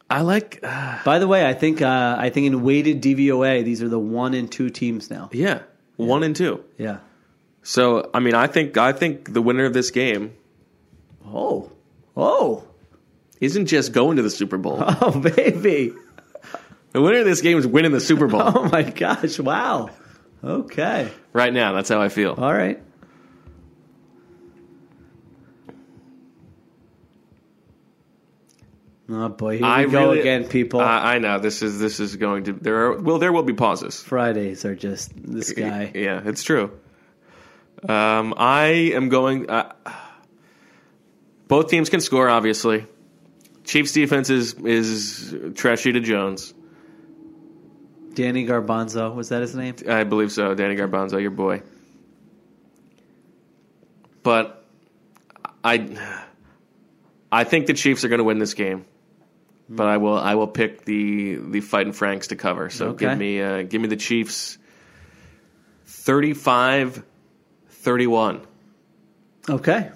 I 0.08 0.22
like. 0.22 0.58
Uh, 0.62 0.98
By 1.04 1.18
the 1.20 1.28
way, 1.28 1.46
I 1.46 1.54
think 1.54 1.80
uh, 1.82 2.16
I 2.18 2.30
think 2.30 2.46
in 2.48 2.62
weighted 2.62 3.00
DVOA, 3.02 3.64
these 3.64 3.82
are 3.82 3.88
the 3.88 3.98
one 3.98 4.34
and 4.34 4.50
two 4.50 4.68
teams 4.70 5.08
now. 5.10 5.30
yeah, 5.32 5.62
one 5.96 6.22
and 6.24 6.34
two. 6.34 6.64
Yeah. 6.78 6.98
So 7.62 8.10
I 8.12 8.18
mean, 8.20 8.34
I 8.34 8.46
think 8.48 8.76
I 8.76 8.92
think 8.92 9.32
the 9.32 9.42
winner 9.42 9.64
of 9.64 9.72
this 9.72 9.90
game 9.90 10.32
Oh. 11.26 11.70
Oh. 12.16 12.64
isn't 13.40 13.66
just 13.66 13.92
going 13.92 14.16
to 14.16 14.22
the 14.22 14.30
Super 14.30 14.58
Bowl. 14.58 14.78
Oh, 15.00 15.18
baby. 15.20 15.92
The 16.92 17.00
winner 17.00 17.18
of 17.18 17.24
this 17.24 17.40
game 17.40 17.58
is 17.58 17.66
winning 17.66 17.92
the 17.92 18.00
Super 18.00 18.26
Bowl. 18.26 18.42
Oh 18.44 18.68
my 18.70 18.82
gosh! 18.82 19.38
Wow. 19.38 19.90
Okay. 20.42 21.10
right 21.32 21.52
now, 21.52 21.72
that's 21.72 21.88
how 21.88 22.00
I 22.00 22.08
feel. 22.08 22.34
All 22.36 22.52
right. 22.52 22.80
Oh 29.12 29.28
boy, 29.28 29.58
here 29.58 29.66
we 29.66 29.68
I 29.68 29.86
go 29.86 30.00
really- 30.10 30.20
again, 30.20 30.44
people. 30.44 30.80
I 30.80 31.14
I 31.16 31.18
know 31.18 31.38
this 31.40 31.62
is 31.62 31.80
this 31.80 31.98
is 31.98 32.14
going 32.16 32.44
to 32.44 32.52
there 32.52 32.86
are 32.86 33.00
well 33.00 33.18
there 33.18 33.32
will 33.32 33.42
be 33.42 33.52
pauses. 33.54 34.00
Fridays 34.00 34.64
are 34.64 34.76
just 34.76 35.10
this 35.16 35.52
guy. 35.52 35.90
Yeah, 35.94 36.22
it's 36.24 36.44
true. 36.44 36.78
Um, 37.88 38.34
I 38.36 38.66
am 38.94 39.08
going. 39.08 39.50
Uh, 39.50 39.72
both 41.48 41.68
teams 41.70 41.88
can 41.88 42.00
score, 42.00 42.28
obviously. 42.28 42.86
Chiefs 43.64 43.92
defense 43.92 44.30
is 44.30 44.54
is 44.54 45.34
trashy 45.56 45.92
to 45.92 46.00
Jones. 46.00 46.54
Danny 48.20 48.44
Garbanzo 48.46 49.14
was 49.14 49.30
that 49.30 49.40
his 49.40 49.54
name? 49.54 49.76
I 49.88 50.04
believe 50.04 50.30
so. 50.30 50.54
Danny 50.54 50.76
Garbanzo, 50.76 51.18
your 51.20 51.30
boy. 51.30 51.62
But 54.22 54.62
I 55.64 55.96
I 57.32 57.44
think 57.44 57.66
the 57.66 57.72
Chiefs 57.72 58.04
are 58.04 58.08
going 58.08 58.18
to 58.18 58.24
win 58.24 58.38
this 58.38 58.52
game. 58.52 58.84
But 59.70 59.86
I 59.86 59.96
will 59.96 60.18
I 60.18 60.34
will 60.34 60.48
pick 60.48 60.84
the 60.84 61.36
the 61.36 61.60
fighting 61.62 61.94
Franks 61.94 62.26
to 62.28 62.36
cover. 62.36 62.68
So 62.68 62.88
Okay. 62.88 63.06
give 63.06 63.16
me 63.18 63.40
uh, 63.40 63.62
give 63.62 63.80
me 63.80 63.88
the 63.88 63.96
Chiefs 63.96 64.58
35-31. 65.86 67.02
Okay. 69.48 69.90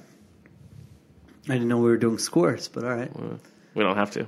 I 1.46 1.52
didn't 1.52 1.68
know 1.68 1.76
we 1.76 1.90
were 1.90 1.98
doing 1.98 2.16
scores, 2.18 2.68
but 2.68 2.84
all 2.84 2.94
right. 2.94 3.10
We 3.74 3.82
don't 3.82 3.96
have 3.96 4.12
to. 4.12 4.26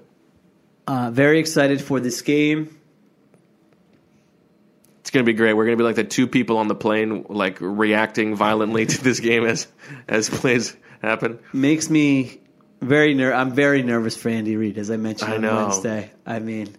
Uh, 0.87 1.11
very 1.11 1.38
excited 1.40 1.80
for 1.80 1.98
this 1.98 2.20
game. 2.20 2.75
Going 5.16 5.24
to 5.24 5.33
be 5.33 5.37
great. 5.38 5.55
We're 5.55 5.64
going 5.64 5.79
to 5.79 5.83
be 5.83 5.87
like 5.87 5.96
the 5.96 6.05
two 6.05 6.26
people 6.26 6.59
on 6.59 6.68
the 6.68 6.74
plane 6.74 7.24
like 7.31 7.57
reacting 7.62 8.35
violently 8.37 8.85
to 8.85 9.02
this 9.02 9.18
game 9.18 9.46
as 9.46 9.66
as 10.07 10.29
plays 10.29 10.76
happen. 11.00 11.38
Makes 11.55 11.88
me 11.88 12.42
very 12.83 13.14
ner. 13.14 13.33
I'm 13.33 13.52
very 13.52 13.83
nervous 13.83 14.14
for 14.14 14.29
Andy 14.29 14.57
Reid, 14.57 14.76
as 14.76 14.90
I 14.90 14.98
mentioned 14.98 15.33
I 15.33 15.37
on 15.37 15.40
know. 15.40 15.57
Wednesday. 15.57 16.11
I 16.26 16.38
mean, 16.40 16.76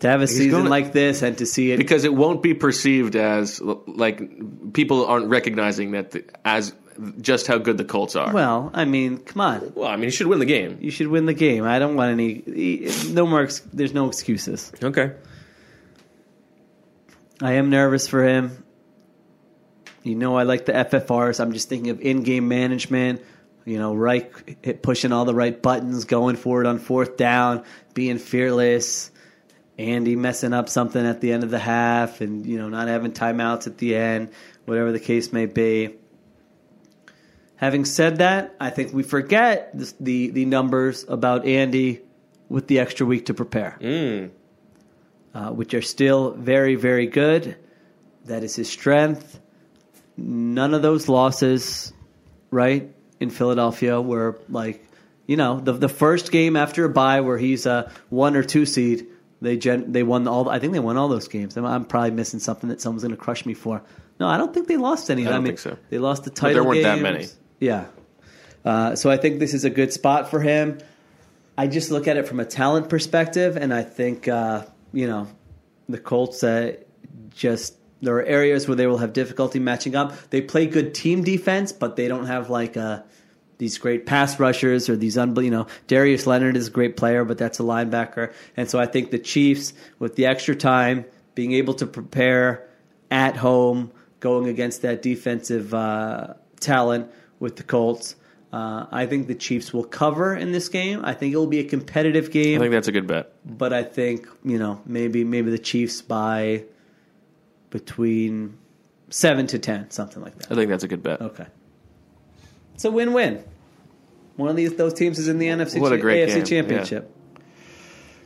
to 0.00 0.08
have 0.08 0.20
a 0.20 0.26
season 0.26 0.50
gonna- 0.50 0.68
like 0.68 0.92
this 0.92 1.22
and 1.22 1.38
to 1.38 1.46
see 1.46 1.72
it 1.72 1.78
because 1.78 2.04
it 2.04 2.12
won't 2.12 2.42
be 2.42 2.52
perceived 2.52 3.16
as 3.16 3.62
like 3.62 4.74
people 4.74 5.06
aren't 5.06 5.30
recognizing 5.30 5.92
that 5.92 6.10
the, 6.10 6.24
as 6.44 6.74
just 7.18 7.46
how 7.46 7.56
good 7.56 7.78
the 7.78 7.84
Colts 7.86 8.14
are. 8.14 8.30
Well, 8.34 8.70
I 8.74 8.84
mean, 8.84 9.16
come 9.16 9.40
on. 9.40 9.72
Well, 9.74 9.88
I 9.88 9.96
mean, 9.96 10.04
you 10.04 10.10
should 10.10 10.26
win 10.26 10.38
the 10.38 10.44
game. 10.44 10.76
You 10.82 10.90
should 10.90 11.08
win 11.08 11.24
the 11.24 11.32
game. 11.32 11.64
I 11.64 11.78
don't 11.78 11.96
want 11.96 12.10
any. 12.12 12.90
No 13.08 13.24
more. 13.26 13.48
There's 13.72 13.94
no 13.94 14.08
excuses. 14.08 14.70
Okay. 14.84 15.12
I 17.42 17.52
am 17.54 17.70
nervous 17.70 18.06
for 18.06 18.22
him. 18.22 18.64
You 20.02 20.14
know, 20.14 20.36
I 20.36 20.44
like 20.44 20.66
the 20.66 20.72
FFRs. 20.72 21.40
I'm 21.40 21.52
just 21.52 21.68
thinking 21.68 21.90
of 21.90 22.00
in-game 22.00 22.48
management. 22.48 23.22
You 23.64 23.78
know, 23.78 23.94
right, 23.94 24.82
pushing 24.82 25.12
all 25.12 25.24
the 25.24 25.34
right 25.34 25.60
buttons, 25.60 26.04
going 26.04 26.36
for 26.36 26.60
it 26.60 26.66
on 26.66 26.78
fourth 26.78 27.16
down, 27.16 27.64
being 27.94 28.18
fearless. 28.18 29.10
Andy 29.78 30.16
messing 30.16 30.52
up 30.52 30.68
something 30.68 31.04
at 31.04 31.20
the 31.20 31.32
end 31.32 31.44
of 31.44 31.50
the 31.50 31.58
half, 31.58 32.20
and 32.20 32.44
you 32.44 32.58
know, 32.58 32.68
not 32.68 32.88
having 32.88 33.12
timeouts 33.12 33.66
at 33.66 33.78
the 33.78 33.96
end, 33.96 34.30
whatever 34.64 34.92
the 34.92 35.00
case 35.00 35.32
may 35.32 35.46
be. 35.46 35.96
Having 37.56 37.84
said 37.86 38.18
that, 38.18 38.54
I 38.60 38.70
think 38.70 38.92
we 38.92 39.02
forget 39.02 39.76
the 39.76 39.92
the, 40.00 40.30
the 40.30 40.44
numbers 40.44 41.04
about 41.08 41.46
Andy 41.46 42.00
with 42.48 42.66
the 42.66 42.80
extra 42.80 43.06
week 43.06 43.26
to 43.26 43.34
prepare, 43.34 43.78
mm. 43.80 44.30
Uh, 45.34 45.50
which 45.50 45.74
are 45.74 45.82
still 45.82 46.32
very, 46.32 46.74
very 46.74 47.06
good. 47.06 47.56
That 48.26 48.44
is 48.44 48.56
his 48.56 48.68
strength. 48.68 49.40
None 50.16 50.74
of 50.74 50.82
those 50.82 51.08
losses, 51.08 51.92
right, 52.50 52.92
in 53.18 53.30
Philadelphia 53.30 54.00
were 54.00 54.38
like, 54.48 54.86
you 55.26 55.36
know, 55.36 55.60
the 55.60 55.72
the 55.72 55.88
first 55.88 56.30
game 56.32 56.56
after 56.56 56.84
a 56.84 56.88
bye 56.88 57.20
where 57.20 57.38
he's 57.38 57.66
a 57.66 57.90
one 58.10 58.36
or 58.36 58.42
two 58.42 58.66
seed. 58.66 59.06
They 59.40 59.56
gen, 59.56 59.90
they 59.90 60.04
won 60.04 60.28
all. 60.28 60.48
I 60.48 60.60
think 60.60 60.72
they 60.72 60.78
won 60.78 60.96
all 60.96 61.08
those 61.08 61.26
games. 61.26 61.56
I'm, 61.56 61.64
I'm 61.64 61.84
probably 61.84 62.12
missing 62.12 62.38
something 62.38 62.68
that 62.68 62.80
someone's 62.80 63.02
going 63.02 63.14
to 63.14 63.20
crush 63.20 63.44
me 63.44 63.54
for. 63.54 63.82
No, 64.20 64.28
I 64.28 64.36
don't 64.36 64.54
think 64.54 64.68
they 64.68 64.76
lost 64.76 65.10
any. 65.10 65.26
I 65.26 65.30
don't 65.30 65.42
mean, 65.42 65.56
think 65.56 65.58
so. 65.58 65.76
They 65.90 65.98
lost 65.98 66.24
the 66.24 66.30
title. 66.30 66.54
there 66.54 66.64
weren't 66.64 66.84
that 66.84 67.00
many. 67.00 67.26
Yeah. 67.58 67.86
Uh, 68.64 68.94
so 68.94 69.10
I 69.10 69.16
think 69.16 69.40
this 69.40 69.54
is 69.54 69.64
a 69.64 69.70
good 69.70 69.92
spot 69.92 70.30
for 70.30 70.40
him. 70.40 70.78
I 71.58 71.66
just 71.66 71.90
look 71.90 72.06
at 72.06 72.16
it 72.16 72.28
from 72.28 72.38
a 72.38 72.44
talent 72.44 72.88
perspective, 72.88 73.56
and 73.56 73.74
I 73.74 73.82
think 73.82 74.28
uh, 74.28 74.64
you 74.92 75.06
know 75.06 75.28
the 75.88 75.98
Colts 75.98 76.42
uh, 76.42 76.76
just 77.30 77.76
there 78.00 78.16
are 78.16 78.24
areas 78.24 78.66
where 78.66 78.76
they 78.76 78.86
will 78.86 78.98
have 78.98 79.12
difficulty 79.12 79.58
matching 79.58 79.94
up. 79.94 80.12
They 80.30 80.40
play 80.40 80.66
good 80.66 80.94
team 80.94 81.22
defense, 81.22 81.72
but 81.72 81.96
they 81.96 82.08
don't 82.08 82.26
have 82.26 82.50
like 82.50 82.76
uh, 82.76 83.02
these 83.58 83.78
great 83.78 84.06
pass 84.06 84.40
rushers 84.40 84.88
or 84.88 84.96
these 84.96 85.16
you 85.16 85.50
know 85.50 85.66
Darius 85.86 86.26
Leonard 86.26 86.56
is 86.56 86.68
a 86.68 86.70
great 86.70 86.96
player, 86.96 87.24
but 87.24 87.38
that's 87.38 87.60
a 87.60 87.62
linebacker, 87.62 88.32
and 88.56 88.68
so 88.68 88.78
I 88.78 88.86
think 88.86 89.10
the 89.10 89.18
Chiefs 89.18 89.72
with 89.98 90.16
the 90.16 90.26
extra 90.26 90.54
time 90.54 91.04
being 91.34 91.52
able 91.52 91.74
to 91.74 91.86
prepare 91.86 92.68
at 93.10 93.36
home, 93.36 93.92
going 94.20 94.48
against 94.48 94.82
that 94.82 95.02
defensive 95.02 95.72
uh, 95.72 96.34
talent 96.60 97.10
with 97.38 97.56
the 97.56 97.62
Colts. 97.62 98.16
Uh, 98.52 98.86
I 98.92 99.06
think 99.06 99.28
the 99.28 99.34
Chiefs 99.34 99.72
will 99.72 99.84
cover 99.84 100.36
in 100.36 100.52
this 100.52 100.68
game. 100.68 101.02
I 101.04 101.14
think 101.14 101.32
it 101.32 101.38
will 101.38 101.46
be 101.46 101.60
a 101.60 101.64
competitive 101.64 102.30
game. 102.30 102.60
I 102.60 102.64
think 102.64 102.72
that's 102.72 102.88
a 102.88 102.92
good 102.92 103.06
bet. 103.06 103.32
but 103.46 103.72
I 103.72 103.82
think 103.82 104.28
you 104.44 104.58
know 104.58 104.82
maybe 104.84 105.24
maybe 105.24 105.50
the 105.50 105.58
Chiefs 105.58 106.02
by 106.02 106.64
between 107.70 108.58
seven 109.10 109.46
to 109.48 109.58
ten, 109.58 109.90
something 109.90 110.22
like 110.22 110.36
that. 110.38 110.52
I 110.52 110.54
think 110.54 110.68
that's 110.70 110.84
a 110.84 110.88
good 110.88 111.02
bet. 111.02 111.20
Okay, 111.22 111.46
it's 112.74 112.84
a 112.84 112.90
win-win. 112.90 113.42
One 114.36 114.48
of 114.50 114.56
these 114.56 114.74
those 114.74 114.94
teams 114.94 115.18
is 115.18 115.28
in 115.28 115.38
the 115.38 115.46
NFC 115.46 115.80
What 115.80 115.92
a 115.92 115.98
great 115.98 116.28
AFC 116.28 116.34
game, 116.36 116.44
Championship. 116.44 117.10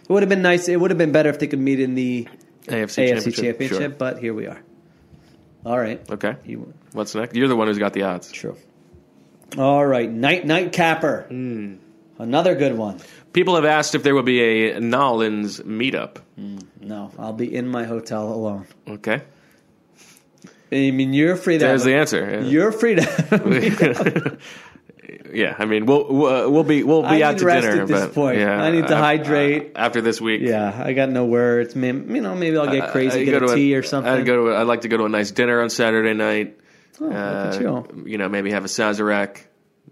It 0.02 0.08
would 0.12 0.22
have 0.22 0.28
been 0.28 0.42
nice. 0.42 0.68
It 0.68 0.80
would 0.80 0.90
have 0.90 0.98
been 0.98 1.12
better 1.12 1.30
if 1.30 1.38
they 1.38 1.46
could 1.48 1.58
meet 1.60 1.80
in 1.80 1.94
the 1.94 2.28
AFC, 2.66 3.10
AFC 3.12 3.34
Championship, 3.34 3.78
Sure. 3.80 3.88
but 3.90 4.18
here 4.18 4.32
we 4.34 4.46
are. 4.46 4.60
All 5.64 5.78
right. 5.78 6.00
Okay. 6.10 6.36
You, 6.44 6.72
What's 6.92 7.14
next? 7.16 7.34
You're 7.34 7.48
the 7.48 7.56
one 7.56 7.66
who's 7.66 7.78
got 7.78 7.92
the 7.92 8.02
odds. 8.02 8.30
true. 8.30 8.56
All 9.58 9.86
right. 9.86 10.10
Night 10.10 10.46
Night 10.46 10.72
Capper. 10.72 11.26
Hmm. 11.28 11.74
Another 12.18 12.54
good 12.54 12.76
one. 12.76 12.98
People 13.32 13.56
have 13.56 13.64
asked 13.66 13.94
if 13.94 14.02
there 14.02 14.14
will 14.14 14.22
be 14.22 14.70
a 14.70 14.80
Nolans 14.80 15.60
meetup. 15.60 16.16
No, 16.80 17.10
I'll 17.18 17.32
be 17.34 17.54
in 17.54 17.68
my 17.68 17.84
hotel 17.84 18.32
alone. 18.32 18.66
Okay. 18.88 19.20
I 20.72 20.90
mean, 20.90 21.12
you're 21.12 21.36
free 21.36 21.58
to. 21.58 21.64
There's 21.64 21.84
the 21.84 21.92
a- 21.92 22.00
answer. 22.00 22.28
Yeah. 22.30 22.40
You're 22.40 22.72
free 22.72 22.96
to. 22.96 24.38
Yeah, 25.32 25.54
I 25.58 25.66
mean, 25.66 25.86
we'll 25.86 26.06
we'll 26.08 26.50
we'll 26.50 26.64
be 26.64 26.82
we'll 26.82 27.02
be 27.02 27.22
I 27.22 27.28
out 27.28 27.38
to 27.38 27.44
dinner 27.44 27.82
at 27.82 27.88
this 27.88 28.14
point. 28.14 28.38
Yeah, 28.38 28.60
I 28.60 28.70
need 28.70 28.86
to 28.88 28.96
uh, 28.96 29.00
hydrate. 29.00 29.72
uh, 29.74 29.78
after 29.78 30.00
this 30.00 30.20
week. 30.20 30.40
yeah, 30.42 30.82
I 30.82 30.94
got 30.94 31.10
no 31.10 31.26
words. 31.26 31.76
Maybe, 31.76 32.14
you 32.14 32.20
know, 32.22 32.34
maybe 32.34 32.56
I'll 32.56 32.70
get 32.70 32.90
crazy, 32.90 33.20
I 33.20 33.24
get 33.24 33.40
go 33.40 33.46
a 33.46 33.48
to 33.50 33.54
tea 33.54 33.74
or 33.76 33.82
something. 33.82 34.10
I'd 34.12 34.24
go 34.24 34.36
to. 34.46 34.50
A, 34.52 34.60
I'd 34.60 34.66
like 34.66 34.80
to 34.82 34.88
go 34.88 34.96
to 34.96 35.04
a 35.04 35.08
nice 35.08 35.30
dinner 35.30 35.60
on 35.60 35.68
Saturday 35.70 36.14
night. 36.14 36.58
Oh, 37.00 37.10
Uh, 37.10 37.84
you. 38.04 38.18
know, 38.18 38.28
maybe 38.28 38.50
have 38.50 38.64
a 38.64 38.68
Sazerac, 38.68 39.40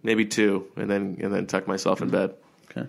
maybe 0.03 0.25
two, 0.27 0.67
and 0.77 0.91
then 0.91 1.19
and 1.21 1.33
then 1.33 1.47
tuck 1.47 1.67
myself 1.69 2.01
in 2.03 2.09
bed 2.11 2.35
Okay. 2.71 2.89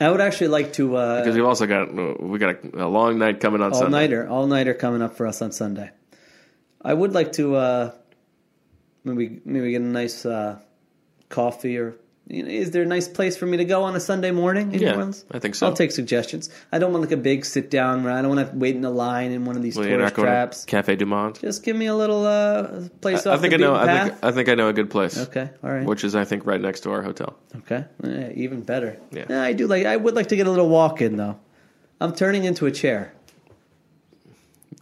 I 0.00 0.10
would 0.10 0.20
actually 0.20 0.48
like 0.48 0.72
to 0.74 0.96
uh, 0.96 1.18
because 1.20 1.34
we've 1.34 1.44
also 1.44 1.66
got 1.66 1.92
we 2.20 2.38
got 2.38 2.64
a, 2.64 2.86
a 2.86 2.88
long 2.88 3.18
night 3.18 3.40
coming 3.40 3.62
on 3.62 3.72
all 3.72 3.78
Sunday. 3.80 3.98
nighter, 3.98 4.28
all 4.28 4.46
nighter 4.46 4.74
coming 4.74 5.02
up 5.02 5.16
for 5.16 5.26
us 5.26 5.42
on 5.42 5.52
Sunday. 5.52 5.90
I 6.82 6.94
would 6.94 7.12
like 7.12 7.32
to 7.32 7.56
uh, 7.56 7.92
maybe 9.04 9.40
maybe 9.44 9.72
get 9.72 9.80
a 9.82 9.84
nice 9.84 10.24
uh, 10.24 10.58
coffee 11.28 11.78
or 11.78 11.96
you 12.30 12.42
know, 12.42 12.48
is 12.50 12.72
there 12.72 12.82
a 12.82 12.86
nice 12.86 13.08
place 13.08 13.36
for 13.36 13.46
me 13.46 13.56
to 13.56 13.64
go 13.64 13.82
on 13.84 13.96
a 13.96 14.00
Sunday 14.00 14.30
morning 14.30 14.72
in 14.72 14.80
Yeah, 14.80 14.90
New 14.90 14.96
Orleans? 14.96 15.24
I 15.30 15.38
think 15.38 15.54
so. 15.54 15.66
I'll 15.66 15.72
take 15.72 15.90
suggestions. 15.92 16.50
I 16.70 16.78
don't 16.78 16.92
want 16.92 17.02
like 17.02 17.12
a 17.12 17.16
big 17.16 17.44
sit 17.44 17.70
down. 17.70 18.06
I 18.06 18.20
don't 18.22 18.36
want 18.36 18.50
to 18.50 18.56
wait 18.56 18.76
in 18.76 18.84
a 18.84 18.90
line 18.90 19.32
in 19.32 19.44
one 19.46 19.56
of 19.56 19.62
these 19.62 19.76
Well, 19.76 19.86
tourist 19.88 20.14
traps. 20.14 20.60
to 20.60 20.66
Cafe 20.66 20.96
Du 20.96 21.06
Monde. 21.06 21.38
Just 21.40 21.62
give 21.64 21.74
me 21.74 21.86
a 21.86 21.94
little 21.94 22.26
uh, 22.26 22.88
place 23.00 23.26
I 23.26 23.32
off 23.34 23.40
think 23.40 23.52
the 23.52 23.56
I 23.56 23.60
know. 23.66 23.72
beaten 23.78 23.88
I 23.88 24.04
think 24.08 24.24
I 24.24 24.30
think 24.32 24.48
I 24.50 24.54
know 24.54 24.68
a 24.68 24.72
good 24.74 24.90
place. 24.90 25.16
Okay, 25.18 25.48
all 25.64 25.70
right. 25.70 25.86
Which 25.86 26.04
is 26.04 26.14
I 26.14 26.24
think 26.24 26.44
right 26.46 26.60
next 26.60 26.80
to 26.80 26.90
our 26.90 27.02
hotel. 27.02 27.36
Okay, 27.56 27.84
Eh, 28.04 28.32
even 28.34 28.60
better. 28.62 28.98
Yeah. 29.10 29.42
I 29.42 29.52
do 29.54 29.66
like. 29.66 29.86
I 29.86 29.96
would 29.96 30.14
like 30.14 30.26
to 30.28 30.36
get 30.36 30.46
a 30.46 30.50
little 30.50 30.68
walk 30.68 31.00
in 31.00 31.16
though. 31.16 31.38
I'm 32.00 32.14
turning 32.14 32.44
into 32.44 32.66
a 32.66 32.70
chair. 32.70 33.12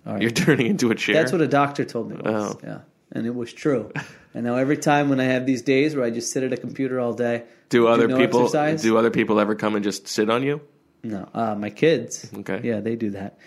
Right. 0.05 0.23
You're 0.23 0.31
turning 0.31 0.67
into 0.67 0.91
a 0.91 0.95
chair. 0.95 1.15
That's 1.15 1.33
what 1.33 1.41
a 1.41 1.49
doctor 1.49 1.85
told 1.85 2.11
me. 2.11 2.17
Once. 2.17 2.55
Oh. 2.55 2.61
Yeah, 2.63 2.79
and 3.13 3.27
it 3.27 3.35
was 3.35 3.53
true. 3.53 3.93
and 4.37 4.45
now 4.45 4.57
every 4.57 4.77
time 4.77 5.09
when 5.09 5.19
I 5.19 5.25
have 5.25 5.47
these 5.47 5.63
days 5.63 5.97
where 5.97 6.05
I 6.05 6.11
just 6.11 6.31
sit 6.31 6.43
at 6.43 6.53
a 6.53 6.59
computer 6.59 7.01
all 7.01 7.15
day, 7.15 7.45
do 7.71 7.89
other 7.89 8.07
no 8.07 8.19
people 8.19 8.43
exercise? 8.43 8.83
do 8.83 8.99
other 8.99 9.11
people 9.11 9.41
ever 9.41 9.55
come 9.55 9.75
and 9.75 9.83
just 9.83 10.07
sit 10.07 10.29
on 10.29 10.43
you? 10.43 10.61
no, 11.03 11.27
uh, 11.33 11.55
my 11.55 11.71
kids. 11.71 12.31
Okay. 12.41 12.61
Yeah, 12.63 12.81
they 12.81 12.97
do 12.97 13.13
that. 13.13 13.39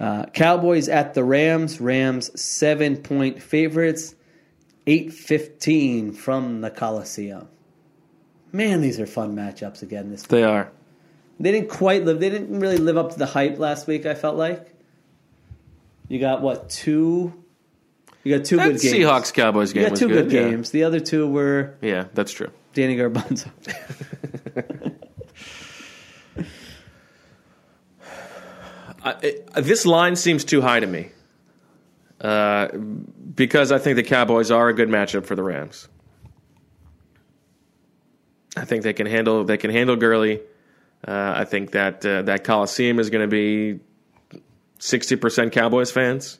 Uh, 0.00 0.26
Cowboys 0.26 0.88
at 0.88 1.14
the 1.14 1.22
Rams. 1.22 1.80
Rams 1.80 2.40
seven 2.40 2.96
point 2.96 3.40
favorites. 3.40 4.16
Eight 4.88 5.12
fifteen 5.12 6.12
from 6.12 6.62
the 6.62 6.70
Coliseum. 6.70 7.46
Man, 8.50 8.80
these 8.80 8.98
are 8.98 9.06
fun 9.06 9.36
matchups 9.36 9.82
again. 9.82 10.10
This 10.10 10.24
They 10.24 10.42
are. 10.42 10.72
They 11.38 11.52
didn't 11.52 11.70
quite 11.70 12.04
live. 12.04 12.18
They 12.18 12.28
didn't 12.28 12.58
really 12.58 12.78
live 12.78 12.96
up 12.96 13.12
to 13.12 13.18
the 13.20 13.26
hype 13.26 13.60
last 13.60 13.86
week. 13.86 14.04
I 14.04 14.14
felt 14.14 14.34
like 14.34 14.74
you 16.08 16.18
got 16.18 16.42
what 16.42 16.70
two? 16.70 17.43
You 18.24 18.36
got 18.38 18.46
two 18.46 18.56
That 18.56 18.72
good 18.72 18.80
games. 18.80 18.94
Seahawks 18.96 19.32
Cowboys 19.32 19.72
game 19.72 19.84
You 19.84 19.88
got 19.90 19.98
two 19.98 20.08
good, 20.08 20.32
yeah. 20.32 20.48
games. 20.48 20.70
The 20.70 20.84
other 20.84 20.98
two 20.98 21.28
were 21.28 21.74
Yeah, 21.82 22.06
that's 22.14 22.32
true. 22.32 22.50
Danny 22.72 22.96
Garbanzo. 22.96 23.50
I, 29.04 29.16
it, 29.22 29.52
this 29.54 29.84
line 29.84 30.16
seems 30.16 30.44
too 30.44 30.62
high 30.62 30.80
to 30.80 30.86
me 30.86 31.10
uh, 32.22 32.68
because 33.34 33.70
I 33.70 33.78
think 33.78 33.96
the 33.96 34.02
Cowboys 34.02 34.50
are 34.50 34.68
a 34.70 34.72
good 34.72 34.88
matchup 34.88 35.26
for 35.26 35.36
the 35.36 35.42
Rams. 35.42 35.88
I 38.56 38.64
think 38.64 38.82
they 38.82 38.94
can 38.94 39.06
handle 39.06 39.44
they 39.44 39.56
can 39.58 39.70
handle 39.70 39.96
Gurley. 39.96 40.40
Uh, 41.06 41.34
I 41.36 41.44
think 41.44 41.72
that 41.72 42.04
uh, 42.06 42.22
that 42.22 42.44
Coliseum 42.44 42.98
is 42.98 43.10
going 43.10 43.28
to 43.28 43.30
be 43.30 43.80
sixty 44.78 45.16
percent 45.16 45.52
Cowboys 45.52 45.90
fans, 45.90 46.38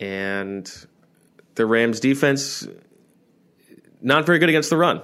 and 0.00 0.70
the 1.54 1.66
Rams 1.66 2.00
defense 2.00 2.66
not 4.00 4.26
very 4.26 4.38
good 4.38 4.48
against 4.48 4.70
the 4.70 4.76
run. 4.76 5.00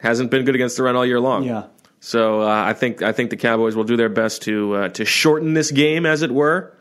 Hasn't 0.00 0.30
been 0.30 0.44
good 0.44 0.54
against 0.54 0.76
the 0.76 0.82
run 0.82 0.94
all 0.96 1.04
year 1.06 1.20
long. 1.20 1.44
yeah. 1.44 1.66
So 2.00 2.42
uh, 2.42 2.46
I 2.46 2.72
think 2.74 3.02
I 3.02 3.10
think 3.12 3.30
the 3.30 3.36
Cowboys 3.36 3.74
will 3.74 3.84
do 3.84 3.96
their 3.96 4.08
best 4.10 4.42
to 4.42 4.74
uh, 4.74 4.88
to 4.90 5.04
shorten 5.04 5.54
this 5.54 5.70
game, 5.72 6.06
as 6.06 6.22
it 6.22 6.30
were. 6.30 6.72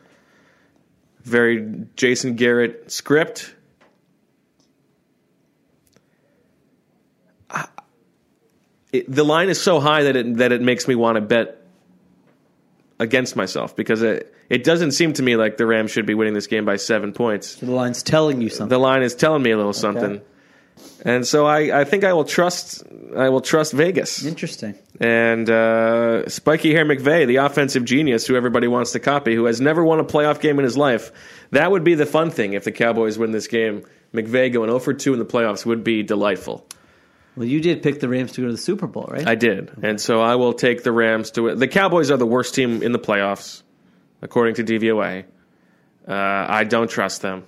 Very 1.24 1.86
Jason 1.96 2.36
Garrett 2.36 2.92
script. 2.92 3.56
I- 7.50 7.68
it- 8.92 9.12
the 9.12 9.24
line 9.24 9.50
is 9.50 9.60
so 9.60 9.80
high 9.80 10.04
that 10.04 10.16
it 10.16 10.38
that 10.38 10.52
it 10.52 10.62
makes 10.62 10.88
me 10.88 10.94
want 10.96 11.16
to 11.16 11.22
bet 11.22 11.65
against 13.00 13.36
myself 13.36 13.76
because 13.76 14.02
it 14.02 14.34
it 14.50 14.64
doesn't 14.64 14.92
seem 14.92 15.14
to 15.14 15.24
me 15.24 15.36
like 15.36 15.58
the 15.58 15.66
Rams 15.66 15.92
should 15.92 16.06
be 16.06 16.14
winning 16.14 16.34
this 16.34 16.48
game 16.48 16.66
by 16.66 16.78
seven 16.78 17.14
points. 17.14 17.58
So 17.58 17.66
the 17.66 17.72
line's 17.72 18.04
telling 18.04 18.42
you 18.42 18.50
something. 18.50 18.70
The 18.70 18.78
line 18.78 19.04
is 19.04 19.16
telling 19.16 19.44
me 19.44 19.52
a 19.52 19.58
little 19.58 19.74
something, 19.74 20.22
and 21.04 21.26
so 21.26 21.46
I, 21.46 21.82
I 21.82 21.84
think 21.84 22.04
I 22.04 22.14
will 22.14 22.24
trust 22.24 22.84
I 23.16 23.30
will 23.30 23.42
trust 23.42 23.74
Vegas. 23.74 24.26
Interesting. 24.26 24.76
And 25.00 25.50
uh, 25.50 26.28
Spiky 26.30 26.74
Hair 26.74 26.86
McVay, 26.86 27.28
the 27.28 27.38
offensive 27.38 27.84
genius 27.84 28.26
who 28.26 28.36
everybody 28.36 28.68
wants 28.68 28.94
to 28.94 29.00
copy, 29.00 29.36
who 29.36 29.46
has 29.46 29.60
never 29.60 29.84
won 29.84 30.00
a 30.00 30.06
playoff 30.06 30.40
game 30.40 30.58
in 30.60 30.64
his 30.64 30.78
life. 30.78 31.12
That 31.52 31.72
would 31.72 31.84
be 31.84 31.96
the 31.96 32.06
fun 32.06 32.32
thing 32.32 32.54
if 32.54 32.64
the 32.64 32.72
Cowboys 32.72 33.18
win 33.18 33.32
this 33.32 33.48
game. 33.48 33.84
McVay 34.14 34.52
going 34.52 34.70
0 34.70 34.80
for 34.80 34.94
2 34.94 35.14
in 35.14 35.20
the 35.20 35.26
playoffs 35.26 35.66
would 35.66 35.84
be 35.84 36.02
delightful. 36.02 36.66
Well, 37.36 37.46
you 37.46 37.60
did 37.60 37.84
pick 37.84 38.00
the 38.00 38.08
Rams 38.10 38.32
to 38.34 38.42
go 38.42 38.48
to 38.48 38.54
the 38.54 38.58
Super 38.58 38.88
Bowl, 38.88 39.08
right? 39.10 39.28
I 39.28 39.36
did. 39.36 39.72
And 39.84 40.00
so 40.00 40.22
I 40.22 40.36
will 40.36 40.54
take 40.54 40.84
the 40.84 40.92
Rams 40.92 41.32
to 41.32 41.48
it. 41.50 41.56
The 41.56 41.68
Cowboys 41.68 42.10
are 42.12 42.18
the 42.18 42.26
worst 42.26 42.56
team 42.56 42.82
in 42.82 42.92
the 42.94 43.00
playoffs, 43.00 43.62
according 44.22 44.56
to 44.56 44.64
DVOA. 44.64 45.26
Uh, 46.08 46.14
I 46.14 46.64
don't 46.64 46.90
trust 46.90 47.22
them. 47.22 47.44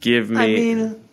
Give 0.00 0.30
me. 0.30 0.36
I 0.38 0.46
mean, 0.48 1.04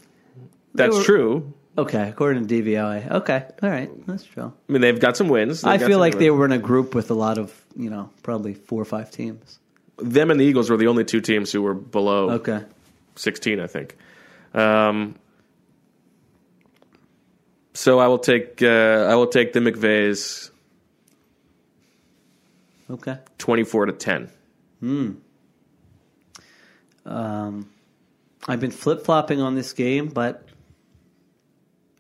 that's 0.73 0.97
were- 0.97 1.03
true. 1.03 1.53
okay, 1.77 2.09
according 2.09 2.47
to 2.47 2.61
DVOA. 2.63 3.11
Okay, 3.11 3.45
all 3.61 3.69
right, 3.69 3.89
that's 4.07 4.23
true. 4.23 4.51
I 4.67 4.71
mean, 4.71 4.81
they've 4.81 4.99
got 4.99 5.15
some 5.15 5.29
wins. 5.29 5.63
I 5.63 5.77
feel 5.77 5.99
like 5.99 6.17
they 6.17 6.31
were 6.31 6.45
in 6.45 6.51
a 6.51 6.57
group 6.57 6.95
with 6.95 7.11
a 7.11 7.13
lot 7.13 7.37
of, 7.37 7.53
you 7.77 7.89
know, 7.89 8.09
probably 8.23 8.53
four 8.55 8.81
or 8.81 8.85
five 8.85 9.11
teams. 9.11 9.59
them 9.97 10.31
and 10.31 10.39
the 10.39 10.43
Eagles 10.45 10.69
were 10.71 10.77
the 10.77 10.87
only 10.87 11.05
two 11.05 11.21
teams 11.21 11.51
who 11.51 11.61
were 11.61 11.75
below 11.75 12.31
Okay. 12.31 12.63
16, 13.15 13.59
I 13.59 13.67
think. 13.67 13.95
Um, 14.55 15.15
so 17.73 17.99
I 17.99 18.07
will 18.07 18.19
take 18.19 18.61
uh, 18.61 19.07
I 19.09 19.15
will 19.15 19.27
take 19.27 19.53
the 19.53 19.59
McVays 19.59 20.51
Okay. 22.89 23.17
24 23.37 23.87
to 23.87 23.93
10. 23.93 24.29
Hmm. 24.79 25.11
Um, 27.05 27.69
I've 28.47 28.59
been 28.59 28.71
flip 28.71 29.03
flopping 29.03 29.41
on 29.41 29.55
this 29.55 29.73
game, 29.73 30.07
but 30.09 30.47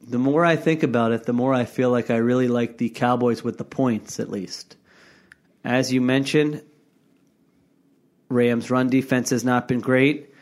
the 0.01 0.19
more 0.19 0.45
I 0.45 0.55
think 0.55 0.83
about 0.83 1.11
it, 1.11 1.23
the 1.23 1.33
more 1.33 1.53
I 1.53 1.65
feel 1.65 1.89
like 1.89 2.09
I 2.11 2.17
really 2.17 2.47
like 2.47 2.77
the 2.77 2.89
Cowboys 2.89 3.43
with 3.43 3.57
the 3.57 3.63
points, 3.63 4.19
at 4.19 4.29
least. 4.29 4.75
As 5.63 5.91
you 5.91 6.01
mentioned, 6.01 6.61
Rams' 8.29 8.69
run 8.69 8.89
defense 8.89 9.29
has 9.29 9.43
not 9.43 9.67
been 9.67 9.79
great, 9.79 10.32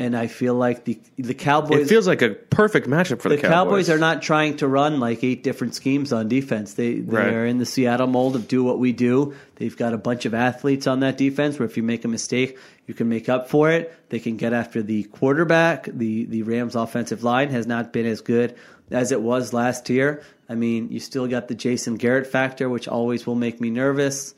and 0.00 0.16
I 0.16 0.28
feel 0.28 0.54
like 0.54 0.84
the 0.84 0.98
the 1.18 1.34
Cowboys 1.34 1.82
It 1.82 1.88
feels 1.88 2.06
like 2.06 2.22
a 2.22 2.30
perfect 2.30 2.88
matchup 2.88 3.20
for 3.20 3.28
the, 3.28 3.36
the 3.36 3.42
Cowboys. 3.42 3.90
are 3.90 3.98
not 3.98 4.22
trying 4.22 4.56
to 4.56 4.66
run 4.66 4.98
like 4.98 5.22
eight 5.22 5.42
different 5.42 5.74
schemes 5.74 6.10
on 6.10 6.26
defense. 6.26 6.72
They 6.72 7.00
they're 7.00 7.44
in 7.44 7.58
the 7.58 7.66
Seattle 7.66 8.06
mold 8.06 8.34
of 8.34 8.48
do 8.48 8.64
what 8.64 8.78
we 8.78 8.92
do. 8.92 9.34
They've 9.56 9.76
got 9.76 9.92
a 9.92 9.98
bunch 9.98 10.24
of 10.24 10.32
athletes 10.32 10.86
on 10.86 11.00
that 11.00 11.18
defense 11.18 11.58
where 11.58 11.68
if 11.68 11.76
you 11.76 11.82
make 11.82 12.06
a 12.06 12.08
mistake, 12.08 12.56
you 12.86 12.94
can 12.94 13.10
make 13.10 13.28
up 13.28 13.50
for 13.50 13.70
it. 13.70 13.94
They 14.08 14.20
can 14.20 14.38
get 14.38 14.54
after 14.54 14.82
the 14.82 15.02
quarterback. 15.04 15.84
The 15.84 16.24
the 16.24 16.44
Rams 16.44 16.76
offensive 16.76 17.22
line 17.22 17.50
has 17.50 17.66
not 17.66 17.92
been 17.92 18.06
as 18.06 18.22
good 18.22 18.56
as 18.90 19.12
it 19.12 19.20
was 19.20 19.52
last 19.52 19.90
year. 19.90 20.22
I 20.48 20.54
mean, 20.54 20.90
you 20.90 20.98
still 20.98 21.28
got 21.28 21.48
the 21.48 21.54
Jason 21.54 21.96
Garrett 21.96 22.26
factor, 22.26 22.70
which 22.70 22.88
always 22.88 23.26
will 23.26 23.34
make 23.34 23.60
me 23.60 23.68
nervous. 23.68 24.34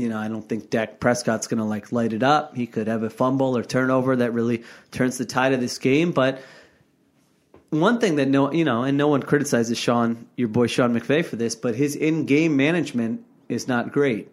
You 0.00 0.08
know, 0.08 0.18
I 0.18 0.28
don't 0.28 0.48
think 0.48 0.70
Dak 0.70 0.98
Prescott's 1.00 1.46
going 1.46 1.58
to 1.58 1.64
like 1.64 1.92
light 1.92 2.12
it 2.12 2.22
up. 2.22 2.56
He 2.56 2.66
could 2.66 2.86
have 2.88 3.02
a 3.02 3.10
fumble 3.10 3.56
or 3.56 3.62
turnover 3.62 4.16
that 4.16 4.32
really 4.32 4.64
turns 4.90 5.18
the 5.18 5.24
tide 5.24 5.52
of 5.52 5.60
this 5.60 5.78
game, 5.78 6.12
but 6.12 6.40
one 7.70 8.00
thing 8.00 8.16
that 8.16 8.28
no 8.28 8.52
you 8.52 8.64
know 8.64 8.82
and 8.82 8.98
no 8.98 9.06
one 9.08 9.22
criticizes 9.22 9.78
Sean 9.78 10.26
your 10.36 10.48
boy 10.48 10.66
Sean 10.66 10.92
McVay 10.98 11.24
for 11.24 11.36
this 11.36 11.54
but 11.54 11.74
his 11.76 11.94
in-game 11.94 12.56
management 12.56 13.24
is 13.48 13.68
not 13.68 13.92
great 13.92 14.28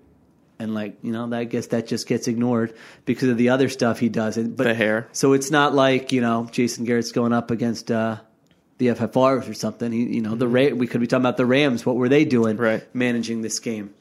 and 0.57 0.73
like 0.73 0.97
you 1.03 1.11
know 1.11 1.31
I 1.31 1.43
guess 1.43 1.67
that 1.67 1.85
just 1.85 2.07
gets 2.07 2.27
ignored 2.27 2.73
because 3.05 3.29
of 3.29 3.37
the 3.37 3.49
other 3.49 3.69
stuff 3.69 3.99
he 3.99 4.09
does 4.09 4.37
but 4.37 4.63
The 4.63 4.73
hair. 4.73 5.07
so 5.11 5.33
it's 5.33 5.51
not 5.51 5.75
like 5.75 6.11
you 6.11 6.21
know 6.21 6.47
Jason 6.51 6.83
Garrett's 6.85 7.11
going 7.11 7.31
up 7.33 7.51
against 7.51 7.91
uh 7.91 8.17
the 8.79 8.87
FFRs 8.87 9.47
or 9.49 9.53
something 9.53 9.91
he, 9.91 10.15
you 10.15 10.21
know 10.21 10.33
the 10.35 10.47
Ra- 10.47 10.73
we 10.75 10.87
could 10.87 11.01
be 11.01 11.05
talking 11.07 11.21
about 11.23 11.37
the 11.37 11.45
Rams 11.45 11.85
what 11.85 11.95
were 11.95 12.09
they 12.09 12.25
doing 12.25 12.57
Right. 12.57 12.83
managing 12.95 13.41
this 13.43 13.59
game 13.59 13.93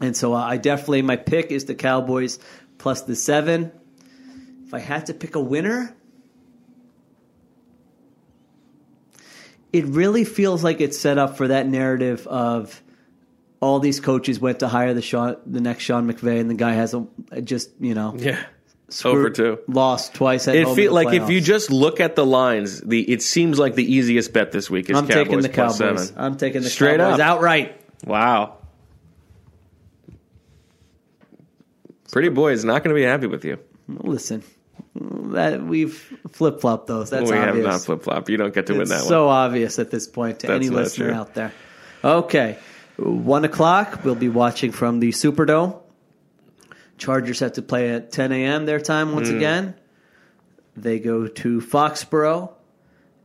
and 0.00 0.16
so 0.16 0.34
uh, 0.34 0.38
I 0.38 0.56
definitely 0.56 1.02
my 1.02 1.16
pick 1.16 1.50
is 1.50 1.64
the 1.66 1.74
Cowboys 1.74 2.38
plus 2.78 3.02
the 3.02 3.16
7 3.16 3.72
if 4.66 4.74
I 4.74 4.78
had 4.80 5.06
to 5.06 5.14
pick 5.14 5.34
a 5.34 5.40
winner 5.40 5.94
it 9.72 9.84
really 9.86 10.24
feels 10.24 10.64
like 10.64 10.80
it's 10.80 10.98
set 10.98 11.18
up 11.18 11.36
for 11.36 11.48
that 11.48 11.66
narrative 11.66 12.26
of 12.26 12.82
all 13.60 13.80
these 13.80 14.00
coaches 14.00 14.38
went 14.40 14.60
to 14.60 14.68
hire 14.68 14.94
the 14.94 15.02
Sean, 15.02 15.36
the 15.44 15.60
next 15.60 15.82
Sean 15.84 16.10
McVay, 16.10 16.40
and 16.40 16.48
the 16.48 16.54
guy 16.54 16.72
has 16.72 16.94
a 16.94 17.06
just 17.42 17.70
you 17.80 17.94
know 17.94 18.14
Yeah. 18.16 18.38
Over 19.04 19.28
two. 19.28 19.58
lost 19.68 20.14
twice. 20.14 20.48
At 20.48 20.56
It 20.56 20.64
home 20.64 20.74
feel 20.74 20.96
in 20.96 21.04
the 21.04 21.10
like 21.10 21.22
if 21.22 21.28
you 21.28 21.42
just 21.42 21.70
look 21.70 22.00
at 22.00 22.16
the 22.16 22.24
lines, 22.24 22.80
the 22.80 23.00
it 23.02 23.20
seems 23.20 23.58
like 23.58 23.74
the 23.74 23.84
easiest 23.84 24.32
bet 24.32 24.50
this 24.52 24.70
week 24.70 24.88
is 24.88 24.96
I'm 24.96 25.06
Cowboys 25.06 25.24
taking 25.26 25.40
the 25.42 25.48
plus 25.50 25.78
Cowboys. 25.78 26.06
seven. 26.08 26.22
I'm 26.24 26.36
taking 26.38 26.62
the 26.62 26.70
Straight 26.70 26.98
Cowboys 26.98 27.20
up. 27.20 27.26
outright. 27.26 27.78
Wow. 28.06 28.57
Pretty 32.10 32.28
boy 32.28 32.52
is 32.52 32.64
not 32.64 32.82
going 32.82 32.94
to 32.94 33.00
be 33.00 33.04
happy 33.04 33.26
with 33.26 33.44
you. 33.44 33.58
Listen, 33.88 34.42
that 34.94 35.62
we've 35.62 35.94
flip 36.30 36.60
flopped 36.60 36.86
those. 36.86 37.10
That's 37.10 37.30
we 37.30 37.36
have 37.36 37.56
not 37.56 37.82
flip 37.82 38.02
flop. 38.02 38.28
You 38.28 38.36
don't 38.36 38.54
get 38.54 38.66
to 38.66 38.74
win 38.74 38.88
that 38.88 39.02
so 39.02 39.28
obvious 39.28 39.78
at 39.78 39.90
this 39.90 40.06
point 40.06 40.40
to 40.40 40.46
That's 40.46 40.56
any 40.56 40.68
listener 40.68 41.08
true. 41.08 41.14
out 41.14 41.34
there. 41.34 41.52
Okay, 42.02 42.58
one 42.96 43.44
o'clock. 43.44 44.04
We'll 44.04 44.14
be 44.14 44.28
watching 44.28 44.72
from 44.72 45.00
the 45.00 45.10
Superdome. 45.10 45.80
Chargers 46.96 47.40
have 47.40 47.52
to 47.52 47.62
play 47.62 47.90
at 47.90 48.10
10 48.10 48.32
a.m. 48.32 48.66
their 48.66 48.80
time 48.80 49.14
once 49.14 49.28
hmm. 49.28 49.36
again. 49.36 49.74
They 50.76 50.98
go 50.98 51.26
to 51.26 51.60
Foxborough 51.60 52.52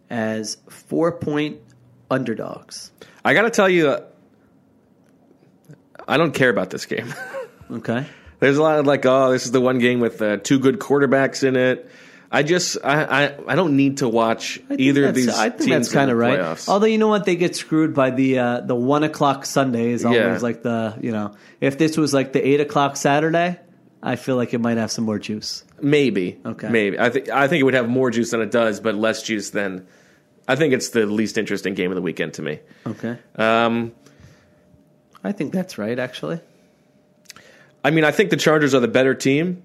as 0.09 0.57
four 0.69 1.13
point 1.13 1.59
underdogs. 2.09 2.91
I 3.25 3.33
got 3.33 3.43
to 3.43 3.49
tell 3.49 3.69
you, 3.69 3.97
I 6.07 6.17
don't 6.17 6.33
care 6.33 6.49
about 6.49 6.69
this 6.69 6.85
game. 6.85 7.13
Okay. 7.71 8.05
There's 8.43 8.57
a 8.57 8.61
lot 8.61 8.77
of 8.77 8.85
like, 8.85 9.05
oh, 9.05 9.31
this 9.31 9.45
is 9.45 9.51
the 9.53 9.61
one 9.61 9.79
game 9.79 10.01
with 10.01 10.21
uh, 10.21 10.35
two 10.35 10.59
good 10.59 10.77
quarterbacks 10.77 11.47
in 11.47 11.55
it. 11.55 11.89
I 12.29 12.43
just, 12.43 12.77
I, 12.83 13.03
I, 13.27 13.35
I 13.47 13.55
don't 13.55 13.77
need 13.77 13.99
to 13.99 14.09
watch 14.09 14.59
either 14.69 15.05
of 15.05 15.15
these. 15.15 15.29
I 15.29 15.47
think 15.49 15.61
teams 15.69 15.69
that's 15.87 15.93
kind 15.93 16.11
of 16.11 16.17
right. 16.17 16.37
playoffs. 16.39 16.67
Although 16.67 16.87
you 16.87 16.97
know 16.97 17.07
what, 17.07 17.23
they 17.23 17.37
get 17.37 17.55
screwed 17.55 17.93
by 17.93 18.09
the 18.09 18.39
uh, 18.39 18.59
the 18.59 18.75
one 18.75 19.03
o'clock 19.03 19.45
Sunday 19.45 19.91
is 19.91 20.03
always 20.03 20.19
Yeah. 20.19 20.37
like 20.41 20.61
the 20.61 20.97
you 20.99 21.13
know 21.13 21.35
if 21.61 21.77
this 21.77 21.95
was 21.95 22.13
like 22.13 22.33
the 22.33 22.45
eight 22.45 22.59
o'clock 22.59 22.97
Saturday, 22.97 23.59
I 24.01 24.17
feel 24.17 24.35
like 24.35 24.53
it 24.53 24.59
might 24.59 24.75
have 24.75 24.91
some 24.91 25.05
more 25.05 25.19
juice. 25.19 25.63
Maybe. 25.81 26.37
Okay. 26.45 26.67
Maybe. 26.67 26.99
I 26.99 27.11
think 27.11 27.29
I 27.29 27.47
think 27.47 27.61
it 27.61 27.63
would 27.63 27.75
have 27.75 27.87
more 27.87 28.11
juice 28.11 28.31
than 28.31 28.41
it 28.41 28.51
does, 28.51 28.81
but 28.81 28.95
less 28.95 29.23
juice 29.23 29.51
than. 29.51 29.87
I 30.45 30.57
think 30.57 30.73
it's 30.73 30.89
the 30.89 31.05
least 31.05 31.37
interesting 31.37 31.75
game 31.75 31.91
of 31.91 31.95
the 31.95 32.01
weekend 32.01 32.33
to 32.33 32.41
me. 32.41 32.59
Okay, 32.85 33.17
Um, 33.37 33.93
I 35.23 35.31
think 35.31 35.53
that's 35.53 35.77
right. 35.77 35.97
Actually, 35.97 36.41
I 37.83 37.91
mean, 37.91 38.05
I 38.05 38.11
think 38.11 38.29
the 38.29 38.37
Chargers 38.37 38.73
are 38.73 38.79
the 38.79 38.87
better 38.87 39.13
team, 39.13 39.63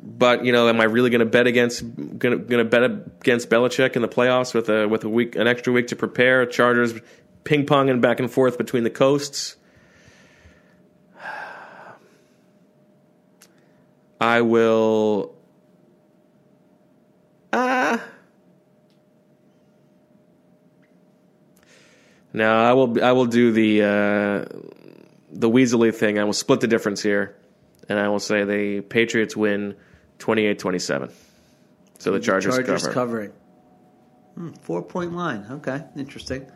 but 0.00 0.44
you 0.44 0.52
know, 0.52 0.68
am 0.68 0.80
I 0.80 0.84
really 0.84 1.10
going 1.10 1.18
to 1.20 1.26
bet 1.26 1.48
against 1.48 1.82
going 2.18 2.48
to 2.48 2.64
bet 2.64 2.84
against 2.84 3.50
Belichick 3.50 3.96
in 3.96 4.02
the 4.02 4.08
playoffs 4.08 4.54
with 4.54 4.68
a 4.68 4.86
with 4.86 5.02
a 5.04 5.08
week 5.08 5.34
an 5.36 5.48
extra 5.48 5.72
week 5.72 5.88
to 5.88 5.96
prepare? 5.96 6.46
Chargers 6.46 6.94
ping 7.44 7.66
ponging 7.66 8.00
back 8.00 8.20
and 8.20 8.30
forth 8.30 8.56
between 8.56 8.84
the 8.84 8.90
coasts. 8.90 9.56
I 14.20 14.42
will. 14.42 15.34
Ah. 17.52 18.04
no, 22.32 22.62
I 22.62 22.72
will. 22.74 23.04
I 23.04 23.10
will 23.12 23.26
do 23.26 23.50
the 23.50 23.82
uh, 23.82 24.44
the 25.30 25.48
Weasley 25.48 25.94
thing. 25.94 26.18
I 26.18 26.24
will 26.24 26.32
split 26.32 26.60
the 26.60 26.68
difference 26.68 27.02
here, 27.02 27.36
and 27.88 27.98
I 27.98 28.08
will 28.08 28.20
say 28.20 28.44
the 28.44 28.80
Patriots 28.82 29.36
win 29.36 29.76
28-27. 30.18 31.12
So 31.98 32.12
the 32.12 32.20
Chargers, 32.20 32.54
Chargers 32.54 32.82
cover. 32.82 32.94
covering 32.94 33.32
hmm, 34.34 34.50
four 34.62 34.82
point 34.82 35.12
line. 35.14 35.46
Okay, 35.50 35.82
interesting. 35.96 36.46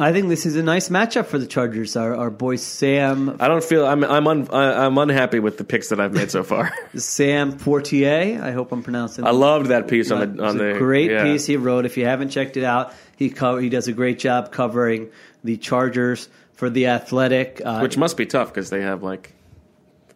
I 0.00 0.12
think 0.12 0.28
this 0.28 0.46
is 0.46 0.54
a 0.54 0.62
nice 0.62 0.90
matchup 0.90 1.26
for 1.26 1.38
the 1.38 1.46
Chargers. 1.46 1.96
Our, 1.96 2.14
our 2.14 2.30
boy 2.30 2.54
Sam 2.54 3.36
I 3.40 3.48
don't 3.48 3.64
feel 3.64 3.84
I'm 3.84 4.04
I'm 4.04 4.28
un, 4.28 4.48
I'm 4.52 4.96
unhappy 4.96 5.40
with 5.40 5.58
the 5.58 5.64
picks 5.64 5.88
that 5.88 5.98
I've 5.98 6.12
made 6.12 6.30
so 6.30 6.44
far. 6.44 6.72
Sam 6.94 7.58
Fortier. 7.58 8.40
I 8.40 8.52
hope 8.52 8.70
I'm 8.70 8.84
pronouncing. 8.84 9.26
I 9.26 9.30
loved 9.30 9.66
that 9.66 9.88
piece 9.88 10.12
on 10.12 10.36
the 10.36 10.44
on 10.44 10.56
the 10.56 10.74
great 10.78 11.10
yeah. 11.10 11.24
piece 11.24 11.46
he 11.46 11.56
wrote. 11.56 11.84
If 11.84 11.96
you 11.96 12.04
haven't 12.04 12.28
checked 12.28 12.56
it 12.56 12.62
out, 12.62 12.94
he 13.16 13.28
co- 13.30 13.58
he 13.58 13.68
does 13.68 13.88
a 13.88 13.92
great 13.92 14.20
job 14.20 14.52
covering 14.52 15.10
the 15.44 15.56
Chargers 15.56 16.28
for 16.52 16.68
the 16.70 16.86
Athletic. 16.88 17.60
Uh, 17.64 17.80
which 17.80 17.96
must 17.96 18.16
be 18.16 18.26
tough 18.26 18.48
because 18.52 18.70
they 18.70 18.82
have 18.82 19.02
like 19.02 19.34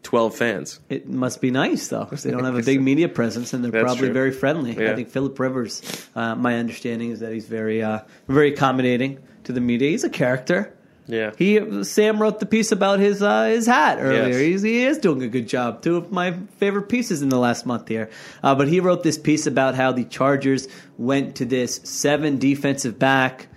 twelve 0.02 0.34
fans. 0.34 0.80
it 0.88 1.08
must 1.08 1.40
be 1.40 1.50
nice 1.50 1.88
though, 1.88 2.04
because 2.04 2.22
they 2.24 2.30
don't 2.30 2.44
have 2.44 2.56
a 2.56 2.62
big 2.62 2.80
media 2.90 3.08
presence 3.08 3.52
and 3.52 3.62
they're 3.64 3.70
That's 3.70 3.84
probably 3.84 4.08
true. 4.08 4.12
very 4.14 4.32
friendly. 4.32 4.72
I 4.72 4.94
think 4.94 5.10
Philip 5.10 5.38
Rivers. 5.38 5.80
Uh, 6.14 6.34
my 6.34 6.56
understanding 6.58 7.10
is 7.10 7.20
that 7.20 7.32
he's 7.32 7.46
very 7.46 7.82
uh, 7.82 8.00
very 8.28 8.52
accommodating 8.52 9.18
to 9.44 9.52
the 9.52 9.60
media. 9.60 9.90
He's 9.90 10.04
a 10.04 10.10
character. 10.10 10.76
Yeah, 11.08 11.32
He 11.36 11.82
Sam 11.82 12.22
wrote 12.22 12.38
the 12.38 12.46
piece 12.46 12.70
about 12.70 13.00
his 13.00 13.22
uh, 13.22 13.46
his 13.46 13.66
hat 13.66 13.98
earlier. 14.00 14.28
Yes. 14.28 14.36
He's, 14.36 14.62
he 14.62 14.84
is 14.84 14.98
doing 14.98 15.22
a 15.24 15.28
good 15.28 15.48
job. 15.48 15.82
Two 15.82 15.96
of 15.96 16.12
my 16.12 16.32
favorite 16.58 16.88
pieces 16.88 17.22
in 17.22 17.28
the 17.28 17.38
last 17.38 17.66
month 17.66 17.88
here. 17.88 18.08
Uh, 18.40 18.54
but 18.54 18.68
he 18.68 18.78
wrote 18.78 19.02
this 19.02 19.18
piece 19.18 19.48
about 19.48 19.74
how 19.74 19.90
the 19.90 20.04
Chargers 20.04 20.68
went 20.98 21.34
to 21.36 21.44
this 21.44 21.80
seven 21.82 22.38
defensive 22.38 23.00
back 23.00 23.48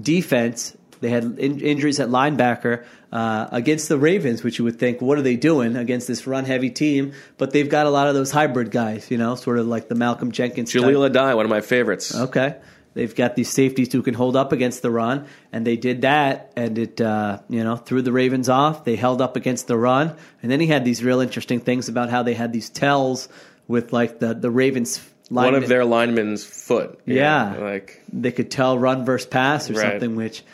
defense. 0.00 0.76
They 1.04 1.10
had 1.10 1.24
in- 1.38 1.60
injuries 1.60 2.00
at 2.00 2.08
linebacker 2.08 2.84
uh, 3.12 3.46
against 3.52 3.88
the 3.90 3.98
Ravens, 3.98 4.42
which 4.42 4.58
you 4.58 4.64
would 4.64 4.78
think, 4.78 5.00
what 5.02 5.18
are 5.18 5.22
they 5.22 5.36
doing 5.36 5.76
against 5.76 6.08
this 6.08 6.26
run 6.26 6.44
heavy 6.46 6.70
team? 6.70 7.12
But 7.36 7.50
they've 7.52 7.68
got 7.68 7.84
a 7.86 7.90
lot 7.90 8.08
of 8.08 8.14
those 8.14 8.30
hybrid 8.30 8.70
guys, 8.70 9.10
you 9.10 9.18
know, 9.18 9.34
sort 9.34 9.58
of 9.58 9.66
like 9.66 9.88
the 9.88 9.94
Malcolm 9.94 10.32
Jenkins. 10.32 10.72
Jahleel 10.72 11.08
Addae, 11.10 11.36
one 11.36 11.44
of 11.44 11.50
my 11.50 11.60
favorites. 11.60 12.14
Okay. 12.14 12.56
They've 12.94 13.14
got 13.14 13.34
these 13.36 13.50
safeties 13.50 13.92
who 13.92 14.02
can 14.02 14.14
hold 14.14 14.36
up 14.36 14.52
against 14.52 14.80
the 14.82 14.90
run, 14.90 15.26
and 15.52 15.66
they 15.66 15.76
did 15.76 16.02
that, 16.02 16.52
and 16.56 16.78
it 16.78 17.00
uh, 17.00 17.40
you 17.48 17.64
know 17.64 17.74
threw 17.76 18.02
the 18.02 18.12
Ravens 18.12 18.48
off. 18.48 18.84
They 18.84 18.94
held 18.96 19.20
up 19.20 19.34
against 19.36 19.66
the 19.66 19.76
run, 19.76 20.14
and 20.42 20.50
then 20.50 20.60
he 20.60 20.68
had 20.68 20.84
these 20.84 21.02
real 21.02 21.18
interesting 21.20 21.58
things 21.60 21.88
about 21.88 22.08
how 22.10 22.22
they 22.22 22.34
had 22.34 22.52
these 22.52 22.70
tells 22.70 23.28
with 23.66 23.92
like 23.92 24.20
the 24.20 24.32
the 24.34 24.50
Ravens. 24.50 25.00
One 25.30 25.54
of 25.56 25.66
their 25.68 25.84
linemen's 25.86 26.44
foot. 26.44 27.00
Yeah. 27.06 27.56
Like 27.58 28.00
they 28.12 28.30
could 28.30 28.50
tell 28.50 28.78
run 28.78 29.04
versus 29.06 29.26
pass 29.26 29.68
or 29.70 29.72
Right. 29.74 29.90
something 29.92 30.14
which 30.16 30.44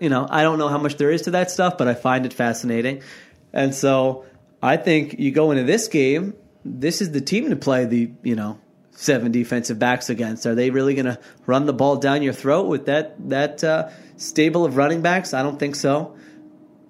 you 0.00 0.08
know 0.08 0.26
i 0.30 0.42
don't 0.42 0.58
know 0.58 0.68
how 0.68 0.78
much 0.78 0.96
there 0.96 1.10
is 1.10 1.22
to 1.22 1.30
that 1.32 1.50
stuff 1.50 1.78
but 1.78 1.88
i 1.88 1.94
find 1.94 2.26
it 2.26 2.32
fascinating. 2.32 3.02
And 3.52 3.74
so 3.74 4.24
i 4.62 4.76
think 4.76 5.18
you 5.18 5.30
go 5.30 5.50
into 5.50 5.64
this 5.64 5.88
game 5.88 6.34
this 6.64 7.00
is 7.00 7.12
the 7.12 7.20
team 7.20 7.50
to 7.50 7.56
play 7.56 7.84
the 7.84 8.10
you 8.22 8.36
know 8.36 8.58
seven 8.90 9.30
defensive 9.30 9.78
backs 9.78 10.10
against. 10.10 10.44
Are 10.44 10.56
they 10.56 10.70
really 10.70 10.94
going 10.94 11.06
to 11.06 11.20
run 11.46 11.66
the 11.66 11.72
ball 11.72 11.96
down 11.96 12.20
your 12.20 12.32
throat 12.32 12.66
with 12.66 12.86
that 12.86 13.14
that 13.28 13.62
uh, 13.62 13.90
stable 14.16 14.64
of 14.64 14.76
running 14.76 15.02
backs? 15.02 15.32
I 15.32 15.42
don't 15.42 15.58
think 15.58 15.76
so 15.76 16.16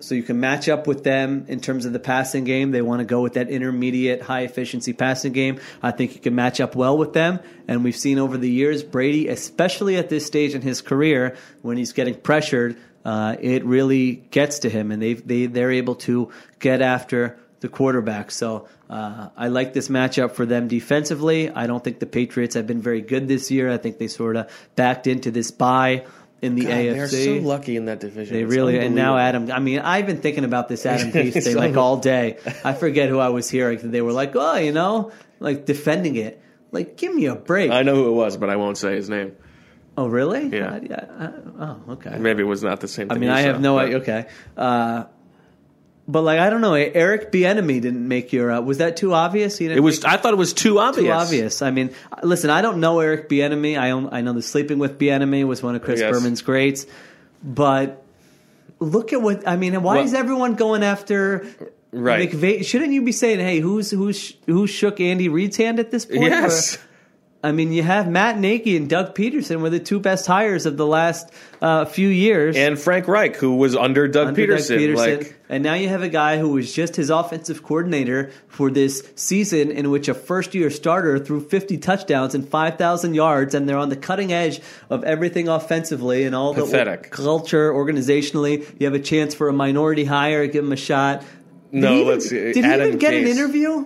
so 0.01 0.15
you 0.15 0.23
can 0.23 0.41
match 0.41 0.69
up 0.69 0.87
with 0.87 1.05
them 1.05 1.45
in 1.49 1.61
terms 1.61 1.85
of 1.85 1.93
the 1.93 1.99
passing 1.99 2.45
game. 2.45 2.71
They 2.71 2.83
want 2.83 3.01
to 3.01 3.05
go 3.05 3.21
with 3.21 3.35
that 3.35 3.49
intermediate, 3.49 4.23
high 4.23 4.43
efficiency 4.43 4.93
passing 4.93 5.33
game. 5.33 5.61
I 5.83 5.91
think 5.91 6.15
you 6.15 6.21
can 6.21 6.35
match 6.35 6.61
up 6.61 6.75
well 6.75 6.97
with 6.97 7.13
them. 7.13 7.41
And 7.67 7.85
we've 7.85 7.97
seen 7.97 8.19
over 8.19 8.39
the 8.39 8.51
years, 8.51 8.83
Brady, 8.83 9.29
especially 9.29 9.97
at 9.97 10.09
this 10.09 10.25
stage 10.25 10.55
in 10.55 10.63
his 10.63 10.81
career, 10.81 11.37
when 11.63 11.77
he's 11.77 11.93
getting 11.93 12.15
pressured, 12.15 12.77
uh, 13.05 13.37
it 13.41 13.65
really 13.65 14.17
gets 14.31 14.61
to 14.61 14.69
him, 14.69 14.91
and 14.91 15.01
they 15.01 15.15
they 15.15 15.47
they're 15.47 15.71
able 15.71 15.95
to 15.95 16.31
get 16.59 16.83
after 16.83 17.39
the 17.61 17.69
quarterback. 17.69 18.31
So 18.31 18.69
uh, 18.91 19.29
I 19.37 19.49
like 19.49 19.73
this 19.73 19.89
matchup 19.89 20.33
for 20.33 20.47
them 20.47 20.69
defensively. 20.69 21.51
I 21.51 21.67
don't 21.67 21.83
think 21.83 21.99
the 21.99 22.07
Patriots 22.07 22.55
have 22.55 22.67
been 22.67 22.81
very 22.81 23.01
good 23.01 23.27
this 23.27 23.51
year. 23.51 23.71
I 23.71 23.79
think 23.79 23.99
they 23.99 24.09
sort 24.09 24.37
of 24.37 24.51
backed 24.77 25.07
into 25.07 25.31
this 25.31 25.51
bye 25.51 26.07
in 26.41 26.55
the 26.55 26.63
God, 26.63 26.71
AFC. 26.73 26.93
they're 26.95 27.09
so 27.09 27.33
lucky 27.47 27.77
in 27.77 27.87
that 27.87 28.01
division. 28.01 28.35
They 28.35 28.43
It's 28.43 28.55
really 28.55 28.79
and 28.79 28.95
now. 28.95 29.17
Adam. 29.19 29.51
I 29.51 29.59
mean, 29.59 29.81
I've 29.81 30.07
been 30.07 30.21
thinking 30.21 30.45
about 30.45 30.69
this 30.69 30.87
Adam 30.87 31.11
Gase 31.13 31.37
It's 31.37 31.47
thing 31.47 31.57
like 31.57 31.77
all 31.77 31.97
day. 31.99 32.39
I 32.65 32.75
forget 32.75 33.09
who 33.09 33.19
I 33.19 33.29
was 33.31 33.51
hearing. 33.51 33.91
They 33.91 34.03
were 34.03 34.13
like, 34.13 34.33
"Oh, 34.37 34.57
you 34.57 34.73
know, 34.73 35.13
like 35.41 35.65
defending 35.67 36.17
it." 36.17 36.41
Like, 36.71 36.97
give 36.97 37.15
me 37.15 37.27
a 37.27 37.35
break. 37.35 37.71
I 37.71 37.83
know 37.83 37.95
who 37.95 38.09
it 38.09 38.13
was, 38.13 38.37
but 38.37 38.51
I 38.51 38.57
won't 38.57 38.77
say 38.77 38.95
his 38.95 39.09
name. 39.09 39.33
oh, 39.97 40.07
really? 40.07 40.47
Yeah. 40.49 40.75
Uh, 40.75 40.81
yeah. 40.83 40.97
uh, 41.19 41.33
oh, 41.89 41.93
okay. 41.95 42.19
Maybe 42.19 42.43
it 42.43 42.47
was 42.47 42.63
not 42.63 42.81
the 42.81 42.89
same. 42.89 43.11
I 43.11 43.15
thing 43.15 43.21
mean, 43.23 43.31
you 43.31 43.35
I 43.35 43.41
have 43.41 43.57
saw, 43.57 43.61
no 43.63 43.79
idea. 43.79 43.97
Okay. 43.99 44.27
Uh, 44.57 45.05
but 46.09 46.23
like, 46.23 46.41
I 46.41 46.49
don't 46.51 46.61
know. 46.63 46.73
Eric 46.75 47.31
Bieniemy 47.31 47.81
didn't 47.83 48.09
make 48.09 48.33
your. 48.33 48.51
Uh, 48.51 48.61
was 48.63 48.79
that 48.79 48.97
too 48.97 49.13
obvious? 49.13 49.59
He 49.59 49.67
didn't 49.67 49.79
It 49.79 49.83
was. 49.83 50.03
I 50.05 50.17
thought 50.17 50.33
it 50.33 50.39
was 50.39 50.53
too 50.55 50.79
obvious. 50.79 51.05
too 51.07 51.13
obvious. 51.13 51.63
I 51.63 51.71
mean, 51.71 51.91
listen, 52.23 52.49
I 52.51 52.63
don't 52.63 52.81
know 52.81 52.99
Eric 53.01 53.29
Bieniemy. 53.29 53.79
I 53.79 53.91
own, 53.91 54.09
I 54.11 54.23
know 54.23 54.33
the 54.33 54.43
Sleeping 54.43 54.79
with 54.79 54.99
Bieniemy 54.99 55.47
was 55.47 55.63
one 55.63 55.77
of 55.77 55.83
Chris 55.83 56.01
Yes. 56.01 56.11
Berman's 56.11 56.41
greats, 56.43 56.87
but 57.45 58.03
look 58.81 59.13
at 59.13 59.21
what 59.21 59.47
I 59.47 59.57
mean. 59.57 59.75
Why 59.83 59.97
Well- 59.97 60.05
is 60.05 60.15
everyone 60.15 60.55
going 60.55 60.83
after? 60.83 61.47
Right. 61.91 62.31
McVay? 62.31 62.65
Shouldn't 62.67 62.93
you 62.93 63.03
be 63.03 63.13
saying, 63.13 63.39
"Hey, 63.41 63.61
who's 63.61 63.91
who's 63.91 64.35
who 64.47 64.67
shook 64.67 65.01
Andy 65.01 65.29
Reid's 65.29 65.57
hand 65.57 65.79
at 65.79 65.91
this 65.91 66.05
point?" 66.05 66.23
Yes. 66.23 66.77
Or- 66.77 66.81
I 67.43 67.53
mean, 67.53 67.73
you 67.73 67.85
have 67.85 68.09
Matt 68.09 68.37
Nagy 68.37 68.77
and 68.77 68.89
Doug 68.89 69.15
Pederson 69.15 69.61
were 69.61 69.71
the 69.71 69.79
two 69.79 70.01
best 70.01 70.27
hires 70.27 70.67
of 70.67 70.77
the 70.77 70.87
last 70.87 71.31
uh, 71.63 71.85
few 71.85 72.09
years. 72.09 72.57
And 72.57 72.77
Frank 72.77 73.07
Reich, 73.07 73.37
who 73.37 73.55
was 73.55 73.77
under 73.77 74.09
Doug 74.09 74.29
under 74.29 74.47
Doug 74.49 74.59
Pederson, 74.59 74.97
like 74.97 75.39
and 75.49 75.63
now 75.63 75.75
you 75.75 75.89
have 75.89 76.03
a 76.03 76.09
guy 76.09 76.39
who 76.39 76.49
was 76.49 76.73
just 76.73 76.97
his 76.97 77.11
offensive 77.11 77.63
coordinator 77.63 78.33
for 78.49 78.73
this 78.73 79.09
season, 79.15 79.71
in 79.71 79.91
which 79.91 80.09
a 80.09 80.15
first-year 80.15 80.69
starter 80.69 81.21
threw 81.21 81.41
50 81.41 81.79
touchdowns 81.79 82.35
and 82.35 82.49
5,000 82.49 83.15
yards, 83.15 83.55
and 83.55 83.69
they're 83.69 83.79
on 83.79 83.89
the 83.89 83.97
cutting 83.97 84.33
edge 84.33 84.61
of 84.91 85.05
everything 85.05 85.47
offensively 85.49 86.25
and 86.25 86.35
all 86.35 86.55
Pathetic. 86.55 87.05
the 87.05 87.09
culture 87.11 87.73
organizationally. 87.73 88.69
You 88.81 88.87
have 88.87 88.95
a 88.95 88.99
chance 88.99 89.33
for 89.35 89.49
a 89.49 89.53
minority 89.53 90.05
hire, 90.05 90.49
give 90.49 90.65
him 90.65 90.73
a 90.73 90.77
shot. 90.77 91.21
Did 91.21 91.83
No, 91.83 91.95
even, 91.95 92.07
let's- 92.09 92.29
see. 92.29 92.53
did 92.53 92.65
he 92.65 92.75
even 92.75 92.99
get 92.99 93.15
an 93.15 93.29
interview? 93.29 93.85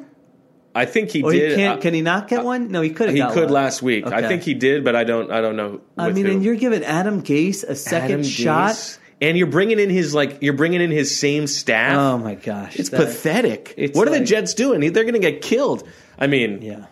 I 0.75 0.87
think 0.87 1.11
he 1.11 1.23
Or 1.23 1.33
did. 1.33 1.51
he 1.51 1.57
can't? 1.57 1.79
uh, 1.79 1.83
can 1.83 1.93
he 1.95 2.01
not 2.03 2.29
get 2.29 2.45
one? 2.45 2.71
No, 2.71 2.81
he 2.81 2.91
could. 2.91 3.09
have 3.09 3.15
he 3.17 3.35
could 3.35 3.45
one. 3.45 3.53
last 3.53 3.83
week. 3.83 4.07
I 4.07 4.27
think 4.27 4.43
he 4.43 4.55
did, 4.55 4.85
but 4.85 4.97
I 4.97 5.05
don't. 5.05 5.31
I 5.31 5.41
don't 5.43 5.57
know. 5.57 5.81
I 5.99 6.11
mean, 6.11 6.25
who. 6.27 6.33
and 6.33 6.43
you're 6.45 6.55
giving 6.57 6.83
Adam 6.85 7.23
Gase 7.23 7.63
a 7.65 7.75
second 7.75 8.05
Adam 8.11 8.23
shot. 8.25 8.71
Gase. 8.73 8.99
and 9.21 9.37
you're 9.37 9.47
bringing 9.49 9.79
in 9.79 9.91
his 9.91 10.15
like 10.15 10.39
you're 10.41 10.55
bringing 10.55 10.81
in 10.81 10.91
his 10.91 11.15
same 11.17 11.47
staff. 11.47 11.97
Oh 11.99 12.17
my 12.19 12.35
gosh, 12.37 12.79
it's 12.79 12.89
that- 12.89 12.97
pathetic. 12.97 13.75
it's 13.77 13.97
what 13.97 14.09
are 14.09 14.13
the 14.19 14.25
Jets 14.25 14.55
doing? 14.55 14.81
They're 14.81 15.05
going 15.05 15.13
to 15.15 15.19
get 15.21 15.43
killed. 15.43 15.87
I 16.19 16.27
mean, 16.27 16.63
Yeah. 16.63 16.87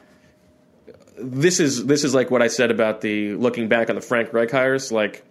this 1.18 1.60
is 1.60 1.84
this 1.86 2.04
is 2.04 2.14
like 2.14 2.30
what 2.30 2.42
I 2.42 2.48
said 2.48 2.70
about 2.70 3.00
the 3.00 3.34
looking 3.34 3.68
back 3.68 3.88
on 3.90 3.94
the 3.96 4.02
Frank 4.02 4.32
Reich 4.32 4.50
hires. 4.50 4.90
Like 4.92 5.24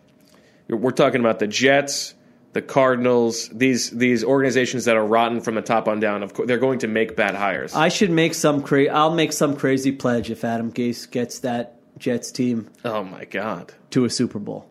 we're 0.67 0.91
talking 0.91 1.19
about 1.19 1.39
the 1.39 1.47
Jets, 1.47 2.13
the 2.53 2.61
Cardinals, 2.61 3.47
these 3.49 3.91
these 3.91 4.23
organizations 4.23 4.85
that 4.85 4.95
are 4.97 5.05
rotten 5.05 5.39
from 5.41 5.55
the 5.55 5.61
top 5.61 5.87
on 5.87 5.99
down. 5.99 6.23
Of 6.23 6.33
course, 6.33 6.47
they're 6.47 6.57
going 6.57 6.79
to 6.79 6.87
make 6.87 7.15
bad 7.15 7.35
hires. 7.35 7.75
I 7.75 7.89
should 7.89 8.09
make 8.11 8.33
some 8.33 8.63
cra- 8.63 8.87
I'll 8.87 9.13
make 9.13 9.33
some 9.33 9.55
crazy 9.55 9.91
pledge 9.91 10.31
if 10.31 10.43
Adam 10.43 10.71
Gase 10.71 11.09
gets 11.09 11.39
that 11.39 11.75
Jets 11.99 12.31
team 12.31 12.69
oh 12.85 13.03
my 13.03 13.25
god! 13.25 13.73
to 13.91 14.05
a 14.05 14.09
Super 14.09 14.39
Bowl. 14.39 14.69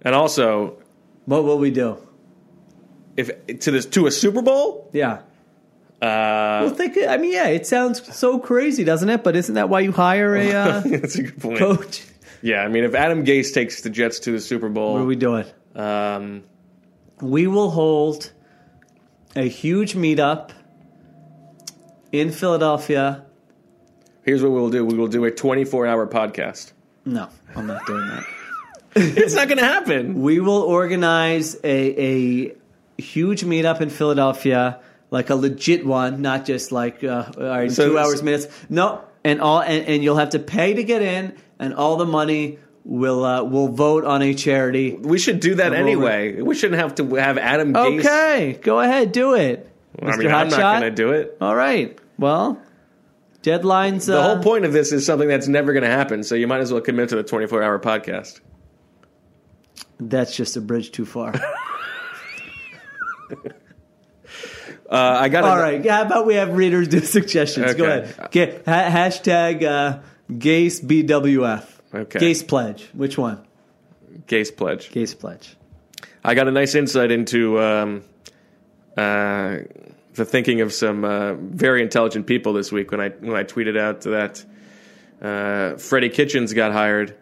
And 0.00 0.14
also, 0.14 0.78
What 1.26 1.44
will 1.44 1.58
we 1.58 1.70
do? 1.70 1.98
if 3.16 3.30
to 3.60 3.70
this 3.70 3.84
to 3.86 4.06
a 4.06 4.10
Super 4.10 4.40
Bowl, 4.42 4.88
Yeah. 4.92 5.18
uh, 6.00 6.64
Well, 6.64 6.70
think. 6.70 6.96
I 7.06 7.16
mean, 7.18 7.32
yeah, 7.34 7.48
it 7.48 7.66
sounds 7.66 8.14
so 8.16 8.38
crazy, 8.38 8.84
doesn't 8.84 9.08
it? 9.08 9.22
But 9.22 9.36
isn't 9.36 9.54
that 9.54 9.68
why 9.68 9.80
you 9.80 9.92
hire 9.92 10.34
a 10.34 10.50
uh, 10.52 10.80
that's 10.86 11.16
a 11.16 11.24
good 11.24 11.40
point. 11.40 11.58
coach? 11.58 12.04
Yeah, 12.40 12.62
I 12.64 12.68
mean, 12.68 12.84
if 12.84 12.94
Adam 12.94 13.24
Gase 13.24 13.52
takes 13.52 13.82
the 13.82 13.90
Jets 13.90 14.18
to 14.20 14.32
the 14.32 14.40
Super 14.40 14.68
Bowl, 14.68 14.94
What 14.94 15.02
are 15.02 15.04
we 15.04 15.14
doing? 15.16 15.44
um, 15.76 16.42
We 17.22 17.46
will 17.46 17.70
hold 17.70 18.32
a 19.36 19.48
huge 19.48 19.94
meetup 19.94 20.50
in 22.10 22.30
Philadelphia. 22.32 23.24
here's 24.24 24.42
what 24.42 24.50
we 24.50 24.60
will 24.60 24.70
do: 24.70 24.84
we 24.84 24.94
will 24.94 25.08
do 25.08 25.24
a 25.24 25.30
24 25.30 25.86
hour 25.86 26.06
podcast. 26.06 26.72
No, 27.04 27.28
I'm 27.56 27.66
not 27.66 27.86
doing 27.86 28.06
that. 28.08 28.24
It's 28.94 29.34
not 29.34 29.48
going 29.48 29.58
to 29.58 29.64
happen. 29.64 30.20
We 30.20 30.38
will 30.38 30.60
organize 30.62 31.54
a, 31.64 32.02
a 32.02 32.54
huge 32.98 33.42
meetup 33.42 33.80
in 33.80 33.88
Philadelphia, 33.88 34.80
like 35.10 35.30
a 35.30 35.34
legit 35.34 35.86
one, 35.86 36.20
not 36.20 36.44
just 36.44 36.72
like 36.72 37.02
uh, 37.02 37.24
all 37.38 37.42
right, 37.42 37.72
So 37.72 37.88
two 37.88 37.98
hours 37.98 38.22
minutes. 38.22 38.48
No, 38.68 39.02
and 39.24 39.40
all 39.40 39.60
and, 39.62 39.86
and 39.86 40.04
you'll 40.04 40.16
have 40.16 40.30
to 40.30 40.38
pay 40.38 40.74
to 40.74 40.84
get 40.84 41.00
in, 41.00 41.36
and 41.58 41.72
all 41.72 41.96
the 41.96 42.04
money 42.04 42.58
will 42.84 43.24
uh, 43.24 43.42
we'll 43.44 43.68
vote 43.68 44.04
on 44.04 44.22
a 44.22 44.34
charity. 44.34 44.94
We 44.94 45.18
should 45.18 45.40
do 45.40 45.56
that 45.56 45.72
anyway. 45.72 46.40
We 46.40 46.54
shouldn't 46.54 46.80
have 46.80 46.96
to 46.96 47.14
have 47.16 47.38
Adam 47.38 47.72
Gase. 47.72 48.00
Okay, 48.00 48.58
go 48.62 48.80
ahead, 48.80 49.12
do 49.12 49.34
it, 49.34 49.70
I 50.00 50.04
Mr. 50.06 50.18
mean, 50.18 50.30
I'm 50.32 50.48
not 50.48 50.60
going 50.60 50.82
to 50.82 50.90
do 50.90 51.12
it. 51.12 51.36
All 51.40 51.54
right. 51.54 51.98
Well, 52.18 52.60
deadlines. 53.42 54.06
The 54.06 54.18
uh, 54.18 54.34
whole 54.34 54.42
point 54.42 54.64
of 54.64 54.72
this 54.72 54.92
is 54.92 55.06
something 55.06 55.28
that's 55.28 55.48
never 55.48 55.72
going 55.72 55.84
to 55.84 55.90
happen, 55.90 56.24
so 56.24 56.34
you 56.34 56.46
might 56.46 56.60
as 56.60 56.72
well 56.72 56.82
commit 56.82 57.10
to 57.10 57.16
the 57.16 57.22
24 57.22 57.62
hour 57.62 57.78
podcast. 57.78 58.40
That's 59.98 60.34
just 60.34 60.56
a 60.56 60.60
bridge 60.60 60.90
too 60.90 61.06
far. 61.06 61.34
Uh, 64.92 65.20
I 65.20 65.30
got 65.30 65.44
All 65.44 65.56
right. 65.56 65.86
How 65.86 66.02
about 66.02 66.26
we 66.26 66.34
have 66.34 66.54
readers 66.54 66.86
do 66.86 67.00
suggestions? 67.00 67.72
Go 67.72 67.84
ahead. 67.84 68.28
Get, 68.30 68.66
ha- 68.66 68.90
hashtag 68.90 69.62
uh, 69.64 70.00
Gase 70.30 70.84
BWF. 70.84 71.71
Okay. 71.94 72.18
Gase 72.18 72.46
Pledge. 72.46 72.88
Which 72.92 73.18
one? 73.18 73.44
Gase 74.26 74.54
pledge. 74.54 74.90
Gase 74.90 75.18
Pledge. 75.18 75.56
I 76.24 76.34
got 76.34 76.48
a 76.48 76.50
nice 76.50 76.74
insight 76.74 77.10
into 77.10 77.60
um, 77.60 78.02
uh, 78.96 79.58
the 80.14 80.24
thinking 80.24 80.60
of 80.60 80.72
some 80.72 81.04
uh, 81.04 81.34
very 81.34 81.82
intelligent 81.82 82.26
people 82.26 82.52
this 82.52 82.70
week 82.70 82.90
when 82.90 83.00
I 83.00 83.08
when 83.08 83.36
I 83.36 83.44
tweeted 83.44 83.78
out 83.78 84.02
that 84.02 84.44
uh, 85.20 85.78
Freddie 85.78 86.10
Kitchens 86.10 86.52
got 86.52 86.72
hired, 86.72 87.16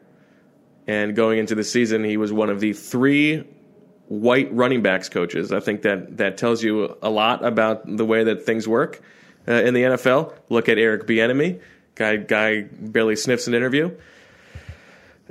and 0.87 1.15
going 1.15 1.39
into 1.39 1.55
the 1.55 1.65
season, 1.65 2.05
he 2.05 2.17
was 2.17 2.33
one 2.33 2.51
of 2.51 2.61
the 2.61 2.73
three 2.73 3.45
white 4.09 4.53
running 4.53 4.83
backs 4.83 5.09
coaches. 5.09 5.53
I 5.53 5.61
think 5.61 5.83
that 5.83 6.19
that 6.19 6.37
tells 6.37 6.63
you 6.63 6.97
a 7.01 7.11
lot 7.11 7.45
about 7.45 7.97
the 7.97 8.05
way 8.05 8.25
that 8.25 8.45
things 8.45 8.67
work 8.67 9.01
uh, 9.49 9.53
in 9.53 9.75
the 9.75 9.83
NFL. 9.83 10.35
Look 10.49 10.69
at 10.69 10.79
Eric 10.79 11.07
Bieniemy, 11.07 11.61
guy 11.95 12.17
guy 12.17 12.63
barely 12.63 13.17
sniffs 13.17 13.47
an 13.47 13.55
interview. 13.55 13.97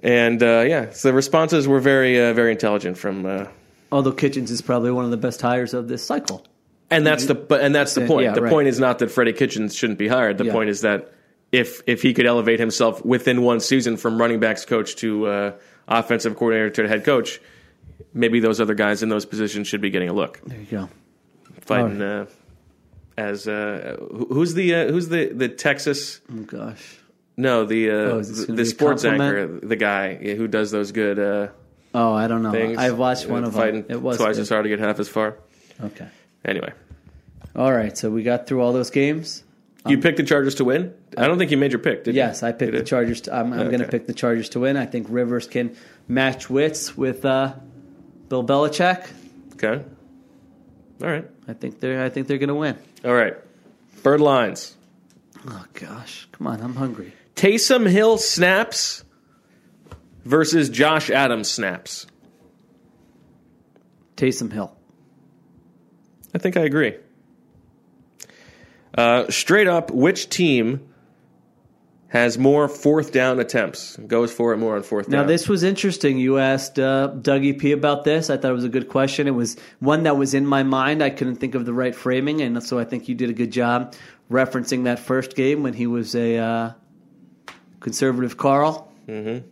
And 0.01 0.41
uh, 0.41 0.63
yeah, 0.67 0.91
so 0.91 1.09
the 1.09 1.13
responses 1.13 1.67
were 1.67 1.79
very, 1.79 2.21
uh, 2.21 2.33
very 2.33 2.51
intelligent 2.51 2.97
from 2.97 3.25
uh, 3.25 3.47
Although 3.91 4.11
Kitchens 4.11 4.51
is 4.51 4.61
probably 4.61 4.91
one 4.91 5.05
of 5.05 5.11
the 5.11 5.17
best 5.17 5.41
hires 5.41 5.73
of 5.73 5.87
this 5.87 6.03
cycle. 6.03 6.45
And 6.91 7.05
that's 7.05 7.25
the 7.25 7.35
but 7.35 7.61
and 7.61 7.73
that's 7.73 7.93
the 7.93 8.07
point. 8.07 8.25
Yeah, 8.25 8.33
the 8.33 8.41
right. 8.41 8.51
point 8.51 8.67
is 8.67 8.79
not 8.79 8.99
that 8.99 9.11
Freddie 9.11 9.33
Kitchens 9.33 9.75
shouldn't 9.75 9.99
be 9.99 10.07
hired. 10.07 10.37
The 10.37 10.45
Yeah. 10.45 10.53
point 10.53 10.69
is 10.69 10.81
that 10.81 11.13
if 11.51 11.81
if 11.85 12.01
he 12.01 12.13
could 12.13 12.25
elevate 12.25 12.59
himself 12.59 13.03
within 13.05 13.43
one 13.43 13.59
season 13.59 13.97
from 13.97 14.19
running 14.19 14.39
backs 14.39 14.65
coach 14.65 14.95
to 14.97 15.27
uh, 15.27 15.51
offensive 15.87 16.35
coordinator 16.35 16.69
to 16.71 16.87
head 16.87 17.03
coach, 17.05 17.39
maybe 18.13 18.39
those 18.39 18.59
other 18.59 18.73
guys 18.73 19.03
in 19.03 19.09
those 19.09 19.25
positions 19.25 19.67
should 19.67 19.81
be 19.81 19.91
getting 19.91 20.09
a 20.09 20.13
look. 20.13 20.39
There 20.45 20.59
you 20.59 20.65
go. 20.65 20.89
Fighting 21.61 22.01
uh, 22.01 22.25
as 23.17 23.47
uh, 23.47 23.97
who's 24.29 24.55
the 24.55 24.73
uh, 24.73 24.87
who's 24.87 25.09
the 25.09 25.27
the 25.27 25.49
Texas 25.49 26.21
Oh 26.31 26.41
gosh. 26.41 26.98
No, 27.39 27.63
the 27.65 27.89
uh, 27.89 27.93
Oh, 27.93 28.21
the, 28.21 28.53
the 28.53 28.65
sports 28.65 29.05
anchor, 29.05 29.47
the 29.47 29.75
guy 29.77 30.15
who 30.15 30.47
does 30.47 30.71
those 30.71 30.91
good 30.91 31.17
uh, 31.19 31.47
Oh, 31.93 32.13
I 32.13 32.27
don't 32.27 32.43
know. 32.43 32.51
things. 32.51 32.77
I've 32.77 32.97
watched 32.97 33.27
one 33.27 33.43
of 33.45 33.53
them. 33.53 33.85
It 33.87 34.01
was 34.01 34.17
twice 34.17 34.35
good. 34.35 34.41
as 34.41 34.49
hard 34.49 34.63
to 34.63 34.69
get 34.69 34.79
half 34.79 34.99
as 34.99 35.07
far. 35.07 35.37
Okay. 35.81 36.07
Anyway, 36.43 36.71
All 37.55 37.71
right. 37.71 37.97
So 37.97 38.09
we 38.11 38.23
got 38.23 38.45
through 38.45 38.61
all 38.61 38.73
those 38.73 38.89
games. 38.89 39.43
you 39.87 39.97
picked 39.97 40.17
the 40.17 40.23
Chargers 40.23 40.55
to 40.55 40.65
win. 40.65 40.93
I 41.17 41.27
don't 41.27 41.37
think 41.37 41.51
you 41.51 41.57
made 41.57 41.71
your 41.71 41.79
pick, 41.79 42.03
did 42.03 42.13
you? 42.15 42.21
Um, 42.21 42.27
Yes, 42.27 42.43
I 42.43 42.51
picked 42.51 42.73
You 42.73 42.79
the? 42.79 42.85
Chargers. 42.85 43.21
To, 43.21 43.35
I'm, 43.35 43.53
I'm 43.53 43.67
going 43.69 43.79
to 43.79 43.87
pick 43.87 44.05
the 44.05 44.13
Chargers 44.13 44.49
to 44.49 44.59
win. 44.59 44.75
I 44.77 44.85
think 44.85 45.07
Rivers 45.09 45.47
can 45.47 45.75
match 46.07 46.49
wits 46.49 46.97
with 46.97 47.23
uh, 47.25 47.53
Bill 48.27 48.43
Belichick. 48.43 49.09
Okay. 49.53 49.83
All 51.01 51.07
right. 51.09 51.25
I 51.47 51.53
think 51.53 51.79
they're. 51.79 52.03
I 52.03 52.09
think 52.09 52.27
they're 52.27 52.37
going 52.37 52.49
to 52.49 52.55
win. 52.55 52.77
All 53.05 53.13
right. 53.13 53.35
Bird 54.03 54.19
lines. 54.21 54.75
Oh 55.47 55.65
gosh, 55.73 56.27
come 56.33 56.47
on! 56.47 56.59
I'm 56.61 56.75
hungry. 56.75 57.13
Taysom 57.39 57.89
Hill 57.89 58.17
snaps 58.17 59.05
versus 60.25 60.67
Josh 60.67 61.09
Adams 61.09 61.49
snaps. 61.49 62.05
Taysom 64.17 64.51
Hill. 64.51 64.75
I 66.35 66.37
think 66.37 66.57
I 66.57 66.63
agree. 66.63 66.97
Uh, 68.93 69.31
straight 69.31 69.69
up, 69.69 69.89
which 69.89 70.27
team 70.27 70.85
has 72.09 72.37
more 72.37 72.67
fourth 72.67 73.13
down 73.13 73.39
attempts? 73.39 73.95
Goes 73.95 74.33
for 74.33 74.51
it 74.51 74.57
more 74.57 74.75
on 74.75 74.83
fourth 74.83 75.07
Now 75.07 75.19
down. 75.19 75.21
Now, 75.21 75.27
this 75.29 75.47
was 75.47 75.63
interesting. 75.63 76.19
You 76.19 76.39
asked 76.39 76.77
uh, 76.77 77.13
Dougie 77.21 77.57
P 77.57 77.71
about 77.71 78.03
this. 78.03 78.29
I 78.29 78.35
thought 78.35 78.51
it 78.51 78.53
was 78.53 78.65
a 78.65 78.69
good 78.69 78.89
question. 78.89 79.27
It 79.27 79.31
was 79.31 79.55
one 79.79 80.03
that 80.03 80.17
was 80.17 80.33
in 80.33 80.45
my 80.45 80.63
mind. 80.63 81.01
I 81.01 81.09
couldn't 81.09 81.37
think 81.37 81.55
of 81.55 81.65
the 81.65 81.71
right 81.71 81.95
framing, 81.95 82.41
and 82.41 82.61
so 82.61 82.77
I 82.77 82.83
think 82.83 83.07
you 83.07 83.15
did 83.15 83.29
a 83.29 83.33
good 83.33 83.51
job 83.51 83.95
referencing 84.29 84.83
that 84.83 84.99
first 84.99 85.37
game 85.37 85.63
when 85.63 85.73
he 85.73 85.87
was 85.87 86.13
a 86.15 86.37
uh, 86.37 86.71
conservative 87.79 88.37
Carl. 88.37 88.91
a 89.07 89.43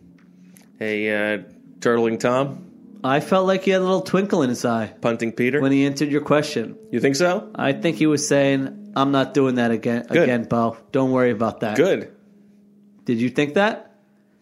uh, 0.80 1.42
turtling 1.80 2.20
Tom, 2.20 2.64
I 3.04 3.20
felt 3.20 3.46
like 3.46 3.62
he 3.64 3.70
had 3.70 3.80
a 3.80 3.84
little 3.84 4.00
twinkle 4.02 4.42
in 4.42 4.48
his 4.48 4.64
eye 4.64 4.92
punting 5.00 5.32
Peter. 5.32 5.60
when 5.60 5.72
he 5.72 5.86
answered 5.86 6.10
your 6.10 6.20
question. 6.20 6.76
you 6.90 7.00
think 7.00 7.16
so? 7.16 7.50
I 7.54 7.72
think 7.72 7.96
he 7.96 8.06
was 8.06 8.26
saying, 8.26 8.92
"I'm 8.96 9.12
not 9.12 9.34
doing 9.34 9.56
that 9.56 9.70
again, 9.70 10.06
Good. 10.08 10.22
again, 10.22 10.44
Bo. 10.44 10.76
Don't 10.92 11.10
worry 11.10 11.30
about 11.30 11.60
that." 11.60 11.76
Good. 11.76 12.12
Did 13.04 13.20
you 13.20 13.30
think 13.30 13.54
that? 13.54 13.94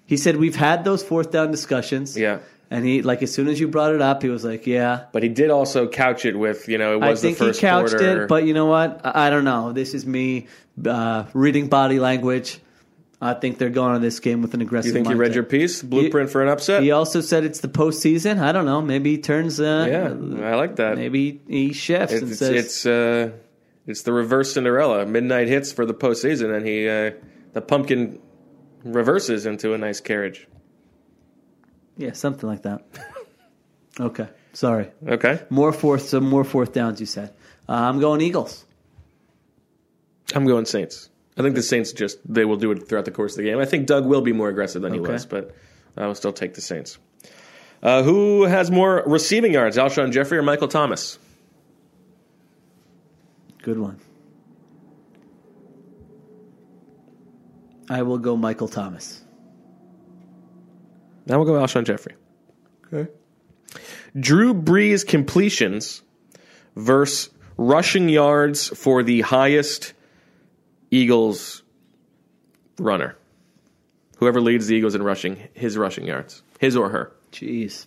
He 0.06 0.16
said 0.16 0.36
we've 0.36 0.56
had 0.56 0.84
those 0.84 1.02
fourth 1.02 1.30
down 1.30 1.50
discussions. 1.50 2.16
Yeah. 2.16 2.38
And 2.68 2.84
he 2.84 3.02
like 3.02 3.22
as 3.22 3.32
soon 3.32 3.46
as 3.48 3.60
you 3.60 3.68
brought 3.68 3.94
it 3.94 4.02
up, 4.02 4.22
he 4.22 4.28
was 4.28 4.44
like, 4.44 4.66
"Yeah." 4.66 5.04
But 5.12 5.22
he 5.22 5.28
did 5.28 5.50
also 5.50 5.86
couch 5.86 6.24
it 6.24 6.36
with, 6.36 6.68
you 6.68 6.78
know, 6.78 6.96
it 6.96 7.02
I 7.02 7.10
was 7.10 7.22
the 7.22 7.28
think 7.28 7.38
he 7.38 7.44
first 7.46 7.60
couched 7.60 7.90
quarter. 7.90 8.24
it, 8.24 8.28
but 8.28 8.44
you 8.44 8.54
know 8.54 8.66
what? 8.66 9.02
I, 9.04 9.26
I 9.26 9.30
don't 9.30 9.44
know. 9.44 9.72
This 9.72 9.94
is 9.94 10.04
me 10.04 10.48
uh, 10.84 11.24
reading 11.32 11.68
body 11.68 12.00
language. 12.00 12.58
I 13.20 13.32
think 13.32 13.56
they're 13.56 13.70
going 13.70 13.94
on 13.94 14.02
this 14.02 14.20
game 14.20 14.42
with 14.42 14.52
an 14.52 14.60
aggressive. 14.60 14.88
you 14.88 14.92
think 14.92 15.08
you 15.08 15.16
read 15.16 15.34
your 15.34 15.44
piece? 15.44 15.82
Blueprint 15.82 16.28
for 16.28 16.42
an 16.42 16.48
upset? 16.48 16.82
He 16.82 16.90
also 16.90 17.22
said 17.22 17.44
it's 17.44 17.60
the 17.60 17.68
postseason. 17.68 18.38
I 18.40 18.52
don't 18.52 18.66
know. 18.66 18.82
Maybe 18.82 19.12
he 19.12 19.18
turns. 19.18 19.58
Uh, 19.58 19.86
yeah, 19.88 20.46
I 20.46 20.54
like 20.56 20.76
that. 20.76 20.96
Maybe 20.96 21.40
he 21.48 21.72
shifts 21.72 22.12
and 22.12 22.30
It's 22.30 22.38
says, 22.38 22.50
it's 22.50 22.86
uh, 22.86 23.30
it's 23.86 24.02
the 24.02 24.12
reverse 24.12 24.52
Cinderella. 24.52 25.06
Midnight 25.06 25.48
hits 25.48 25.72
for 25.72 25.86
the 25.86 25.94
postseason, 25.94 26.54
and 26.54 26.66
he 26.66 26.86
uh, 26.88 27.12
the 27.54 27.62
pumpkin 27.62 28.20
reverses 28.84 29.46
into 29.46 29.72
a 29.72 29.78
nice 29.78 30.00
carriage. 30.00 30.46
"Yeah, 31.96 32.12
something 32.12 32.46
like 32.46 32.62
that." 32.62 32.84
okay, 34.00 34.28
sorry. 34.52 34.90
Okay, 35.08 35.40
More 35.48 35.72
fourth, 35.72 36.02
some 36.02 36.28
more 36.28 36.44
fourth 36.44 36.74
downs. 36.74 37.00
You 37.00 37.06
said. 37.06 37.32
Uh, 37.66 37.72
I'm 37.72 37.98
going 37.98 38.20
Eagles. 38.20 38.64
I'm 40.34 40.44
going 40.44 40.66
Saints. 40.66 41.08
I 41.38 41.42
think 41.42 41.54
the 41.54 41.62
Saints 41.62 41.92
just 41.92 42.18
they 42.32 42.44
will 42.44 42.56
do 42.56 42.70
it 42.72 42.88
throughout 42.88 43.04
the 43.04 43.10
course 43.10 43.32
of 43.32 43.38
the 43.38 43.50
game. 43.50 43.58
I 43.58 43.66
think 43.66 43.86
Doug 43.86 44.06
will 44.06 44.22
be 44.22 44.32
more 44.32 44.48
aggressive 44.48 44.82
than 44.82 44.94
he 44.94 45.00
Okay. 45.00 45.12
was, 45.12 45.26
but 45.26 45.54
I 45.96 46.06
will 46.06 46.14
still 46.14 46.32
take 46.32 46.54
the 46.54 46.60
Saints. 46.62 46.98
Uh, 47.82 48.02
who 48.02 48.44
has 48.44 48.70
more 48.70 49.02
receiving 49.06 49.52
yards, 49.52 49.76
Alshon 49.76 50.12
Jeffery 50.12 50.38
or 50.38 50.42
Michael 50.42 50.68
Thomas? 50.68 51.18
Good 53.62 53.78
one. 53.78 54.00
I 57.88 58.02
will 58.02 58.18
go 58.18 58.36
Michael 58.36 58.68
Thomas. 58.68 59.22
Now 61.26 61.38
we'll 61.38 61.46
go 61.46 61.54
Alshon 61.54 61.84
Jeffery. 61.84 62.14
Okay. 62.92 63.10
Drew 64.18 64.54
Brees 64.54 65.06
completions 65.06 66.02
versus 66.74 67.30
rushing 67.56 68.08
yards 68.08 68.68
for 68.68 69.02
the 69.02 69.20
highest 69.22 69.92
Eagles 70.90 71.62
runner. 72.78 73.16
Whoever 74.18 74.40
leads 74.40 74.66
the 74.66 74.74
Eagles 74.76 74.94
in 74.94 75.02
rushing, 75.02 75.48
his 75.54 75.76
rushing 75.76 76.06
yards, 76.06 76.42
his 76.58 76.76
or 76.76 76.88
her. 76.88 77.12
Jeez. 77.32 77.86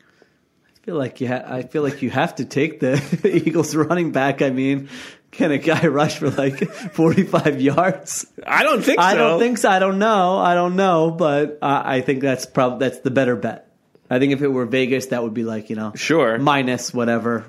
I 0.00 0.80
feel 0.90 0.96
like 0.96 1.20
you. 1.20 1.28
Ha- 1.28 1.42
I 1.46 1.62
feel 1.62 1.82
like 1.82 2.00
you 2.00 2.08
have 2.10 2.36
to 2.36 2.44
take 2.46 2.80
the 2.80 3.00
Eagles 3.46 3.76
running 3.76 4.12
back. 4.12 4.40
I 4.40 4.48
mean, 4.50 4.88
can 5.30 5.50
a 5.50 5.58
guy 5.58 5.86
rush 5.88 6.16
for 6.18 6.30
like 6.30 6.58
forty-five 6.92 7.60
yards? 7.60 8.26
I 8.46 8.62
don't 8.62 8.80
think 8.82 8.98
I 8.98 9.12
so. 9.12 9.18
don't 9.18 9.38
think 9.40 9.58
so. 9.58 9.68
I 9.68 9.78
don't 9.78 9.98
know. 9.98 10.38
I 10.38 10.54
don't 10.54 10.76
know, 10.76 11.10
but 11.10 11.58
I, 11.60 11.96
I 11.96 12.00
think 12.00 12.22
that's 12.22 12.46
probably 12.46 12.88
that's 12.88 13.00
the 13.00 13.10
better 13.10 13.36
bet. 13.36 13.66
I 14.08 14.18
think 14.18 14.32
if 14.32 14.40
it 14.40 14.48
were 14.48 14.64
Vegas, 14.64 15.06
that 15.06 15.22
would 15.22 15.34
be 15.34 15.44
like 15.44 15.68
you 15.68 15.76
know 15.76 15.92
Sure. 15.94 16.38
minus 16.38 16.94
whatever. 16.94 17.44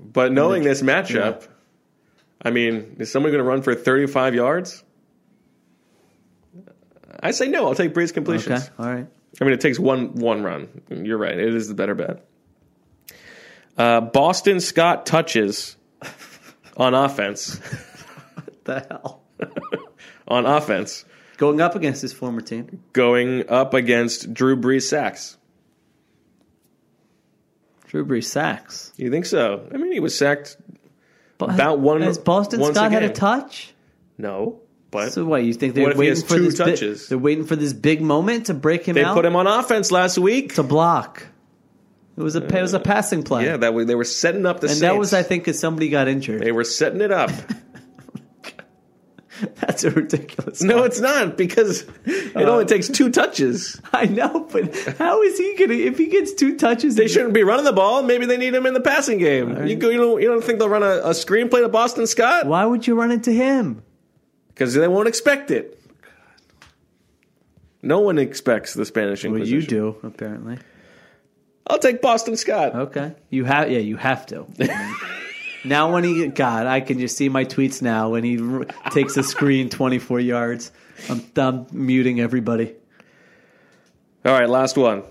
But 0.00 0.30
knowing 0.30 0.62
this 0.62 0.82
matchup, 0.82 1.48
I 2.42 2.50
mean, 2.50 2.96
is 2.98 3.10
someone 3.10 3.32
going 3.32 3.42
to 3.42 3.48
run 3.48 3.62
for 3.62 3.74
35 3.74 4.34
yards? 4.34 4.84
I 7.20 7.30
say 7.30 7.48
no. 7.48 7.66
I'll 7.66 7.74
take 7.74 7.94
Brees 7.94 8.12
completions. 8.12 8.64
Okay, 8.64 8.72
all 8.78 8.86
right. 8.86 9.06
I 9.40 9.44
mean, 9.44 9.52
it 9.54 9.60
takes 9.60 9.78
one 9.78 10.14
one 10.14 10.42
run. 10.42 10.68
You're 10.90 11.18
right. 11.18 11.36
It 11.38 11.54
is 11.54 11.68
the 11.68 11.74
better 11.74 11.94
bet. 11.94 12.26
Uh, 13.76 14.00
Boston 14.00 14.60
Scott 14.60 15.06
touches 15.06 15.76
on 16.76 16.94
offense. 16.94 17.58
What 18.34 18.64
the 18.64 18.80
hell. 18.80 19.22
On 20.28 20.44
offense, 20.44 21.04
Going 21.36 21.60
up 21.60 21.76
against 21.76 22.02
his 22.02 22.12
former 22.12 22.40
team. 22.40 22.82
going 22.92 23.48
up 23.48 23.74
against 23.74 24.34
Drew 24.34 24.56
Brees 24.56 24.82
sacks. 24.82 25.36
Drew 27.86 28.04
Brees 28.04 28.24
sacks. 28.24 28.92
You 28.96 29.08
think 29.10 29.26
so? 29.26 29.68
I 29.72 29.76
mean, 29.76 29.92
he 29.92 30.00
was 30.00 30.18
sacked. 30.18 30.56
But 31.38 31.50
About 31.50 31.78
one- 31.80 32.00
Has 32.02 32.18
Boston 32.18 32.62
Scott 32.64 32.76
a 32.88 32.90
had 32.90 33.02
a 33.02 33.10
touch? 33.10 33.74
No, 34.18 34.60
but 34.90 35.12
So 35.12 35.24
what? 35.26 35.44
You 35.44 35.52
think 35.52 35.74
they're 35.74 35.84
What 35.84 35.90
if 35.92 35.96
he 35.96 36.00
waiting 36.00 36.14
has 36.14 36.22
for 36.22 36.36
two 36.36 36.50
this? 36.50 37.02
bi- 37.02 37.08
they're 37.10 37.18
waiting 37.18 37.44
for 37.44 37.56
this 37.56 37.72
big 37.74 38.00
moment 38.00 38.46
to 38.46 38.54
break 38.54 38.84
him 38.86 38.96
out. 38.96 39.00
they 39.00 39.04
out. 39.04 39.14
put 39.14 39.24
him 39.26 39.36
on 39.36 39.46
offense 39.46 39.92
last 39.92 40.16
week. 40.18 40.54
to 40.54 40.62
block. 40.62 41.26
It 42.16 42.22
was 42.22 42.34
a 42.34 42.42
it 42.46 42.62
was 42.62 42.72
a 42.72 42.78
uh, 42.78 42.82
passing 42.82 43.22
play. 43.22 43.44
Yeah, 43.44 43.58
that 43.58 43.74
way 43.74 43.84
they 43.84 43.94
were 43.94 44.04
setting 44.04 44.46
up 44.46 44.60
the. 44.60 44.68
and 44.70 44.80
that 44.80 44.96
was 44.96 45.12
I 45.12 45.22
think 45.22 45.44
because 45.44 45.58
somebody 45.58 45.90
got 45.90 46.08
injured. 46.08 46.40
they 46.40 46.52
were 46.52 46.64
setting 46.64 47.02
it 47.02 47.12
up. 47.12 47.30
That's 49.56 49.84
a 49.84 49.90
ridiculous. 49.90 50.62
no, 50.62 50.84
it's 50.84 51.00
not 51.00 51.36
because 51.36 51.82
it 52.04 52.36
only 52.36 52.64
uh, 52.64 52.68
takes 52.68 52.88
two 52.88 53.10
touches. 53.10 53.80
I 53.92 54.06
know, 54.06 54.48
but 54.50 54.74
how 54.98 55.22
is 55.22 55.38
he 55.38 55.54
gonna 55.58 55.74
if 55.74 55.98
he 55.98 56.06
gets 56.06 56.32
two 56.32 56.56
touches? 56.56 56.94
They 56.94 57.08
shouldn't 57.08 57.34
be 57.34 57.42
running 57.42 57.64
the 57.64 57.72
ball. 57.72 58.02
Maybe 58.02 58.26
they 58.26 58.36
need 58.36 58.54
him 58.54 58.66
in 58.66 58.74
the 58.74 58.80
passing 58.80 59.18
game. 59.18 59.66
You, 59.66 59.76
go, 59.76 59.90
you 59.90 59.98
don't 59.98 60.22
you 60.22 60.28
don't 60.28 60.42
think 60.42 60.58
they'll 60.58 60.68
run 60.68 60.82
a, 60.82 60.98
a 60.98 61.10
screenplay 61.10 61.62
to 61.62 61.68
Boston 61.68 62.06
Scott 62.06 62.46
Why 62.46 62.64
would 62.64 62.86
you 62.86 62.94
run 62.94 63.10
into 63.10 63.32
him? 63.32 63.82
because 64.56 64.72
they 64.72 64.88
won't 64.88 65.06
expect 65.06 65.50
it. 65.50 65.78
No 67.82 68.00
one 68.00 68.18
expects 68.18 68.72
the 68.72 68.86
Spanish 68.86 69.22
Well, 69.22 69.46
you 69.46 69.62
do 69.62 69.96
apparently. 70.02 70.58
I'll 71.66 71.78
take 71.78 72.00
Boston 72.00 72.36
Scott. 72.36 72.74
Okay, 72.74 73.14
you 73.28 73.44
have. 73.44 73.70
Yeah, 73.70 73.80
you 73.80 73.96
have 73.96 74.24
to. 74.26 74.46
now 75.66 75.92
when 75.92 76.04
he 76.04 76.28
God, 76.28 76.66
I 76.66 76.80
can 76.80 76.98
just 76.98 77.16
see 77.16 77.28
my 77.28 77.44
tweets 77.44 77.82
now 77.82 78.10
when 78.10 78.24
he 78.24 78.40
r- 78.40 78.64
takes 78.90 79.16
a 79.16 79.22
screen 79.22 79.68
twenty 79.68 79.98
four 79.98 80.20
yards. 80.20 80.72
I'm, 81.08 81.24
I'm 81.36 81.66
muting 81.72 82.20
everybody. 82.20 82.74
All 84.24 84.32
right, 84.32 84.48
last 84.48 84.76
one. 84.76 85.02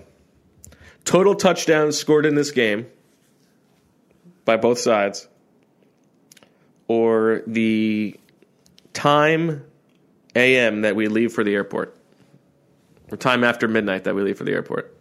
Total 1.04 1.34
touchdowns 1.34 1.96
scored 1.96 2.26
in 2.26 2.34
this 2.34 2.50
game 2.50 2.86
by 4.44 4.56
both 4.56 4.78
sides, 4.78 5.28
or 6.88 7.42
the 7.46 8.18
time 8.92 9.64
AM 10.34 10.82
that 10.82 10.96
we 10.96 11.08
leave 11.08 11.32
for 11.32 11.44
the 11.44 11.54
airport, 11.54 11.96
or 13.10 13.16
time 13.16 13.44
after 13.44 13.68
midnight 13.68 14.04
that 14.04 14.14
we 14.14 14.22
leave 14.22 14.36
for 14.36 14.44
the 14.44 14.52
airport. 14.52 14.96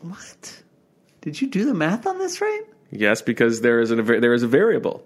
What? 0.00 0.62
Did 1.22 1.40
you 1.40 1.48
do 1.48 1.64
the 1.64 1.74
math 1.74 2.06
on 2.06 2.18
this 2.18 2.40
right? 2.40 2.62
Yes, 2.90 3.22
because 3.22 3.60
there 3.60 3.80
is 3.80 3.90
a 3.90 3.96
there 3.96 4.32
is 4.34 4.42
a 4.42 4.48
variable. 4.48 5.04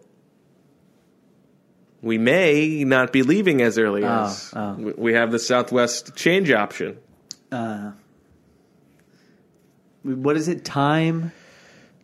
We 2.03 2.17
may 2.19 2.85
not 2.85 3.13
be 3.13 3.23
leaving 3.23 3.61
as 3.61 3.77
early 3.79 4.05
Oh, 4.05 4.25
as 4.25 4.53
oh. 4.57 4.73
we- 4.75 4.93
we 4.97 5.13
have 5.15 5.31
the 5.33 5.39
Southwest 5.39 6.17
change 6.17 6.51
option. 6.51 6.97
Uh, 7.53 7.93
what 10.03 10.37
is 10.37 10.49
it? 10.49 10.65
Time. 10.65 11.33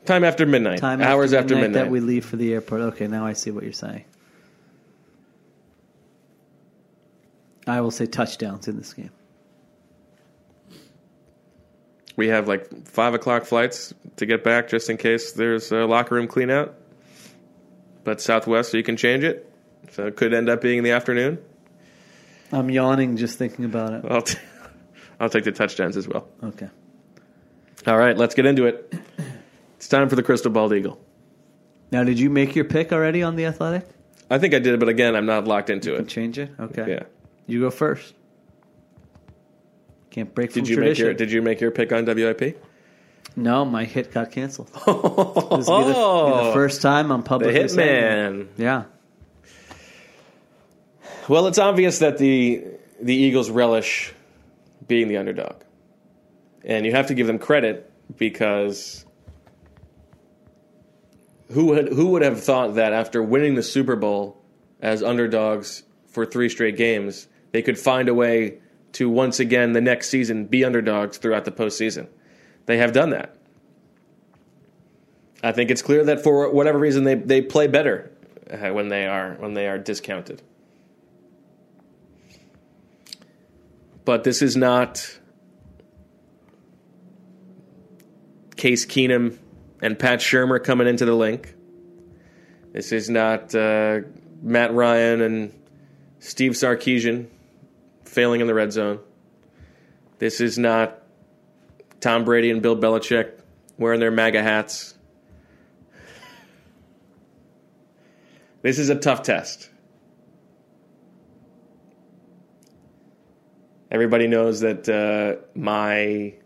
Time 0.05 0.23
after 0.25 0.45
midnight. 0.47 0.79
Time 0.81 1.01
hours 1.01 1.33
after 1.33 1.55
midnight. 1.57 1.73
that 1.85 1.91
we 1.91 2.01
leave 2.01 2.25
for 2.27 2.37
the 2.37 2.53
airport. 2.53 2.81
Okay, 2.83 3.07
now 3.09 3.25
I 3.27 3.33
see 3.33 3.51
what 3.51 3.65
you're 3.65 3.73
saying. 3.73 4.05
I 7.67 7.81
will 7.81 7.91
say 7.91 8.07
touchdowns 8.07 8.69
in 8.69 8.77
this 8.77 8.93
game. 8.93 9.11
We 12.17 12.29
have 12.29 12.49
like 12.49 12.89
five 12.89 13.15
o'clock 13.15 13.45
flights 13.45 13.93
to 14.17 14.27
get 14.27 14.43
back 14.43 14.69
just 14.69 14.89
in 14.89 14.97
case 14.97 15.33
there's 15.33 15.71
a 15.71 15.85
locker 15.85 16.15
room 16.15 16.27
clean 16.27 16.51
out. 16.51 16.75
But 18.05 18.21
Southwest, 18.21 18.71
so 18.71 18.77
you 18.77 18.83
can 18.83 18.97
change 18.97 19.25
it. 19.25 19.53
So 19.93 20.07
it 20.07 20.17
could 20.17 20.33
end 20.33 20.49
up 20.49 20.61
being 20.61 20.79
in 20.79 20.85
the 20.85 20.93
afternoon. 20.93 21.39
I'm 22.53 22.71
yawning 22.71 23.17
just 23.17 23.39
thinking 23.39 23.65
about 23.65 23.93
it. 23.93 24.05
I'll, 24.11 24.23
t- 24.23 24.39
I'll 25.21 25.29
take 25.29 25.45
the 25.45 25.53
touchdowns 25.53 25.97
as 25.97 26.09
well. 26.09 26.29
Okay. 26.43 26.69
All 27.87 27.97
right, 27.97 28.17
let's 28.17 28.35
get 28.35 28.47
into 28.47 28.67
it. 28.67 28.93
It's 29.77 29.89
time 29.89 30.09
for 30.09 30.17
the 30.17 30.23
Crystal 30.23 30.51
Bald 30.51 30.73
Eagle. 30.73 31.01
Now, 31.93 32.03
did 32.03 32.19
you 32.19 32.31
make 32.31 32.57
your 32.57 32.65
pick 32.65 32.93
already 32.93 33.23
on 33.23 33.37
the 33.37 33.47
Athletic? 33.47 33.87
I 34.31 34.39
think 34.39 34.55
I 34.55 34.59
did, 34.59 34.81
but 34.81 34.89
again, 34.89 35.15
I'm 35.15 35.27
not 35.27 35.47
locked 35.47 35.71
into 35.71 35.95
it. 35.95 36.09
Change 36.09 36.39
it. 36.39 36.51
Okay. 36.59 36.85
Yeah. 36.89 37.03
You 37.47 37.61
go 37.61 37.71
first. 37.71 38.15
Can't 40.17 40.35
break 40.35 40.51
from 40.51 40.63
Did 40.63 40.71
you 40.71 40.77
tradition. 40.77 41.05
make 41.05 41.09
your 41.11 41.15
Did 41.15 41.31
you 41.31 41.43
make 41.43 41.61
your 41.61 41.71
pick 41.71 41.93
on 41.93 42.07
WIP? 42.07 42.59
no, 43.37 43.67
my 43.67 43.85
hit 43.85 44.11
got 44.13 44.31
canceled. 44.33 44.69
this 44.73 44.87
will 44.87 45.59
be 45.59 45.63
the, 45.63 46.41
be 46.41 46.47
the 46.47 46.51
first 46.55 46.81
time 46.81 47.13
I'm 47.13 47.21
The 47.21 47.27
publicly. 47.29 47.61
Hitman. 47.61 48.47
Yeah. 48.57 48.85
Well, 51.29 51.47
it's 51.49 51.59
obvious 51.59 51.99
that 51.99 52.17
the 52.17 52.65
the 53.03 53.15
Eagles 53.15 53.51
relish 53.51 54.15
being 54.89 55.09
the 55.09 55.19
underdog, 55.19 55.57
and 56.65 56.87
you 56.87 56.93
have 56.93 57.09
to 57.09 57.15
give 57.15 57.27
them 57.27 57.39
credit 57.39 57.91
because 58.17 59.05
who 61.51 61.67
would 61.67 61.89
who 61.93 62.09
would 62.13 62.23
have 62.23 62.43
thought 62.43 62.77
that 62.77 62.95
after 62.95 63.23
winning 63.23 63.55
the 63.55 63.63
Super 63.63 63.97
Bowl 63.97 64.41
as 64.81 65.03
underdogs 65.03 65.83
for 66.09 66.25
three 66.25 66.49
straight 66.49 66.79
games, 66.79 67.29
they 67.53 67.61
could 67.61 67.79
find 67.79 68.09
a 68.09 68.15
way 68.15 68.61
to 68.97 69.11
once 69.11 69.39
again 69.41 69.73
the 69.73 69.81
next 69.81 70.09
season 70.09 70.47
be 70.47 70.65
underdogs 70.65 71.19
throughout 71.19 71.45
the 71.45 71.53
postseason. 71.53 72.09
They 72.65 72.79
have 72.79 72.93
done 72.93 73.11
that. 73.11 73.37
I 75.43 75.53
think 75.53 75.71
it's 75.71 75.83
clear 75.83 76.05
that 76.05 76.23
for 76.23 76.51
whatever 76.51 76.79
reason 76.79 77.05
they, 77.05 77.15
they 77.15 77.43
play 77.43 77.67
better 77.67 78.11
uh, 78.51 78.71
when 78.71 78.89
they 78.89 79.07
are 79.07 79.35
when 79.35 79.53
they 79.53 79.69
are 79.69 79.79
discounted. 79.79 80.43
But 84.07 84.25
this 84.25 84.41
is 84.41 84.57
not 84.57 85.19
Case 88.57 88.87
Keenum 88.87 89.37
and 89.83 89.99
Pat 89.99 90.21
Shurmur 90.21 90.65
coming 90.65 90.87
into 90.87 91.05
the 91.05 91.15
Linc. 91.15 91.55
This 92.73 92.93
is 92.93 93.11
not 93.11 93.55
uh, 93.55 94.01
Matt 94.43 94.73
Ryan 94.73 95.21
and 95.21 95.53
Steve 96.19 96.53
Sarkisian 96.53 97.29
failing 98.17 98.41
in 98.41 98.47
the 98.47 98.55
red 98.55 98.73
zone. 98.73 98.99
This 100.19 100.41
is 100.41 100.57
not 100.57 101.03
Tom 102.01 102.25
Brady 102.25 102.51
and 102.51 102.63
Bill 102.63 102.75
Belichick 102.75 103.39
wearing 103.77 104.01
their 104.01 104.11
MAGA 104.11 104.43
hats. 104.43 104.95
This 108.63 108.79
is 108.79 108.89
a 108.89 108.95
tough 108.95 109.21
test. 109.21 109.69
Everybody 113.91 114.29
knows 114.29 114.61
that 114.61 114.89
uh, 114.89 115.45
my 115.55 116.37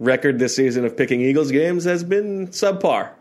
record 0.00 0.40
this 0.40 0.56
season 0.56 0.84
of 0.84 0.96
picking 0.96 1.20
Eagles 1.20 1.52
games 1.52 1.84
has 1.84 2.02
been 2.02 2.48
subpar. 2.48 3.12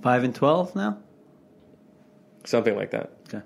Five 0.00 0.24
and 0.24 0.34
twelve 0.34 0.74
now. 0.74 0.98
Something 2.44 2.76
like 2.76 2.90
that. 2.90 3.10
Okay. 3.28 3.42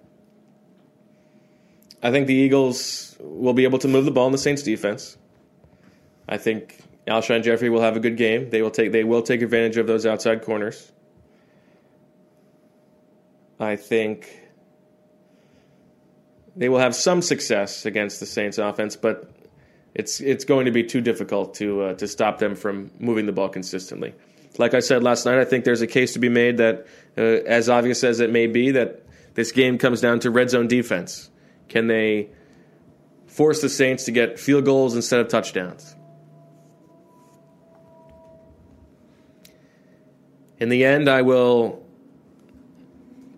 I 2.02 2.10
think 2.10 2.26
the 2.26 2.34
Eagles 2.34 3.16
will 3.20 3.54
be 3.54 3.64
able 3.64 3.78
to 3.80 3.88
move 3.88 4.04
the 4.04 4.10
ball 4.10 4.26
in 4.26 4.32
the 4.32 4.38
Saints 4.38 4.62
defense. 4.62 5.16
I 6.28 6.36
think 6.36 6.80
Alshon 7.06 7.42
Jeffery 7.42 7.70
will 7.70 7.80
have 7.80 7.96
a 7.96 8.00
good 8.00 8.16
game. 8.16 8.50
They 8.50 8.62
will 8.62 8.70
take 8.70 8.92
they 8.92 9.04
will 9.04 9.22
take 9.22 9.42
advantage 9.42 9.76
of 9.76 9.86
those 9.86 10.04
outside 10.06 10.42
corners. 10.42 10.92
I 13.58 13.76
think 13.76 14.48
they 16.54 16.68
will 16.68 16.78
have 16.78 16.94
some 16.94 17.22
success 17.22 17.86
against 17.86 18.20
the 18.20 18.26
Saints 18.26 18.58
offense, 18.58 18.94
but 18.94 19.30
it's 19.94 20.20
it's 20.20 20.44
going 20.44 20.66
to 20.66 20.72
be 20.72 20.84
too 20.84 21.00
difficult 21.00 21.54
to 21.54 21.82
uh, 21.82 21.94
to 21.94 22.06
stop 22.06 22.38
them 22.38 22.54
from 22.54 22.90
moving 22.98 23.26
the 23.26 23.32
ball 23.32 23.48
consistently. 23.48 24.14
Like 24.56 24.74
I 24.74 24.80
said 24.80 25.02
last 25.02 25.26
night, 25.26 25.38
I 25.38 25.44
think 25.44 25.64
there's 25.64 25.82
a 25.82 25.86
case 25.86 26.14
to 26.14 26.18
be 26.18 26.28
made 26.28 26.56
that, 26.56 26.86
uh, 27.16 27.20
as 27.20 27.68
obvious 27.68 28.02
as 28.02 28.20
it 28.20 28.30
may 28.30 28.46
be, 28.46 28.70
that 28.72 29.02
this 29.34 29.52
game 29.52 29.78
comes 29.78 30.00
down 30.00 30.20
to 30.20 30.30
red 30.30 30.50
zone 30.50 30.66
defense. 30.66 31.30
Can 31.68 31.86
they 31.86 32.30
force 33.26 33.60
the 33.60 33.68
Saints 33.68 34.04
to 34.04 34.10
get 34.10 34.40
field 34.40 34.64
goals 34.64 34.96
instead 34.96 35.20
of 35.20 35.28
touchdowns? 35.28 35.94
In 40.58 40.70
the 40.70 40.84
end, 40.84 41.08
I 41.08 41.22
will 41.22 41.84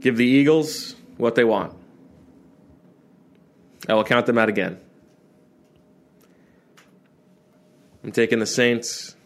give 0.01 0.17
the 0.17 0.25
Eagles 0.25 0.95
what 1.19 1.35
they 1.35 1.45
want. 1.45 1.75
I 3.89 3.95
will 3.95 4.05
count 4.05 4.27
them 4.27 4.39
out 4.39 4.49
again. 4.49 4.79
I'm 8.03 8.13
taking 8.13 8.39
the 8.39 8.47
Saints 8.47 9.17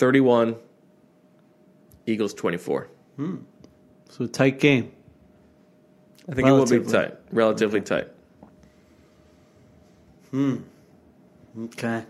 31, 0.00 0.56
Eagles 2.06 2.32
24. 2.32 2.88
So 4.08 4.24
a 4.24 4.28
tight 4.28 4.58
game. 4.58 4.90
I 6.26 6.34
think 6.34 6.48
it 6.48 6.52
will 6.52 6.64
be 6.64 6.78
Relatively. 6.78 6.92
tight, 6.92 7.16
relatively 7.30 7.80
tight. 7.82 8.08
Hmm. 10.30 10.56
Okay. 11.64 12.04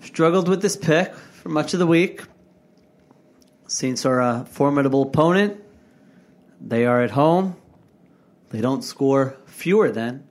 Struggled 0.00 0.48
with 0.48 0.62
this 0.62 0.76
pick 0.76 1.14
for 1.14 1.48
much 1.48 1.74
of 1.74 1.78
the 1.78 1.86
week. 1.86 2.22
Saints 3.68 4.04
are 4.04 4.20
a 4.20 4.44
formidable 4.44 5.02
opponent. 5.02 5.62
They 6.60 6.86
are 6.86 7.02
at 7.02 7.12
home. 7.12 7.54
They 8.50 8.60
don't 8.60 8.82
score 8.82 9.36
fewer 9.46 9.92
than 9.92 10.26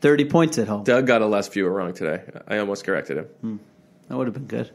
30 0.00 0.24
points 0.24 0.58
at 0.58 0.66
home. 0.66 0.82
Doug 0.82 1.06
got 1.06 1.22
a 1.22 1.26
less 1.26 1.46
fewer 1.46 1.70
wrong 1.70 1.94
today. 1.94 2.24
I 2.48 2.58
almost 2.58 2.84
corrected 2.84 3.18
him. 3.18 3.60
That 4.08 4.16
would 4.16 4.26
have 4.26 4.34
been 4.34 4.46
good. 4.46 4.72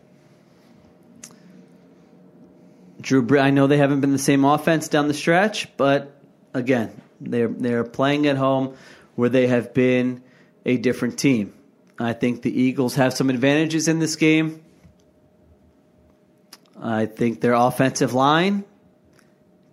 Drew, 3.02 3.40
I 3.40 3.50
know 3.50 3.68
they 3.68 3.78
haven't 3.78 4.02
been 4.02 4.12
the 4.12 4.20
same 4.20 4.46
offense 4.46 4.88
down 4.88 5.08
the 5.08 5.14
stretch, 5.14 5.76
but 5.78 6.16
again, 6.54 7.02
they're 7.20 7.48
they're 7.48 7.84
playing 7.84 8.28
at 8.28 8.38
home 8.38 8.76
where 9.16 9.30
they 9.30 9.48
have 9.48 9.74
been 9.74 10.24
a 10.66 10.78
different 10.78 11.18
team. 11.18 11.54
I 12.00 12.14
think 12.14 12.42
the 12.42 12.62
Eagles 12.62 12.96
have 12.96 13.14
some 13.14 13.30
advantages 13.30 13.88
in 13.88 14.00
this 14.00 14.16
game. 14.16 14.64
I 16.82 17.06
think 17.06 17.42
their 17.42 17.54
offensive 17.54 18.14
line 18.14 18.64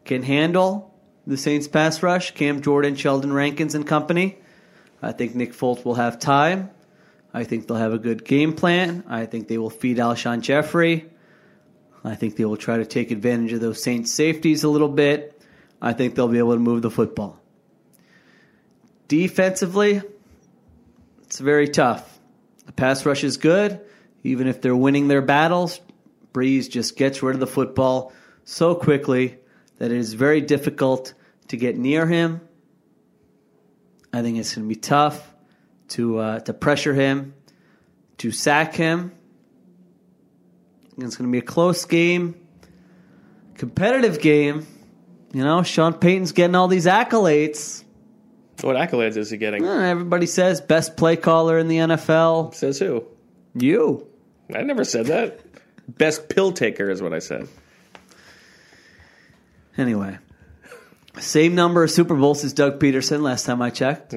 can 0.04 0.22
handle 0.22 0.94
the 1.26 1.36
Saints 1.36 1.68
pass 1.68 2.02
rush, 2.02 2.32
Cam 2.32 2.60
Jordan, 2.60 2.96
Sheldon 2.96 3.32
Rankins 3.32 3.74
and 3.74 3.86
company. 3.86 4.38
I 5.02 5.12
think 5.12 5.34
Nick 5.34 5.52
Foles 5.52 5.84
will 5.84 5.94
have 5.94 6.18
time. 6.18 6.70
I 7.32 7.44
think 7.44 7.66
they'll 7.66 7.76
have 7.76 7.92
a 7.92 7.98
good 7.98 8.24
game 8.24 8.54
plan. 8.54 9.04
I 9.08 9.26
think 9.26 9.48
they 9.48 9.58
will 9.58 9.70
feed 9.70 9.98
Alshon 9.98 10.40
Jeffery. 10.40 11.08
I 12.04 12.14
think 12.14 12.36
they 12.36 12.44
will 12.44 12.56
try 12.56 12.76
to 12.76 12.86
take 12.86 13.10
advantage 13.10 13.52
of 13.52 13.60
those 13.60 13.82
Saints 13.82 14.12
safeties 14.12 14.64
a 14.64 14.68
little 14.68 14.88
bit. 14.88 15.40
I 15.80 15.92
think 15.92 16.14
they'll 16.14 16.28
be 16.28 16.38
able 16.38 16.54
to 16.54 16.58
move 16.58 16.82
the 16.82 16.90
football. 16.90 17.40
Defensively, 19.08 20.02
it's 21.22 21.38
very 21.38 21.68
tough. 21.68 22.18
The 22.66 22.72
pass 22.72 23.04
rush 23.06 23.24
is 23.24 23.36
good. 23.36 23.80
Even 24.22 24.46
if 24.46 24.60
they're 24.60 24.76
winning 24.76 25.08
their 25.08 25.22
battles, 25.22 25.80
Brees 26.32 26.68
just 26.68 26.96
gets 26.96 27.22
rid 27.22 27.34
of 27.34 27.40
the 27.40 27.46
football 27.46 28.12
so 28.44 28.74
quickly 28.74 29.38
that 29.78 29.90
it 29.90 29.96
is 29.96 30.14
very 30.14 30.40
difficult 30.40 31.14
to 31.48 31.56
get 31.56 31.76
near 31.78 32.06
him. 32.06 32.40
I 34.12 34.22
think 34.22 34.38
it's 34.38 34.54
going 34.54 34.68
to 34.68 34.74
be 34.74 34.80
tough 34.80 35.34
to 35.88 36.18
uh, 36.18 36.40
to 36.40 36.52
pressure 36.52 36.94
him, 36.94 37.34
to 38.18 38.30
sack 38.30 38.74
him. 38.74 39.12
It's 40.98 41.16
going 41.16 41.28
to 41.28 41.32
be 41.32 41.38
a 41.38 41.42
close 41.42 41.84
game, 41.84 42.34
competitive 43.54 44.20
game. 44.20 44.66
You 45.32 45.44
know, 45.44 45.62
Sean 45.62 45.92
Payton's 45.94 46.32
getting 46.32 46.54
all 46.56 46.68
these 46.68 46.86
accolades. 46.86 47.84
What 48.62 48.74
accolades 48.76 49.16
is 49.16 49.30
he 49.30 49.36
getting? 49.36 49.64
Eh, 49.64 49.88
Everybody 49.90 50.26
says 50.26 50.60
best 50.60 50.96
play 50.96 51.16
caller 51.16 51.58
in 51.58 51.68
the 51.68 51.76
NFL. 51.76 52.54
Says 52.54 52.78
who? 52.80 53.04
You. 53.54 54.08
I 54.54 54.62
never 54.62 54.82
said 54.84 55.06
that. 55.06 55.40
Best 55.86 56.28
pill 56.28 56.52
taker 56.52 56.90
is 56.90 57.00
what 57.00 57.12
I 57.14 57.18
said. 57.20 57.46
Anyway, 59.76 60.18
same 61.18 61.54
number 61.54 61.84
of 61.84 61.90
Super 61.90 62.16
Bowls 62.16 62.42
as 62.44 62.52
Doug 62.52 62.80
Pederson 62.80 63.22
last 63.22 63.46
time 63.46 63.62
I 63.62 63.70
checked. 63.70 64.10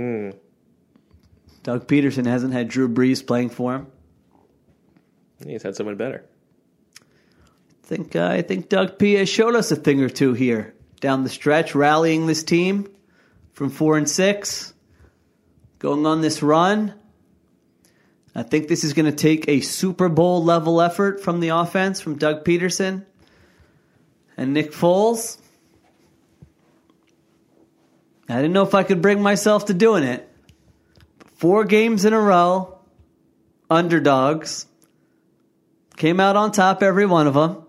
Doug 1.63 1.87
Pederson 1.87 2.25
hasn't 2.25 2.53
had 2.53 2.67
Drew 2.67 2.89
Brees 2.89 3.25
playing 3.25 3.49
for 3.49 3.75
him. 3.75 3.87
He's 5.45 5.61
had 5.61 5.75
someone 5.75 5.97
better. 5.97 6.25
I 7.91 7.93
think 7.93 8.15
uh, 8.15 8.25
I 8.25 8.41
think 8.41 8.69
Doug 8.69 8.97
P 8.97 9.15
has 9.15 9.27
showed 9.27 9.53
us 9.53 9.69
a 9.69 9.75
thing 9.75 10.01
or 10.01 10.07
two 10.07 10.31
here 10.31 10.73
down 11.01 11.23
the 11.23 11.29
stretch, 11.29 11.75
rallying 11.75 12.25
this 12.25 12.41
team 12.41 12.89
from 13.51 13.69
four 13.69 13.97
and 13.97 14.09
six, 14.09 14.73
going 15.77 16.05
on 16.05 16.21
this 16.21 16.41
run. 16.41 16.93
I 18.33 18.43
think 18.43 18.69
this 18.69 18.85
is 18.85 18.93
going 18.93 19.07
to 19.07 19.11
take 19.11 19.49
a 19.49 19.59
Super 19.59 20.07
Bowl 20.07 20.41
level 20.41 20.79
effort 20.79 21.21
from 21.21 21.41
the 21.41 21.49
offense 21.49 21.99
from 21.99 22.17
Doug 22.17 22.45
Pederson 22.45 23.05
and 24.37 24.53
Nick 24.53 24.71
Foles. 24.71 25.37
I 28.29 28.35
didn't 28.35 28.53
know 28.53 28.63
if 28.63 28.73
I 28.73 28.83
could 28.83 29.01
bring 29.01 29.21
myself 29.21 29.65
to 29.65 29.73
doing 29.73 30.05
it. 30.05 30.29
Four 31.35 31.65
games 31.65 32.05
in 32.05 32.13
a 32.13 32.21
row, 32.21 32.79
underdogs. 33.69 34.65
Came 35.97 36.21
out 36.21 36.37
on 36.37 36.53
top 36.53 36.81
every 36.83 37.05
one 37.05 37.27
of 37.27 37.33
them. 37.33 37.65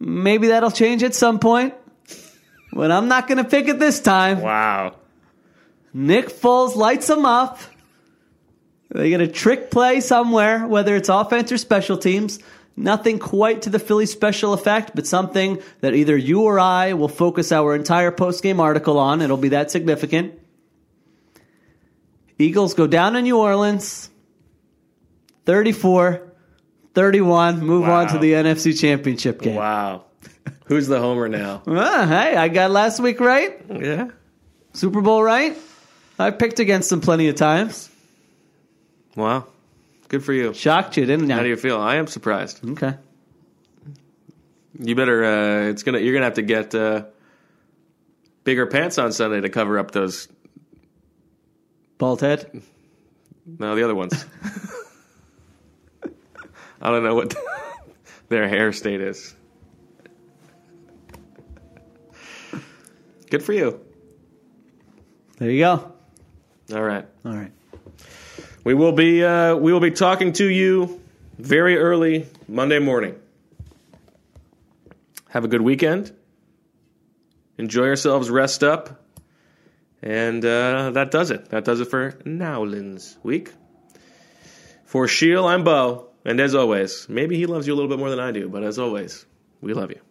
Maybe 0.00 0.48
that'll 0.48 0.70
change 0.70 1.02
at 1.02 1.14
some 1.14 1.38
point, 1.38 1.74
but 2.72 2.90
I'm 2.90 3.08
not 3.08 3.26
going 3.26 3.38
to 3.38 3.44
pick 3.44 3.68
it 3.68 3.78
this 3.78 4.00
time. 4.00 4.40
Wow. 4.40 4.94
Nick 5.92 6.28
Foles 6.28 6.76
lights 6.76 7.08
them 7.08 7.26
up. 7.26 7.58
They 8.90 9.10
get 9.10 9.20
a 9.20 9.28
trick 9.28 9.70
play 9.70 10.00
somewhere, 10.00 10.66
whether 10.66 10.94
it's 10.96 11.08
offense 11.08 11.50
or 11.52 11.58
special 11.58 11.98
teams. 11.98 12.38
Nothing 12.76 13.18
quite 13.18 13.62
to 13.62 13.70
the 13.70 13.80
Philly 13.80 14.06
special 14.06 14.52
effect, 14.52 14.92
but 14.94 15.04
something 15.06 15.60
that 15.80 15.94
either 15.94 16.16
you 16.16 16.42
or 16.42 16.60
I 16.60 16.92
will 16.92 17.08
focus 17.08 17.50
our 17.50 17.74
entire 17.74 18.12
post 18.12 18.40
game 18.42 18.60
article 18.60 18.98
on. 18.98 19.20
It'll 19.20 19.36
be 19.36 19.48
that 19.48 19.72
significant. 19.72 20.38
Eagles 22.38 22.74
go 22.74 22.86
down 22.86 23.14
to 23.14 23.22
New 23.22 23.36
Orleans, 23.36 24.10
34 25.44 26.27
31, 26.98 27.60
move 27.60 27.84
on 27.84 28.08
to 28.08 28.18
the 28.18 28.32
NFC 28.32 28.76
Championship 28.76 29.40
game. 29.40 29.54
Wow. 29.54 30.06
Who's 30.64 30.88
the 30.88 30.98
homer 30.98 31.28
now? 31.28 31.62
Ah, 31.64 32.06
hey, 32.08 32.34
I 32.34 32.48
got 32.48 32.72
last 32.72 32.98
week 32.98 33.20
right. 33.20 33.56
Yeah. 33.70 34.08
Super 34.72 35.00
Bowl 35.00 35.22
right. 35.22 35.56
I 36.18 36.32
picked 36.32 36.58
against 36.58 36.90
them 36.90 37.00
plenty 37.00 37.28
of 37.28 37.36
times. 37.36 37.88
Wow. 39.14 39.46
Good 40.08 40.24
for 40.24 40.32
you. 40.32 40.52
Shocked 40.52 40.96
you, 40.96 41.06
didn't 41.06 41.30
I? 41.30 41.36
How 41.36 41.42
do 41.44 41.48
you 41.48 41.56
feel? 41.56 41.80
I 41.80 41.94
am 41.98 42.08
surprised. 42.08 42.68
Okay. 42.68 42.96
You 44.80 44.96
better. 44.96 45.24
Uh, 45.24 45.70
it's 45.70 45.84
gonna. 45.84 46.00
You're 46.00 46.14
gonna 46.14 46.24
have 46.24 46.34
to 46.34 46.42
get 46.42 46.74
uh, 46.74 47.04
bigger 48.42 48.66
pants 48.66 48.98
on 48.98 49.12
Sunday 49.12 49.40
to 49.40 49.50
cover 49.50 49.78
up 49.78 49.92
those. 49.92 50.26
Bald 51.96 52.22
head. 52.22 52.60
No, 53.46 53.76
the 53.76 53.84
other 53.84 53.94
ones. 53.94 54.26
I 56.80 56.90
don't 56.90 57.02
know 57.02 57.14
what 57.14 57.34
their 58.28 58.48
hair 58.48 58.72
state 58.72 59.00
is. 59.00 59.34
Good 63.30 63.42
for 63.42 63.52
you. 63.52 63.80
There 65.38 65.50
you 65.50 65.60
go. 65.60 65.92
All 66.74 66.82
right. 66.82 67.06
All 67.24 67.34
right. 67.34 67.52
We 68.64 68.74
will 68.74 68.92
be 68.92 69.24
uh, 69.24 69.56
we 69.56 69.72
will 69.72 69.80
be 69.80 69.90
talking 69.90 70.32
to 70.34 70.46
you 70.46 71.00
very 71.38 71.76
early 71.78 72.26
Monday 72.48 72.78
morning. 72.78 73.16
Have 75.30 75.44
a 75.44 75.48
good 75.48 75.62
weekend. 75.62 76.12
Enjoy 77.58 77.84
yourselves. 77.84 78.30
Rest 78.30 78.62
up. 78.62 79.04
And 80.02 80.44
uh, 80.44 80.90
that 80.92 81.10
does 81.10 81.30
it. 81.30 81.50
That 81.50 81.64
does 81.64 81.80
it 81.80 81.86
for 81.86 82.18
Nowlands 82.24 83.18
week. 83.22 83.52
For 84.84 85.06
Sheil, 85.06 85.46
I'm 85.46 85.64
Bo. 85.64 86.07
And 86.28 86.40
as 86.40 86.54
always, 86.54 87.08
maybe 87.08 87.38
he 87.38 87.46
loves 87.46 87.66
you 87.66 87.72
a 87.72 87.76
little 87.76 87.88
bit 87.88 87.98
more 87.98 88.10
than 88.10 88.20
I 88.20 88.32
do, 88.32 88.50
but 88.50 88.62
as 88.62 88.78
always, 88.78 89.24
we 89.62 89.72
love 89.72 89.90
you. 89.90 90.07